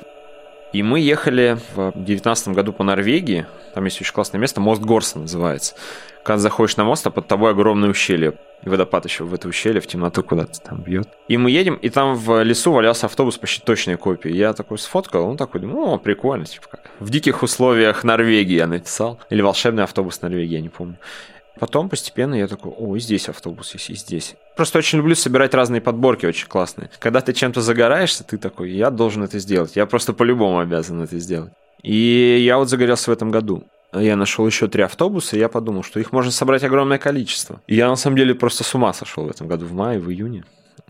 И 0.77 0.83
мы 0.83 0.99
ехали 0.99 1.57
в 1.73 1.91
2019 1.95 2.49
году 2.49 2.71
по 2.71 2.83
Норвегии. 2.83 3.47
Там 3.73 3.85
есть 3.85 3.99
очень 3.99 4.13
классное 4.13 4.37
место, 4.37 4.61
мост 4.61 4.79
Горса 4.79 5.17
называется. 5.17 5.73
Когда 6.23 6.37
заходишь 6.37 6.77
на 6.77 6.83
мост, 6.83 7.07
а 7.07 7.09
под 7.09 7.27
тобой 7.27 7.49
огромное 7.49 7.89
ущелье. 7.89 8.35
И 8.63 8.69
водопад 8.69 9.05
еще 9.05 9.23
в 9.23 9.33
это 9.33 9.47
ущелье, 9.47 9.81
в 9.81 9.87
темноту 9.87 10.21
куда-то 10.21 10.61
там 10.61 10.83
бьет. 10.83 11.09
И 11.27 11.37
мы 11.37 11.49
едем, 11.49 11.77
и 11.77 11.89
там 11.89 12.13
в 12.13 12.43
лесу 12.43 12.71
валялся 12.71 13.07
автобус 13.07 13.39
почти 13.39 13.59
точной 13.65 13.97
копии. 13.97 14.31
Я 14.31 14.53
такой 14.53 14.77
сфоткал, 14.77 15.27
он 15.27 15.35
такой, 15.35 15.61
ну, 15.61 15.97
прикольно, 15.97 16.45
типа 16.45 16.67
как. 16.69 16.81
В 16.99 17.09
диких 17.09 17.41
условиях 17.41 18.03
Норвегии 18.03 18.57
я 18.57 18.67
написал. 18.67 19.19
Или 19.31 19.41
волшебный 19.41 19.83
автобус 19.83 20.21
Норвегии, 20.21 20.57
я 20.57 20.61
не 20.61 20.69
помню. 20.69 20.97
Потом 21.57 21.89
постепенно 21.89 22.35
я 22.35 22.47
такой, 22.47 22.71
о, 22.71 22.95
и 22.95 22.99
здесь 22.99 23.29
автобус 23.29 23.73
есть, 23.73 23.89
и 23.89 23.95
здесь. 23.95 24.35
Просто 24.55 24.79
очень 24.79 24.99
люблю 24.99 25.15
собирать 25.15 25.53
разные 25.53 25.81
подборки, 25.81 26.25
очень 26.25 26.47
классные. 26.47 26.89
Когда 26.99 27.21
ты 27.21 27.33
чем-то 27.33 27.61
загораешься, 27.61 28.23
ты 28.23 28.37
такой, 28.37 28.71
я 28.71 28.89
должен 28.89 29.23
это 29.23 29.39
сделать. 29.39 29.75
Я 29.75 29.85
просто 29.85 30.13
по-любому 30.13 30.59
обязан 30.59 31.01
это 31.01 31.17
сделать. 31.19 31.51
И 31.83 32.37
я 32.45 32.57
вот 32.57 32.69
загорелся 32.69 33.11
в 33.11 33.13
этом 33.13 33.31
году. 33.31 33.63
Я 33.93 34.15
нашел 34.15 34.45
еще 34.45 34.67
три 34.67 34.83
автобуса, 34.83 35.35
и 35.35 35.39
я 35.39 35.49
подумал, 35.49 35.83
что 35.83 35.99
их 35.99 36.11
можно 36.11 36.31
собрать 36.31 36.63
огромное 36.63 36.97
количество. 36.97 37.61
И 37.67 37.75
я 37.75 37.87
на 37.87 37.95
самом 37.95 38.17
деле 38.17 38.35
просто 38.35 38.63
с 38.63 38.75
ума 38.75 38.93
сошел 38.93 39.25
в 39.25 39.29
этом 39.29 39.47
году, 39.47 39.65
в 39.65 39.73
мае, 39.73 39.99
в 39.99 40.11
июне. 40.11 40.43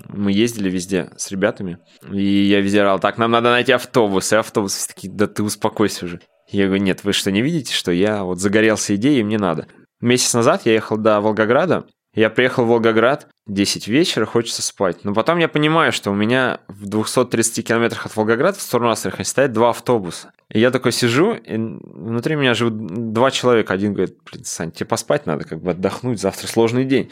Мы 0.10 0.32
ездили 0.32 0.70
везде 0.70 1.10
с 1.18 1.32
ребятами, 1.32 1.80
и 2.12 2.22
я 2.22 2.62
везде 2.62 2.82
орал, 2.82 3.00
так, 3.00 3.18
нам 3.18 3.32
надо 3.32 3.50
найти 3.50 3.72
автобус, 3.72 4.32
и 4.32 4.36
автобусы 4.36 4.88
такие, 4.88 5.12
да 5.12 5.28
ты 5.28 5.44
успокойся 5.44 6.06
уже. 6.06 6.22
Я 6.50 6.68
говорю, 6.68 6.84
нет, 6.84 7.04
вы 7.04 7.14
что, 7.14 7.32
не 7.32 7.42
видите, 7.42 7.74
что 7.74 7.92
я 7.92 8.24
вот 8.24 8.40
загорелся 8.40 8.96
идеей, 8.96 9.24
мне 9.24 9.38
надо. 9.38 9.68
Месяц 10.02 10.34
назад 10.34 10.62
я 10.66 10.74
ехал 10.74 10.98
до 10.98 11.20
Волгограда. 11.22 11.86
Я 12.14 12.32
приехал 12.32 12.66
в 12.66 12.70
Волгоград, 12.70 13.28
10 13.46 13.88
вечера, 13.88 14.26
хочется 14.26 14.64
спать. 14.64 15.04
Но 15.04 15.14
потом 15.14 15.38
я 15.38 15.48
понимаю, 15.48 15.92
что 15.92 16.10
у 16.10 16.16
меня 16.16 16.62
в 16.68 16.88
230 16.88 17.68
километрах 17.68 18.08
от 18.08 18.16
Волгограда 18.16 18.58
в 18.58 18.62
сторону 18.62 18.90
Астрахани 18.90 19.24
стоят 19.24 19.52
два 19.52 19.70
автобуса. 19.70 20.32
И 20.50 20.60
я 20.60 20.72
такой 20.72 20.94
сижу, 20.94 21.34
и 21.34 21.58
внутри 21.58 22.36
меня 22.36 22.56
живут 22.56 23.14
два 23.14 23.30
человека. 23.30 23.74
Один 23.74 23.94
говорит, 23.94 24.18
блин, 24.32 24.46
Сань, 24.46 24.72
тебе 24.72 24.88
поспать 24.88 25.28
надо, 25.28 25.44
как 25.44 25.62
бы 25.62 25.72
отдохнуть, 25.72 26.20
завтра 26.20 26.48
сложный 26.48 26.86
день. 26.86 27.12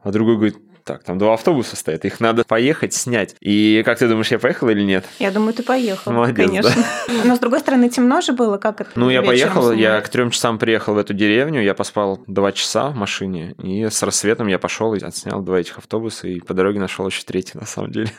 А 0.00 0.12
другой 0.12 0.36
говорит, 0.36 0.56
так, 0.88 1.04
там 1.04 1.18
два 1.18 1.34
автобуса 1.34 1.76
стоят, 1.76 2.06
их 2.06 2.18
надо 2.18 2.44
поехать, 2.44 2.94
снять. 2.94 3.36
И 3.40 3.82
как 3.84 3.98
ты 3.98 4.08
думаешь, 4.08 4.30
я 4.30 4.38
поехал 4.38 4.70
или 4.70 4.82
нет? 4.82 5.04
Я 5.18 5.30
думаю, 5.30 5.52
ты 5.52 5.62
поехал, 5.62 6.12
Молодец, 6.12 6.46
конечно. 6.46 6.70
Да. 7.08 7.14
Но 7.24 7.36
с 7.36 7.38
другой 7.38 7.60
стороны, 7.60 7.90
темно 7.90 8.22
же 8.22 8.32
было, 8.32 8.56
как 8.56 8.80
это? 8.80 8.90
Ну, 8.94 9.10
я 9.10 9.20
поехал, 9.20 9.64
снимать? 9.64 9.78
я 9.80 10.00
к 10.00 10.08
трем 10.08 10.30
часам 10.30 10.58
приехал 10.58 10.94
в 10.94 10.98
эту 10.98 11.12
деревню, 11.12 11.62
я 11.62 11.74
поспал 11.74 12.22
два 12.26 12.52
часа 12.52 12.88
в 12.88 12.96
машине, 12.96 13.54
и 13.62 13.84
с 13.84 14.02
рассветом 14.02 14.46
я 14.46 14.58
пошел 14.58 14.94
и 14.94 15.00
отснял 15.00 15.42
два 15.42 15.60
этих 15.60 15.76
автобуса, 15.76 16.26
и 16.26 16.40
по 16.40 16.54
дороге 16.54 16.80
нашел 16.80 17.06
еще 17.06 17.22
третий, 17.22 17.58
на 17.58 17.66
самом 17.66 17.92
деле. 17.92 18.10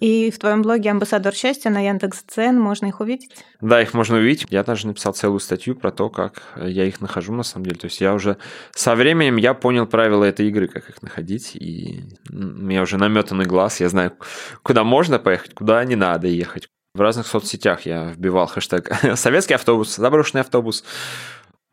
И 0.00 0.30
в 0.30 0.38
твоем 0.38 0.62
блоге 0.62 0.90
«Амбассадор 0.90 1.34
счастья» 1.34 1.70
на 1.70 1.84
Яндекс.Цен 1.84 2.58
можно 2.58 2.86
их 2.86 3.00
увидеть? 3.00 3.30
Да, 3.60 3.82
их 3.82 3.94
можно 3.94 4.18
увидеть. 4.18 4.46
Я 4.48 4.62
даже 4.62 4.86
написал 4.86 5.12
целую 5.12 5.40
статью 5.40 5.74
про 5.74 5.90
то, 5.90 6.08
как 6.08 6.42
я 6.56 6.84
их 6.84 7.00
нахожу 7.00 7.32
на 7.32 7.42
самом 7.42 7.64
деле. 7.64 7.78
То 7.78 7.86
есть 7.86 8.00
я 8.00 8.14
уже 8.14 8.36
со 8.70 8.94
временем 8.94 9.36
я 9.36 9.54
понял 9.54 9.86
правила 9.86 10.22
этой 10.22 10.46
игры, 10.48 10.68
как 10.68 10.88
их 10.88 11.02
находить, 11.02 11.56
и 11.56 11.87
у 12.30 12.36
меня 12.36 12.82
уже 12.82 12.98
наметанный 12.98 13.44
глаз, 13.44 13.80
я 13.80 13.88
знаю, 13.88 14.12
куда 14.62 14.84
можно 14.84 15.18
поехать, 15.18 15.54
куда 15.54 15.84
не 15.84 15.96
надо 15.96 16.28
ехать. 16.28 16.68
В 16.94 17.00
разных 17.00 17.26
соцсетях 17.26 17.82
я 17.86 18.06
вбивал 18.06 18.46
хэштег 18.46 18.90
«Советский 19.14 19.54
автобус», 19.54 19.96
«Заброшенный 19.96 20.40
автобус», 20.40 20.84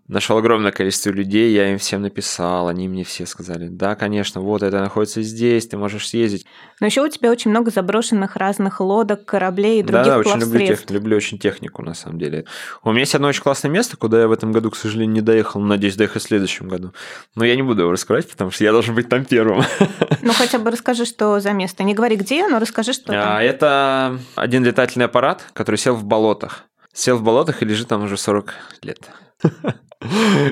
Нашел 0.08 0.38
огромное 0.38 0.72
количество 0.72 1.10
людей, 1.10 1.52
я 1.52 1.72
им 1.72 1.80
всем 1.80 2.04
написал, 2.04 2.68
они 2.68 2.88
мне 2.88 3.04
все 3.04 3.26
сказали, 3.26 3.70
да, 3.70 3.96
конечно, 3.96 4.40
вот 4.40 4.62
это 4.62 4.80
находится 4.80 5.24
здесь, 5.24 5.66
ты 5.66 5.78
можешь 5.78 6.08
съездить. 6.08 6.46
Но 6.80 6.86
еще 6.86 7.02
у 7.02 7.08
тебя 7.08 7.32
очень 7.32 7.50
много 7.50 7.72
заброшенных 7.72 8.36
разных 8.36 8.82
лодок, 8.82 9.26
кораблей 9.26 9.80
и 9.80 9.84
других 9.84 10.06
Да, 10.06 10.20
очень 10.20 10.40
люблю, 10.40 10.68
тех, 10.68 10.92
люблю 10.92 11.18
очень 11.18 11.40
технику, 11.40 11.82
на 11.82 11.96
самом 11.96 12.20
деле. 12.20 12.46
У 12.84 12.92
меня 12.92 13.00
есть 13.00 13.16
одно 13.16 13.30
очень 13.30 13.42
классное 13.42 13.72
место, 13.72 13.98
куда 13.98 14.22
я 14.22 14.28
в 14.28 14.32
этом 14.32 14.52
году, 14.52 14.70
к 14.70 14.76
сожалению, 14.76 15.12
не 15.12 15.22
доехал, 15.22 15.60
надеюсь, 15.60 15.96
доехать 15.96 16.22
в 16.22 16.28
следующем 16.28 16.68
году. 16.68 16.94
Но 17.34 17.44
я 17.44 17.56
не 17.56 17.64
буду 17.64 17.82
его 17.82 17.92
раскрывать, 17.92 18.30
потому 18.30 18.52
что 18.52 18.64
я 18.64 18.72
должен 18.72 18.94
быть 18.94 19.10
там 19.10 19.26
первым. 19.26 19.64
Ну, 20.22 20.34
хотя 20.34 20.58
бы 20.58 20.72
расскажи, 20.72 21.06
что 21.06 21.40
за 21.40 21.52
место. 21.52 21.84
Не 21.84 21.94
говори, 21.94 22.16
где, 22.16 22.48
но 22.48 22.58
расскажи, 22.58 22.94
что 22.94 23.14
а, 23.14 23.24
там. 23.24 23.38
Это 23.38 24.20
один 24.36 24.64
летательный 24.64 25.06
аппарат, 25.06 25.44
который 25.54 25.76
сел 25.76 25.96
в 25.96 26.04
болотах. 26.04 26.64
Сел 26.94 27.18
в 27.18 27.24
болотах 27.24 27.62
и 27.62 27.66
лежит 27.66 27.90
там 27.90 28.04
уже 28.04 28.18
40 28.18 28.54
лет. 28.82 29.00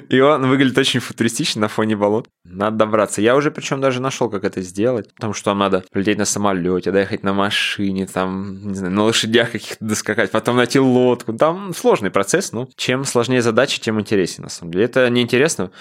И 0.09 0.19
он 0.19 0.47
выглядит 0.47 0.77
очень 0.77 0.99
футуристично 0.99 1.61
на 1.61 1.67
фоне 1.67 1.95
болот. 1.95 2.27
Надо 2.43 2.77
добраться. 2.77 3.21
Я 3.21 3.35
уже 3.35 3.51
причем 3.51 3.81
даже 3.81 4.01
нашел, 4.01 4.29
как 4.29 4.43
это 4.43 4.61
сделать. 4.61 5.13
Потому 5.15 5.33
что 5.33 5.45
там 5.45 5.59
надо 5.59 5.83
полететь 5.91 6.17
на 6.17 6.25
самолете, 6.25 6.91
доехать 6.91 7.23
на 7.23 7.33
машине, 7.33 8.07
там, 8.07 8.67
не 8.67 8.75
знаю, 8.75 8.93
на 8.93 9.03
лошадях 9.03 9.51
каких-то 9.51 9.83
доскакать, 9.83 10.31
потом 10.31 10.57
найти 10.57 10.79
лодку. 10.79 11.33
Там 11.33 11.73
сложный 11.73 12.11
процесс, 12.11 12.51
но 12.51 12.67
чем 12.75 13.05
сложнее 13.05 13.41
задача, 13.41 13.79
тем 13.79 13.99
интереснее, 13.99 14.43
на 14.43 14.49
самом 14.49 14.71
деле. 14.71 14.85
Это 14.85 15.09
неинтересно. 15.09 15.71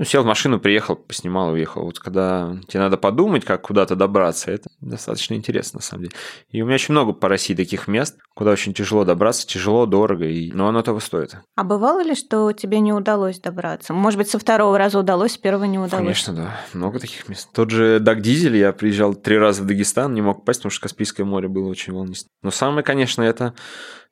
Ну, 0.00 0.06
сел 0.06 0.22
в 0.22 0.26
машину, 0.26 0.58
приехал, 0.58 0.96
поснимал, 0.96 1.52
уехал. 1.52 1.82
Вот 1.82 1.98
когда 1.98 2.56
тебе 2.68 2.80
надо 2.80 2.96
подумать, 2.96 3.44
как 3.44 3.60
куда-то 3.60 3.96
добраться, 3.96 4.50
это 4.50 4.70
достаточно 4.80 5.34
интересно, 5.34 5.76
на 5.76 5.82
самом 5.82 6.04
деле. 6.04 6.14
И 6.48 6.62
у 6.62 6.64
меня 6.64 6.76
очень 6.76 6.92
много 6.92 7.12
по 7.12 7.28
России 7.28 7.54
таких 7.54 7.86
мест, 7.86 8.16
куда 8.34 8.50
очень 8.50 8.72
тяжело 8.72 9.04
добраться, 9.04 9.46
тяжело, 9.46 9.84
дорого, 9.84 10.24
и... 10.24 10.50
но 10.52 10.68
оно 10.68 10.80
того 10.80 11.00
стоит. 11.00 11.36
А 11.54 11.64
бывало 11.64 12.02
ли, 12.02 12.14
что 12.14 12.50
тебе 12.52 12.80
не 12.80 12.94
удалось 12.94 13.19
добраться? 13.40 13.92
Может 13.92 14.18
быть, 14.18 14.30
со 14.30 14.38
второго 14.38 14.78
раза 14.78 14.98
удалось, 14.98 15.32
с 15.32 15.38
первого 15.38 15.64
не 15.64 15.78
удалось? 15.78 16.04
Конечно, 16.04 16.34
да. 16.34 16.60
Много 16.72 16.98
таких 16.98 17.28
мест. 17.28 17.48
Тот 17.52 17.70
же 17.70 18.00
Даг 18.00 18.20
Дизель, 18.20 18.56
я 18.56 18.72
приезжал 18.72 19.14
три 19.14 19.38
раза 19.38 19.62
в 19.62 19.66
Дагестан, 19.66 20.14
не 20.14 20.22
мог 20.22 20.40
попасть, 20.40 20.60
потому 20.60 20.70
что 20.70 20.82
Каспийское 20.82 21.26
море 21.26 21.48
было 21.48 21.68
очень 21.68 21.92
волнистым. 21.92 22.30
Но 22.42 22.50
самое, 22.50 22.82
конечно, 22.82 23.22
это 23.22 23.54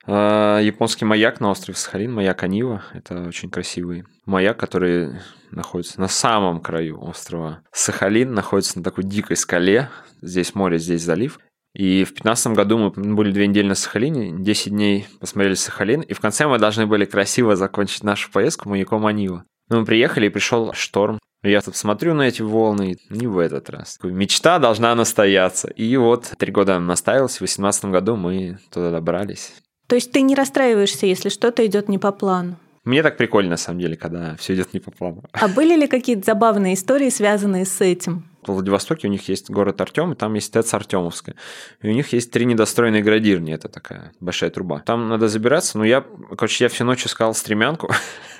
э, 0.05 0.59
японский 0.63 1.05
маяк 1.05 1.39
на 1.39 1.49
острове 1.49 1.77
Сахалин, 1.77 2.13
маяк 2.13 2.43
Анива. 2.43 2.83
Это 2.93 3.23
очень 3.23 3.49
красивый 3.49 4.05
маяк, 4.25 4.57
который 4.57 5.19
находится 5.51 5.99
на 5.99 6.07
самом 6.07 6.61
краю 6.61 7.03
острова 7.03 7.61
Сахалин, 7.71 8.33
находится 8.33 8.77
на 8.77 8.83
такой 8.83 9.03
дикой 9.03 9.37
скале. 9.37 9.89
Здесь 10.21 10.53
море, 10.55 10.77
здесь 10.77 11.03
залив. 11.03 11.39
И 11.75 12.03
в 12.03 12.09
2015 12.09 12.53
году 12.53 12.77
мы 12.77 13.15
были 13.15 13.31
две 13.31 13.47
недели 13.47 13.67
на 13.67 13.75
Сахалине, 13.75 14.43
10 14.43 14.71
дней 14.71 15.07
посмотрели 15.19 15.53
Сахалин, 15.53 16.01
и 16.01 16.13
в 16.13 16.19
конце 16.19 16.47
мы 16.47 16.57
должны 16.57 16.87
были 16.87 17.05
красиво 17.05 17.55
закончить 17.55 18.03
нашу 18.03 18.31
поездку 18.31 18.69
маяком 18.69 19.05
Анива. 19.05 19.45
Но 19.69 19.79
мы 19.79 19.85
приехали, 19.85 20.25
и 20.25 20.29
пришел 20.29 20.73
шторм. 20.73 21.19
Я 21.43 21.61
тут 21.61 21.75
смотрю 21.75 22.15
на 22.15 22.23
эти 22.23 22.41
волны, 22.41 22.97
не 23.09 23.27
в 23.27 23.37
этот 23.37 23.69
раз. 23.69 23.97
Мечта 24.03 24.59
должна 24.59 24.93
настояться. 24.95 25.69
И 25.69 25.95
вот 25.95 26.33
три 26.37 26.51
года 26.51 26.79
наставился, 26.79 27.37
в 27.37 27.39
2018 27.39 27.85
году 27.85 28.15
мы 28.15 28.57
туда 28.71 28.91
добрались. 28.91 29.53
То 29.87 29.95
есть 29.95 30.11
ты 30.11 30.21
не 30.21 30.35
расстраиваешься, 30.35 31.05
если 31.05 31.29
что-то 31.29 31.65
идет 31.65 31.87
не 31.87 31.97
по 31.97 32.11
плану? 32.11 32.57
Мне 32.83 33.03
так 33.03 33.17
прикольно, 33.17 33.51
на 33.51 33.57
самом 33.57 33.79
деле, 33.79 33.95
когда 33.95 34.35
все 34.37 34.55
идет 34.55 34.73
не 34.73 34.79
по 34.79 34.91
плану. 34.91 35.23
А 35.33 35.47
были 35.47 35.75
ли 35.75 35.87
какие-то 35.87 36.25
забавные 36.25 36.73
истории, 36.73 37.09
связанные 37.09 37.65
с 37.65 37.81
этим? 37.81 38.28
В 38.43 38.53
Владивостоке 38.53 39.07
у 39.07 39.11
них 39.11 39.27
есть 39.27 39.49
город 39.49 39.81
Артем, 39.81 40.13
и 40.13 40.15
там 40.15 40.33
есть 40.33 40.53
ТЭЦ 40.53 40.73
Артемовская. 40.75 41.35
И 41.81 41.89
у 41.89 41.91
них 41.91 42.13
есть 42.13 42.31
три 42.31 42.45
недостроенные 42.45 43.03
градирни, 43.03 43.53
это 43.53 43.67
такая 43.67 44.13
большая 44.19 44.49
труба. 44.49 44.79
Там 44.79 45.09
надо 45.09 45.27
забираться, 45.27 45.77
но 45.77 45.85
я, 45.85 46.05
короче, 46.37 46.65
я 46.65 46.69
всю 46.69 46.85
ночь 46.85 47.05
искал 47.05 47.33
стремянку. 47.33 47.91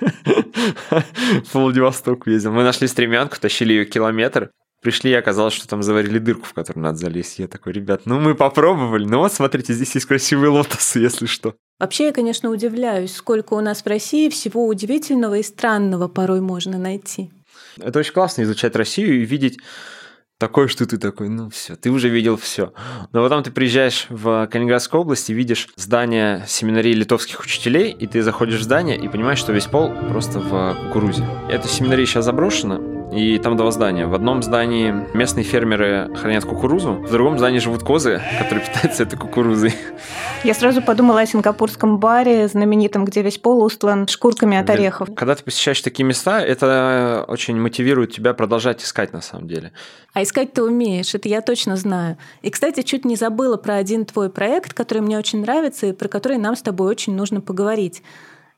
По 1.52 1.58
Владивостоку 1.60 2.30
ездил. 2.30 2.52
Мы 2.52 2.62
нашли 2.64 2.88
стремянку, 2.88 3.36
тащили 3.38 3.72
ее 3.72 3.84
километр, 3.84 4.50
Пришли, 4.82 5.10
и 5.10 5.14
оказалось, 5.14 5.52
что 5.52 5.68
там 5.68 5.82
заварили 5.82 6.18
дырку, 6.18 6.46
в 6.46 6.54
которую 6.54 6.82
надо 6.82 6.96
залезть. 6.96 7.38
Я 7.38 7.48
такой, 7.48 7.74
ребят, 7.74 8.02
ну 8.06 8.18
мы 8.18 8.34
попробовали. 8.34 9.04
Ну 9.04 9.18
вот, 9.18 9.32
смотрите, 9.32 9.74
здесь 9.74 9.94
есть 9.94 10.06
красивые 10.06 10.48
лотосы, 10.48 10.98
если 11.00 11.26
что. 11.26 11.54
Вообще, 11.78 12.06
я, 12.06 12.12
конечно, 12.12 12.48
удивляюсь, 12.48 13.14
сколько 13.14 13.54
у 13.54 13.60
нас 13.60 13.82
в 13.82 13.86
России 13.86 14.30
всего 14.30 14.66
удивительного 14.66 15.36
и 15.36 15.42
странного 15.42 16.08
порой 16.08 16.40
можно 16.40 16.78
найти. 16.78 17.30
Это 17.78 17.98
очень 17.98 18.12
классно 18.12 18.42
изучать 18.42 18.74
Россию 18.76 19.20
и 19.20 19.24
видеть 19.24 19.58
такое, 20.38 20.68
что 20.68 20.86
ты 20.86 20.96
такой, 20.96 21.28
ну 21.28 21.50
все, 21.50 21.76
ты 21.76 21.90
уже 21.90 22.08
видел 22.08 22.36
все. 22.36 22.72
Но 23.12 23.22
потом 23.22 23.42
ты 23.42 23.50
приезжаешь 23.50 24.06
в 24.08 24.46
Калининградскую 24.46 25.02
область 25.02 25.28
и 25.30 25.34
видишь 25.34 25.68
здание 25.76 26.44
семинарии 26.48 26.92
литовских 26.94 27.40
учителей, 27.40 27.92
и 27.92 28.06
ты 28.06 28.22
заходишь 28.22 28.60
в 28.60 28.62
здание 28.62 28.96
и 28.96 29.06
понимаешь, 29.08 29.38
что 29.38 29.52
весь 29.52 29.66
пол 29.66 29.92
просто 30.08 30.40
в 30.40 30.76
кукурузе. 30.86 31.26
Эта 31.50 31.68
семинария 31.68 32.06
сейчас 32.06 32.24
заброшена, 32.24 32.99
и 33.12 33.38
там 33.38 33.56
два 33.56 33.70
здания. 33.70 34.06
В 34.06 34.14
одном 34.14 34.42
здании 34.42 34.94
местные 35.14 35.44
фермеры 35.44 36.10
хранят 36.16 36.44
кукурузу, 36.44 36.92
в 36.92 37.10
другом 37.10 37.38
здании 37.38 37.58
живут 37.58 37.82
козы, 37.82 38.20
которые 38.38 38.64
питаются 38.72 39.02
этой 39.02 39.18
кукурузой. 39.18 39.74
Я 40.44 40.54
сразу 40.54 40.80
подумала 40.80 41.20
о 41.20 41.26
сингапурском 41.26 41.98
баре, 41.98 42.48
знаменитом, 42.48 43.04
где 43.04 43.22
весь 43.22 43.38
пол 43.38 43.62
устлан 43.62 44.08
шкурками 44.08 44.56
от 44.56 44.70
орехов. 44.70 45.08
Когда 45.14 45.34
ты 45.34 45.44
посещаешь 45.44 45.80
такие 45.80 46.04
места, 46.04 46.40
это 46.40 47.24
очень 47.28 47.56
мотивирует 47.60 48.12
тебя 48.12 48.32
продолжать 48.32 48.82
искать 48.82 49.12
на 49.12 49.20
самом 49.20 49.48
деле. 49.48 49.72
А 50.12 50.22
искать 50.22 50.52
ты 50.52 50.62
умеешь, 50.62 51.14
это 51.14 51.28
я 51.28 51.40
точно 51.40 51.76
знаю. 51.76 52.16
И, 52.42 52.50
кстати, 52.50 52.82
чуть 52.82 53.04
не 53.04 53.16
забыла 53.16 53.56
про 53.56 53.74
один 53.74 54.04
твой 54.06 54.30
проект, 54.30 54.72
который 54.72 55.02
мне 55.02 55.18
очень 55.18 55.42
нравится 55.42 55.86
и 55.86 55.92
про 55.92 56.08
который 56.08 56.38
нам 56.38 56.56
с 56.56 56.62
тобой 56.62 56.88
очень 56.88 57.14
нужно 57.14 57.40
поговорить. 57.40 58.02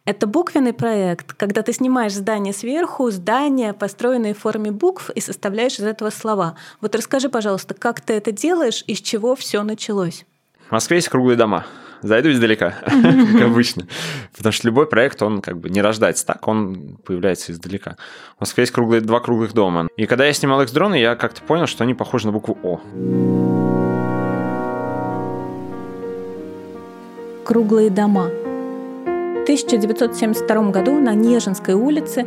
Это 0.05 0.27
буквенный 0.27 0.73
проект, 0.73 1.33
когда 1.35 1.63
ты 1.63 1.73
снимаешь 1.73 2.13
здание 2.13 2.53
сверху, 2.53 3.09
здание, 3.13 3.73
построенное 3.73 4.35
в 4.35 4.39
форме 4.39 4.73
букв, 4.73 5.11
и 5.11 5.21
составляешь 5.21 5.79
из 5.79 5.85
этого 5.85 6.11
слова. 6.11 6.57
Вот 6.81 6.97
расскажи, 6.97 7.29
пожалуйста, 7.29 7.75
как 7.75 8.01
ты 8.01 8.15
это 8.15 8.33
делаешь 8.33 8.83
и 8.89 8.97
с 8.97 9.01
чего 9.01 9.37
все 9.37 9.63
началось? 9.63 10.27
В 10.69 10.73
Москве 10.73 10.97
есть 10.97 11.09
круглые 11.09 11.37
дома. 11.37 11.67
Зайду 12.03 12.33
издалека, 12.33 12.75
как 12.85 13.43
обычно. 13.43 13.87
Потому 14.37 14.53
что 14.53 14.67
любой 14.67 14.89
проект, 14.89 15.23
он 15.23 15.41
как 15.41 15.59
бы 15.59 15.71
не 15.71 15.81
рождается 15.81 16.27
так, 16.27 16.49
он 16.49 16.99
появляется 17.05 17.53
издалека. 17.53 17.97
В 18.39 18.41
Москве 18.41 18.63
есть 18.63 18.73
круглые, 18.73 19.03
два 19.03 19.21
круглых 19.21 19.53
дома. 19.53 19.87
И 19.97 20.07
когда 20.07 20.27
я 20.27 20.33
снимал 20.33 20.63
их 20.63 20.69
с 20.69 20.73
дрона, 20.73 20.97
я 20.97 21.15
как-то 21.15 21.43
понял, 21.43 21.69
что 21.69 21.85
они 21.85 21.95
похожи 21.95 22.27
на 22.27 22.33
букву 22.33 22.59
О. 22.65 22.81
Круглые 27.45 27.91
дома– 27.91 28.31
1972 29.43 30.71
году 30.71 30.93
на 31.01 31.15
Нежинской 31.15 31.75
улице 31.75 32.27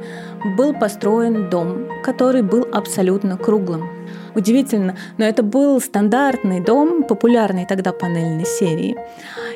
был 0.57 0.74
построен 0.74 1.49
дом, 1.49 1.88
который 2.03 2.41
был 2.41 2.68
абсолютно 2.72 3.38
круглым. 3.38 3.89
Удивительно, 4.36 4.97
но 5.18 5.26
это 5.26 5.43
был 5.43 5.80
стандартный 5.80 6.59
дом 6.59 7.03
популярной 7.03 7.66
тогда 7.66 7.93
панельной 7.93 8.45
серии. 8.45 8.97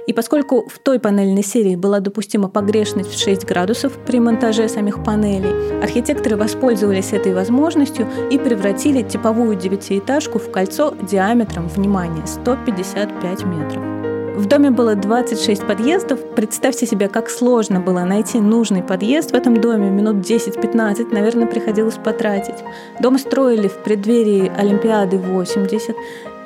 И 0.07 0.13
поскольку 0.13 0.67
в 0.69 0.79
той 0.79 0.99
панельной 0.99 1.43
серии 1.43 1.75
была 1.75 1.99
допустима 1.99 2.47
погрешность 2.47 3.13
в 3.13 3.19
6 3.19 3.45
градусов 3.45 3.93
при 4.05 4.19
монтаже 4.19 4.69
самих 4.69 5.03
панелей, 5.03 5.81
архитекторы 5.83 6.37
воспользовались 6.37 7.11
этой 7.11 7.33
возможностью 7.33 8.07
и 8.31 8.37
превратили 8.37 9.01
типовую 9.01 9.55
девятиэтажку 9.55 10.39
в 10.39 10.49
кольцо 10.49 10.95
диаметром, 11.01 11.67
внимание, 11.67 12.25
155 12.25 13.43
метров. 13.43 13.98
В 14.39 14.45
доме 14.45 14.71
было 14.71 14.95
26 14.95 15.67
подъездов. 15.67 16.21
Представьте 16.33 16.85
себе, 16.85 17.09
как 17.09 17.29
сложно 17.29 17.81
было 17.81 18.05
найти 18.05 18.39
нужный 18.39 18.81
подъезд 18.81 19.31
в 19.31 19.33
этом 19.33 19.59
доме. 19.59 19.89
Минут 19.89 20.25
10-15, 20.25 21.13
наверное, 21.13 21.45
приходилось 21.45 21.95
потратить. 21.95 22.55
Дом 23.01 23.17
строили 23.17 23.67
в 23.67 23.83
преддверии 23.83 24.49
Олимпиады 24.57 25.17
80. 25.17 25.93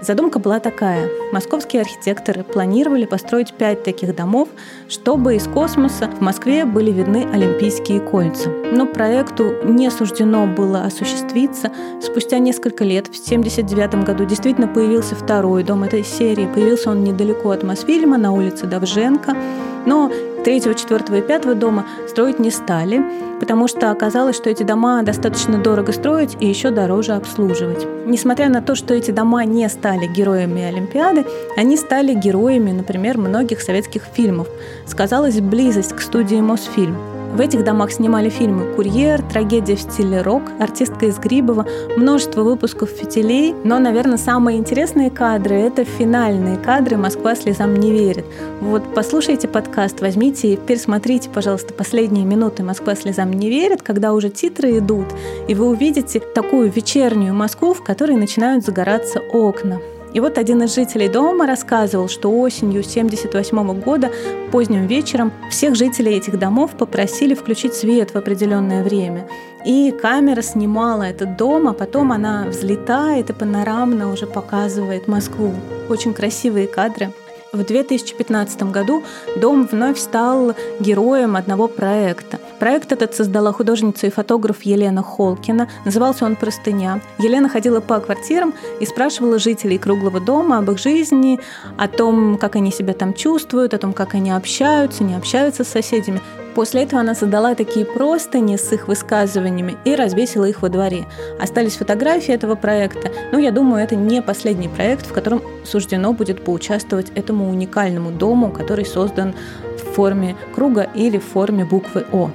Задумка 0.04 0.38
была 0.38 0.60
такая. 0.60 1.10
Московские 1.32 1.82
архитекторы 1.84 2.44
планировали 2.44 3.06
построить 3.06 3.54
пять 3.54 3.84
таких 3.84 4.14
домов, 4.14 4.50
чтобы 4.90 5.36
из 5.36 5.48
космоса 5.48 6.10
в 6.10 6.20
Москве 6.20 6.66
были 6.66 6.92
видны 6.92 7.26
Олимпийские 7.32 8.02
кольца. 8.02 8.50
Но 8.50 8.86
проекту 8.86 9.54
не 9.64 9.90
суждено 9.90 10.46
было 10.46 10.84
осуществиться. 10.84 11.72
Спустя 12.02 12.40
несколько 12.40 12.84
лет, 12.84 13.08
в 13.08 13.12
1979 13.12 14.04
году, 14.04 14.26
действительно 14.26 14.68
появился 14.68 15.16
второй 15.16 15.64
дом 15.64 15.86
этой 15.86 16.04
серии. 16.04 16.50
Появился 16.54 16.90
он 16.90 17.06
недалеко 17.06 17.52
от 17.52 17.64
Мосфильма, 17.64 18.18
на 18.18 18.34
улице 18.34 18.66
Довженко. 18.66 19.38
Но 19.86 20.12
третьего, 20.44 20.76
четвертого 20.76 21.18
и 21.18 21.22
пятого 21.22 21.56
дома 21.56 21.86
строить 22.08 22.40
не 22.40 22.52
стали, 22.52 23.04
потому 23.40 23.68
что 23.68 23.92
оказалось, 23.92 24.36
что 24.36 24.50
эти 24.50 24.64
дома 24.64 25.04
достаточно 25.04 25.58
дорого 25.58 25.92
строить 25.92 26.38
и 26.40 26.48
еще 26.48 26.70
дороже 26.72 27.14
обслуживать. 27.14 27.86
Несмотря 28.06 28.50
на 28.50 28.62
то, 28.62 28.76
что 28.76 28.94
эти 28.94 29.12
дома 29.12 29.46
не 29.46 29.68
стали 29.70 30.08
героями 30.08 30.64
Олимпиады, 30.64 31.26
они 31.58 31.78
стали 31.78 32.14
героями, 32.14 32.72
например, 32.72 33.18
многих 33.18 33.62
советских 33.62 34.04
фильмов. 34.14 34.48
Сказалась 34.86 35.40
близость 35.40 35.94
к 35.94 36.02
студии 36.02 36.40
Мосфильм. 36.40 37.13
В 37.34 37.40
этих 37.40 37.64
домах 37.64 37.92
снимали 37.92 38.30
фильмы 38.30 38.76
«Курьер», 38.76 39.24
«Трагедия 39.24 39.76
в 39.76 39.82
стиле 39.82 40.22
рок», 40.22 40.44
«Артистка 40.60 41.08
из 41.08 41.18
Грибова», 41.18 41.66
множество 41.98 42.44
выпусков 42.44 42.90
«Фитилей». 42.90 43.56
Но, 43.64 43.80
наверное, 43.80 44.20
самые 44.20 44.60
интересные 44.60 45.10
кадры– 45.10 45.56
это 45.56 45.84
финальные 45.84 46.58
кадры 46.58 46.96
«Москва 46.96 47.34
слезам 47.34 47.76
не 47.76 47.92
верит». 47.92 48.26
Вот 48.62 48.84
послушайте 48.94 49.48
подкаст, 49.48 50.00
возьмите 50.02 50.54
и 50.54 50.58
пересмотрите, 50.58 51.32
пожалуйста, 51.32 51.74
последние 51.74 52.24
минуты 52.24 52.62
«Москва 52.62 52.94
слезам 52.94 53.34
не 53.34 53.50
верит», 53.50 53.82
когда 53.82 54.14
уже 54.14 54.30
титры 54.30 54.78
идут, 54.78 55.08
и 55.48 55.56
вы 55.56 55.70
увидите 55.70 56.20
такую 56.20 56.72
вечернюю 56.72 57.34
Москву, 57.34 57.74
в 57.74 57.84
которой 57.84 58.16
начинают 58.16 58.64
загораться 58.64 59.20
окна. 59.20 59.80
И 60.14 60.20
вот 60.20 60.38
один 60.38 60.62
из 60.64 60.76
жителей 60.76 61.10
дома 61.10 61.48
рассказывал, 61.48 62.08
что 62.08 62.30
осенью 62.30 62.82
1978 62.82 63.82
года, 63.82 64.12
поздним 64.52 64.86
вечером, 64.86 65.34
всех 65.50 65.76
жителей 65.76 66.14
этих 66.14 66.38
домов 66.38 66.72
попросили 66.78 67.34
включить 67.34 67.74
свет 67.74 68.12
в 68.12 68.16
определенное 68.16 68.84
время. 68.84 69.28
И 69.66 69.92
камера 69.92 70.42
снимала 70.42 71.04
этот 71.04 71.36
дом, 71.38 71.68
а 71.68 71.74
потом 71.74 72.12
она 72.12 72.46
взлетает 72.48 73.30
и 73.30 73.34
панорамно 73.34 74.12
уже 74.12 74.28
показывает 74.28 75.08
Москву. 75.08 75.54
Очень 75.90 76.14
красивые 76.14 76.68
кадры. 76.68 77.12
В 77.54 77.64
2015 77.64 78.64
году 78.72 79.04
дом 79.36 79.68
вновь 79.72 80.00
стал 80.00 80.56
героем 80.80 81.36
одного 81.36 81.68
проекта. 81.68 82.40
Проект 82.58 82.92
этот 82.92 83.14
создала 83.14 83.54
художница 83.54 84.08
и 84.08 84.10
фотограф 84.10 84.64
Елена 84.64 85.04
Холкина. 85.04 85.70
Назывался 85.86 86.26
он 86.26 86.36
«Простыня». 86.36 87.00
Елена 87.20 87.48
ходила 87.50 87.80
по 87.80 88.00
квартирам 88.00 88.56
и 88.80 88.88
спрашивала 88.88 89.38
жителей 89.38 89.78
круглого 89.78 90.20
дома 90.20 90.58
об 90.58 90.72
их 90.72 90.80
жизни, 90.80 91.40
о 91.78 91.88
том, 91.88 92.40
как 92.40 92.56
они 92.56 92.72
себя 92.72 92.96
там 92.96 93.14
чувствуют, 93.14 93.76
о 93.76 93.78
том, 93.78 93.94
как 93.94 94.16
они 94.16 94.32
общаются, 94.32 95.04
не 95.04 95.14
общаются 95.14 95.64
с 95.64 95.68
соседями. 95.68 96.22
После 96.56 96.84
этого 96.84 97.02
она 97.02 97.16
создала 97.16 97.56
такие 97.56 97.86
простыни 97.86 98.58
с 98.58 98.72
их 98.72 98.88
высказываниями 98.88 99.76
и 99.86 99.96
развесила 99.96 100.46
их 100.46 100.62
во 100.62 100.70
дворе. 100.70 101.06
Остались 101.40 101.78
фотографии 101.78 102.34
этого 102.34 102.56
проекта, 102.56 103.12
но 103.32 103.40
я 103.40 103.52
думаю, 103.52 103.84
это 103.84 103.96
не 103.96 104.22
последний 104.22 104.68
проект, 104.68 105.08
в 105.08 105.14
котором 105.14 105.42
суждено 105.64 106.14
будет 106.14 106.44
поучаствовать 106.44 107.12
этому 107.16 107.50
уникальному 107.50 108.12
дому, 108.12 108.52
который 108.52 108.86
создан 108.86 109.34
в 109.78 109.96
форме 109.96 110.36
круга 110.54 110.88
или 110.96 111.18
в 111.18 111.24
форме 111.24 111.66
буквы 111.66 112.06
О. 112.12 112.30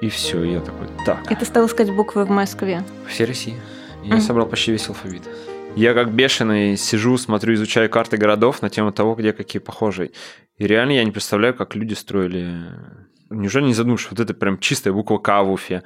И 0.00 0.08
все, 0.08 0.42
я 0.42 0.60
такой, 0.60 0.88
так. 1.06 1.30
И 1.30 1.34
ты 1.36 1.44
стал 1.44 1.66
искать 1.66 1.94
буквы 1.94 2.24
в 2.24 2.30
Москве? 2.30 2.82
Все 3.06 3.24
России. 3.24 3.54
Я 4.02 4.16
mm. 4.16 4.20
собрал 4.20 4.46
почти 4.46 4.72
весь 4.72 4.88
алфавит. 4.88 5.22
Я 5.74 5.94
как 5.94 6.12
бешеный 6.12 6.76
сижу, 6.76 7.16
смотрю, 7.16 7.54
изучаю 7.54 7.88
карты 7.88 8.18
городов 8.18 8.60
на 8.60 8.68
тему 8.68 8.92
того, 8.92 9.14
где 9.14 9.32
какие 9.32 9.60
похожие. 9.60 10.10
И 10.58 10.66
реально 10.66 10.92
я 10.92 11.04
не 11.04 11.10
представляю, 11.10 11.54
как 11.54 11.74
люди 11.74 11.94
строили... 11.94 12.60
Неужели 13.30 13.64
не 13.64 13.74
задумаешь, 13.74 14.06
вот 14.10 14.20
это 14.20 14.34
прям 14.34 14.58
чистая 14.58 14.92
буква 14.92 15.16
К 15.16 15.42
в 15.42 15.50
Уфе? 15.50 15.82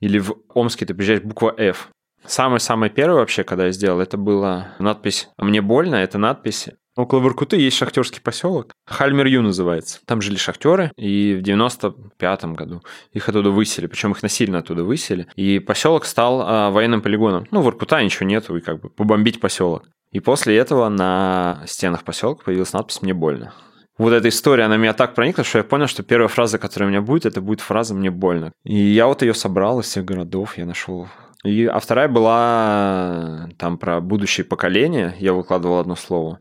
Или 0.00 0.18
в 0.18 0.34
Омске 0.54 0.84
ты 0.84 0.94
приезжаешь, 0.94 1.22
буква 1.22 1.54
F. 1.56 1.88
Самое-самое 2.26 2.92
первое 2.92 3.20
вообще, 3.20 3.42
когда 3.42 3.66
я 3.66 3.72
сделал, 3.72 4.00
это 4.00 4.18
была 4.18 4.74
надпись 4.78 5.30
«Мне 5.38 5.62
больно». 5.62 5.96
Это 5.96 6.18
надпись 6.18 6.68
Около 6.96 7.20
Воркуты 7.20 7.56
есть 7.56 7.76
шахтерский 7.76 8.20
поселок. 8.20 8.72
Хальмер-Ю 8.86 9.42
называется. 9.42 10.00
Там 10.06 10.20
жили 10.20 10.36
шахтеры, 10.36 10.90
и 10.96 11.40
в 11.40 11.46
95-м 11.46 12.54
году 12.54 12.82
их 13.12 13.28
оттуда 13.28 13.50
высели, 13.50 13.86
причем 13.86 14.12
их 14.12 14.22
насильно 14.22 14.58
оттуда 14.58 14.82
высели. 14.82 15.28
И 15.36 15.60
поселок 15.60 16.04
стал 16.04 16.42
а, 16.42 16.70
военным 16.70 17.00
полигоном. 17.00 17.46
Ну, 17.50 17.62
Воркута 17.62 18.02
ничего 18.02 18.26
нету, 18.26 18.56
и 18.56 18.60
как 18.60 18.80
бы 18.80 18.90
побомбить 18.90 19.40
поселок. 19.40 19.84
И 20.10 20.18
после 20.18 20.56
этого 20.56 20.88
на 20.88 21.62
стенах 21.66 22.02
поселка 22.02 22.44
появилась 22.44 22.72
надпись 22.72 23.02
«Мне 23.02 23.14
больно». 23.14 23.52
Вот 23.96 24.12
эта 24.12 24.28
история, 24.28 24.64
она 24.64 24.76
меня 24.76 24.94
так 24.94 25.14
проникла, 25.14 25.44
что 25.44 25.58
я 25.58 25.64
понял, 25.64 25.86
что 25.86 26.02
первая 26.02 26.28
фраза, 26.28 26.58
которая 26.58 26.88
у 26.88 26.90
меня 26.90 27.02
будет, 27.02 27.26
это 27.26 27.40
будет 27.40 27.60
фраза 27.60 27.94
«мне 27.94 28.10
больно». 28.10 28.50
И 28.64 28.76
я 28.76 29.06
вот 29.06 29.22
ее 29.22 29.34
собрал 29.34 29.80
из 29.80 29.86
всех 29.86 30.04
городов, 30.06 30.58
я 30.58 30.64
нашел 30.64 31.06
и, 31.44 31.64
а 31.64 31.78
вторая 31.78 32.08
была 32.08 33.48
там 33.56 33.78
про 33.78 34.00
будущее 34.00 34.44
поколение. 34.44 35.14
Я 35.18 35.32
выкладывал 35.32 35.78
одно 35.78 35.96
слово 35.96 36.38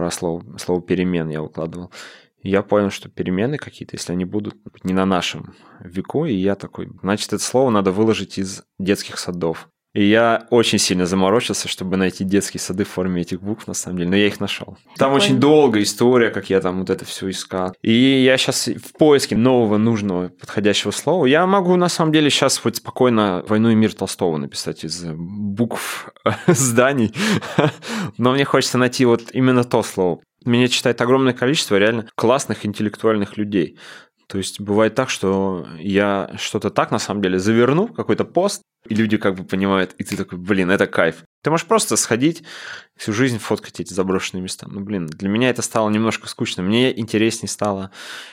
про 0.00 0.10
слово, 0.10 0.56
слово 0.56 0.80
перемен 0.80 1.28
я 1.28 1.42
выкладывал. 1.42 1.92
Я 2.42 2.62
понял, 2.62 2.88
что 2.88 3.10
перемены 3.10 3.58
какие-то, 3.58 3.96
если 3.96 4.12
они 4.12 4.24
будут 4.24 4.56
не 4.82 4.94
на 4.94 5.04
нашем 5.04 5.54
веку, 5.78 6.24
и 6.24 6.32
я 6.32 6.54
такой, 6.54 6.90
значит, 7.02 7.34
это 7.34 7.42
слово 7.42 7.68
надо 7.68 7.92
выложить 7.92 8.38
из 8.38 8.62
детских 8.78 9.18
садов. 9.18 9.68
И 9.92 10.04
я 10.04 10.46
очень 10.50 10.78
сильно 10.78 11.04
заморочился, 11.04 11.66
чтобы 11.66 11.96
найти 11.96 12.22
детские 12.22 12.60
сады 12.60 12.84
в 12.84 12.88
форме 12.88 13.22
этих 13.22 13.42
букв, 13.42 13.66
на 13.66 13.74
самом 13.74 13.98
деле. 13.98 14.10
Но 14.10 14.16
я 14.16 14.28
их 14.28 14.38
нашел. 14.38 14.78
Там 14.96 15.12
очень 15.12 15.40
долгая 15.40 15.82
история, 15.82 16.30
как 16.30 16.48
я 16.48 16.60
там 16.60 16.80
вот 16.80 16.90
это 16.90 17.04
все 17.04 17.28
искал. 17.28 17.74
И 17.82 17.92
я 17.92 18.38
сейчас 18.38 18.68
в 18.68 18.96
поиске 18.96 19.36
нового, 19.36 19.78
нужного, 19.78 20.28
подходящего 20.28 20.92
слова. 20.92 21.26
Я 21.26 21.44
могу, 21.46 21.74
на 21.74 21.88
самом 21.88 22.12
деле, 22.12 22.30
сейчас 22.30 22.58
хоть 22.58 22.76
спокойно 22.76 23.44
«Войну 23.48 23.70
и 23.70 23.74
мир» 23.74 23.92
Толстого 23.92 24.36
написать 24.36 24.84
из 24.84 25.04
букв 25.04 26.12
зданий. 26.46 27.12
Но 28.16 28.32
мне 28.32 28.44
хочется 28.44 28.78
найти 28.78 29.04
вот 29.04 29.32
именно 29.32 29.64
то 29.64 29.82
слово. 29.82 30.20
Меня 30.44 30.68
читает 30.68 31.00
огромное 31.00 31.32
количество 31.32 31.76
реально 31.76 32.06
классных 32.14 32.64
интеллектуальных 32.64 33.36
людей. 33.36 33.76
То 34.28 34.38
есть 34.38 34.60
бывает 34.60 34.94
так, 34.94 35.10
что 35.10 35.66
я 35.80 36.30
что-то 36.38 36.70
так 36.70 36.92
на 36.92 37.00
самом 37.00 37.20
деле 37.20 37.40
заверну, 37.40 37.88
какой-то 37.88 38.24
пост, 38.24 38.62
и 38.88 38.94
люди 38.94 39.16
как 39.16 39.34
бы 39.34 39.44
понимают, 39.44 39.94
и 39.98 40.04
ты 40.04 40.16
такой, 40.16 40.38
блин, 40.38 40.70
это 40.70 40.86
кайф. 40.86 41.24
Ты 41.42 41.50
можешь 41.50 41.66
просто 41.66 41.96
сходить, 41.96 42.42
всю 42.96 43.12
жизнь 43.12 43.38
фоткать 43.38 43.80
эти 43.80 43.92
заброшенные 43.92 44.42
места. 44.42 44.66
Ну, 44.68 44.80
блин, 44.80 45.06
для 45.06 45.28
меня 45.28 45.50
это 45.50 45.62
стало 45.62 45.90
немножко 45.90 46.28
скучно. 46.28 46.62
Мне 46.62 46.98
интереснее 46.98 47.48
стало 47.48 47.90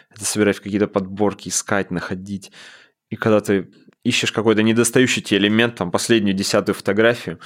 это 0.09 0.25
собирать 0.25 0.59
какие-то 0.59 0.87
подборки, 0.87 1.49
искать, 1.49 1.91
находить. 1.91 2.51
И 3.09 3.15
когда 3.15 3.41
ты 3.41 3.69
ищешь 4.03 4.31
какой-то 4.31 4.63
недостающий 4.63 5.21
тебе 5.21 5.39
элемент, 5.39 5.75
там, 5.75 5.91
последнюю 5.91 6.35
десятую 6.35 6.75
фотографию, 6.75 7.39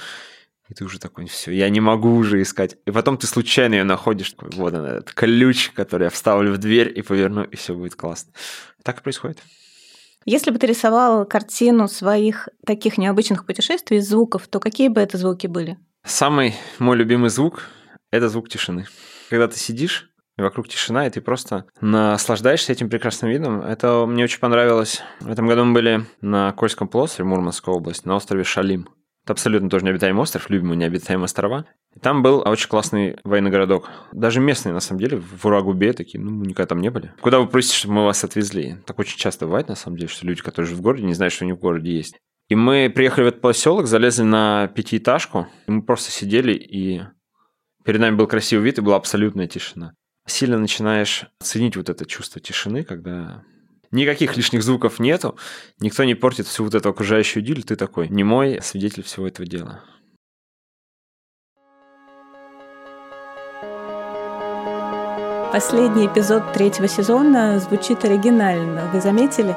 и 0.68 0.74
ты 0.74 0.84
уже 0.84 0.98
такой, 0.98 1.26
все, 1.26 1.50
я 1.50 1.68
не 1.68 1.80
могу 1.80 2.14
уже 2.14 2.40
искать. 2.40 2.76
И 2.86 2.90
потом 2.92 3.18
ты 3.18 3.26
случайно 3.26 3.74
ее 3.74 3.84
находишь, 3.84 4.30
такой, 4.30 4.50
вот 4.52 4.72
он, 4.74 4.84
этот 4.84 5.12
ключ, 5.12 5.70
который 5.70 6.04
я 6.04 6.10
вставлю 6.10 6.52
в 6.52 6.58
дверь 6.58 6.92
и 6.96 7.02
поверну, 7.02 7.42
и 7.42 7.56
все 7.56 7.74
будет 7.74 7.96
классно. 7.96 8.32
Так 8.82 9.00
и 9.00 9.02
происходит. 9.02 9.38
Если 10.24 10.50
бы 10.50 10.58
ты 10.58 10.66
рисовал 10.66 11.26
картину 11.26 11.88
своих 11.88 12.48
таких 12.64 12.98
необычных 12.98 13.46
путешествий 13.46 13.98
из 13.98 14.08
звуков, 14.08 14.48
то 14.48 14.60
какие 14.60 14.88
бы 14.88 15.00
это 15.00 15.18
звуки 15.18 15.46
были? 15.46 15.78
Самый 16.04 16.54
мой 16.78 16.96
любимый 16.96 17.30
звук– 17.30 17.64
это 18.10 18.28
звук 18.28 18.48
тишины. 18.48 18.86
Когда 19.30 19.48
ты 19.48 19.58
сидишь, 19.58 20.12
и 20.38 20.42
вокруг 20.42 20.68
тишина, 20.68 21.06
и 21.06 21.10
ты 21.10 21.20
просто 21.20 21.66
наслаждаешься 21.80 22.72
этим 22.72 22.88
прекрасным 22.88 23.30
видом. 23.30 23.60
Это 23.60 24.06
мне 24.06 24.24
очень 24.24 24.40
понравилось. 24.40 25.02
В 25.20 25.30
этом 25.30 25.46
году 25.46 25.64
мы 25.64 25.74
были 25.74 26.06
на 26.20 26.52
Кольском 26.52 26.88
полуострове, 26.88 27.28
Мурманская 27.28 27.74
область, 27.74 28.06
на 28.06 28.16
острове 28.16 28.44
Шалим. 28.44 28.88
Это 29.24 29.34
абсолютно 29.34 29.70
тоже 29.70 29.84
необитаемый 29.84 30.22
остров, 30.22 30.50
любимый 30.50 30.76
необитаемые 30.76 31.26
острова. 31.26 31.66
И 31.94 32.00
там 32.00 32.22
был 32.22 32.42
очень 32.44 32.68
классный 32.68 33.16
военный 33.22 33.50
городок. 33.50 33.88
Даже 34.12 34.40
местные, 34.40 34.72
на 34.72 34.80
самом 34.80 35.00
деле, 35.00 35.18
в 35.18 35.44
Урагубе 35.46 35.92
такие, 35.92 36.20
ну, 36.20 36.32
мы 36.32 36.46
никогда 36.46 36.66
там 36.66 36.80
не 36.80 36.90
были. 36.90 37.12
Куда 37.20 37.38
вы 37.38 37.46
просите, 37.46 37.76
чтобы 37.76 37.94
мы 37.94 38.04
вас 38.04 38.24
отвезли? 38.24 38.78
Так 38.84 38.98
очень 38.98 39.18
часто 39.18 39.46
бывает, 39.46 39.68
на 39.68 39.76
самом 39.76 39.96
деле, 39.96 40.08
что 40.08 40.26
люди, 40.26 40.42
которые 40.42 40.68
живут 40.68 40.80
в 40.80 40.84
городе, 40.84 41.04
не 41.04 41.14
знают, 41.14 41.32
что 41.32 41.44
они 41.44 41.52
в 41.52 41.60
городе 41.60 41.94
есть. 41.94 42.16
И 42.48 42.56
мы 42.56 42.90
приехали 42.94 43.24
в 43.24 43.28
этот 43.28 43.40
поселок, 43.40 43.86
залезли 43.86 44.24
на 44.24 44.66
пятиэтажку, 44.68 45.46
и 45.68 45.70
мы 45.70 45.82
просто 45.82 46.10
сидели, 46.10 46.52
и 46.52 47.02
перед 47.84 48.00
нами 48.00 48.16
был 48.16 48.26
красивый 48.26 48.64
вид, 48.64 48.78
и 48.78 48.82
была 48.82 48.96
абсолютная 48.96 49.46
тишина. 49.46 49.94
Сильно 50.26 50.58
начинаешь 50.58 51.26
ценить 51.40 51.76
вот 51.76 51.88
это 51.88 52.06
чувство 52.06 52.40
тишины, 52.40 52.82
когда 52.84 53.44
никаких 53.92 54.36
лишних 54.36 54.62
звуков 54.62 54.98
нету, 54.98 55.36
никто 55.78 56.02
не 56.04 56.14
портит 56.14 56.46
всю 56.46 56.64
вот 56.64 56.74
эту 56.74 56.88
окружающую 56.88 57.42
идиллию, 57.42 57.64
ты 57.64 57.76
такой 57.76 58.08
немой 58.08 58.60
свидетель 58.62 59.04
всего 59.04 59.28
этого 59.28 59.46
дела. 59.46 59.80
Последний 65.52 66.06
эпизод 66.06 66.54
третьего 66.54 66.88
сезона 66.88 67.60
звучит 67.60 68.02
оригинально. 68.06 68.90
Вы 68.90 69.02
заметили? 69.02 69.54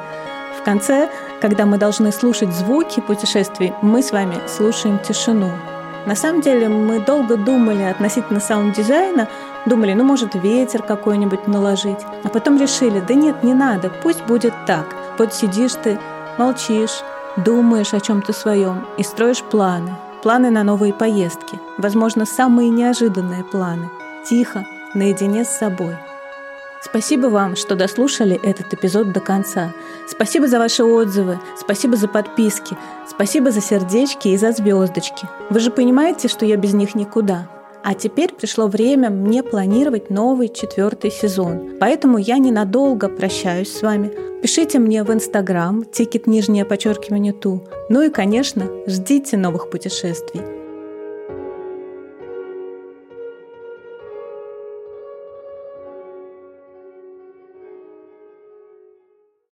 В 0.60 0.64
конце, 0.66 1.10
когда 1.40 1.66
мы 1.66 1.78
должны 1.78 2.12
слушать 2.12 2.52
звуки 2.52 3.00
путешествий, 3.00 3.72
мы 3.82 4.04
с 4.04 4.12
вами 4.12 4.36
слушаем 4.46 5.00
тишину. 5.00 5.50
На 6.06 6.16
самом 6.16 6.42
деле 6.42 6.68
мы 6.68 7.00
долго 7.00 7.38
думали 7.38 7.84
относительно 7.84 8.42
саунд-дизайна, 8.42 9.30
думали, 9.66 9.94
ну 9.94 10.04
может 10.04 10.36
ветер 10.36 10.82
какой-нибудь 10.82 11.48
наложить, 11.48 12.00
а 12.24 12.30
потом 12.30 12.60
решили, 12.60 13.00
да 13.00 13.14
нет, 13.14 13.44
не 13.44 13.54
надо, 13.54 13.92
пусть 14.04 14.24
будет 14.26 14.54
так. 14.66 14.86
Вот 15.18 15.34
сидишь 15.34 15.76
ты, 15.84 16.00
молчишь, 16.38 17.02
думаешь 17.38 17.94
о 17.94 18.00
чем-то 18.00 18.34
своем 18.34 18.86
и 18.98 19.04
строишь 19.04 19.44
планы. 19.44 19.96
Планы 20.24 20.50
на 20.50 20.64
новые 20.64 20.94
поездки, 20.94 21.60
возможно, 21.78 22.26
самые 22.26 22.70
неожиданные 22.70 23.44
планы. 23.44 23.90
Тихо, 24.28 24.66
наедине 24.96 25.46
с 25.46 25.50
собой. 25.50 25.96
Спасибо 26.82 27.28
вам, 27.28 27.56
что 27.56 27.76
дослушали 27.76 28.40
этот 28.44 28.74
эпизод 28.74 29.12
до 29.12 29.20
конца. 29.20 29.74
Спасибо 30.08 30.48
за 30.48 30.60
ваши 30.60 30.84
отзывы, 30.84 31.40
спасибо 31.58 31.96
за 31.96 32.08
подписки, 32.08 32.78
спасибо 33.08 33.50
за 33.52 33.62
сердечки 33.62 34.28
и 34.28 34.38
за 34.38 34.52
звездочки. 34.52 35.28
Вы 35.50 35.60
же 35.60 35.72
понимаете, 35.72 36.28
что 36.28 36.46
я 36.46 36.58
без 36.58 36.74
них 36.74 36.94
никуда. 36.94 37.48
А 37.88 37.94
теперь 37.94 38.34
пришло 38.34 38.66
время 38.66 39.12
мне 39.12 39.44
планировать 39.44 40.10
новый 40.10 40.50
четвертый 40.50 41.12
сезон. 41.12 41.76
Поэтому 41.80 42.18
я 42.18 42.40
ненадолго 42.40 43.10
прощаюсь 43.10 43.72
с 43.72 43.84
вами. 43.84 44.12
Пишите 44.42 44.80
мне 44.80 45.04
в 45.04 45.14
Инстаграм, 45.14 45.84
тикет 45.84 46.26
нижнее 46.26 46.66
подчеркивание 46.66 47.32
ту. 47.32 47.62
Ну 47.90 48.02
и, 48.02 48.10
конечно, 48.10 48.68
ждите 48.88 49.38
новых 49.38 49.70
путешествий. 49.70 50.65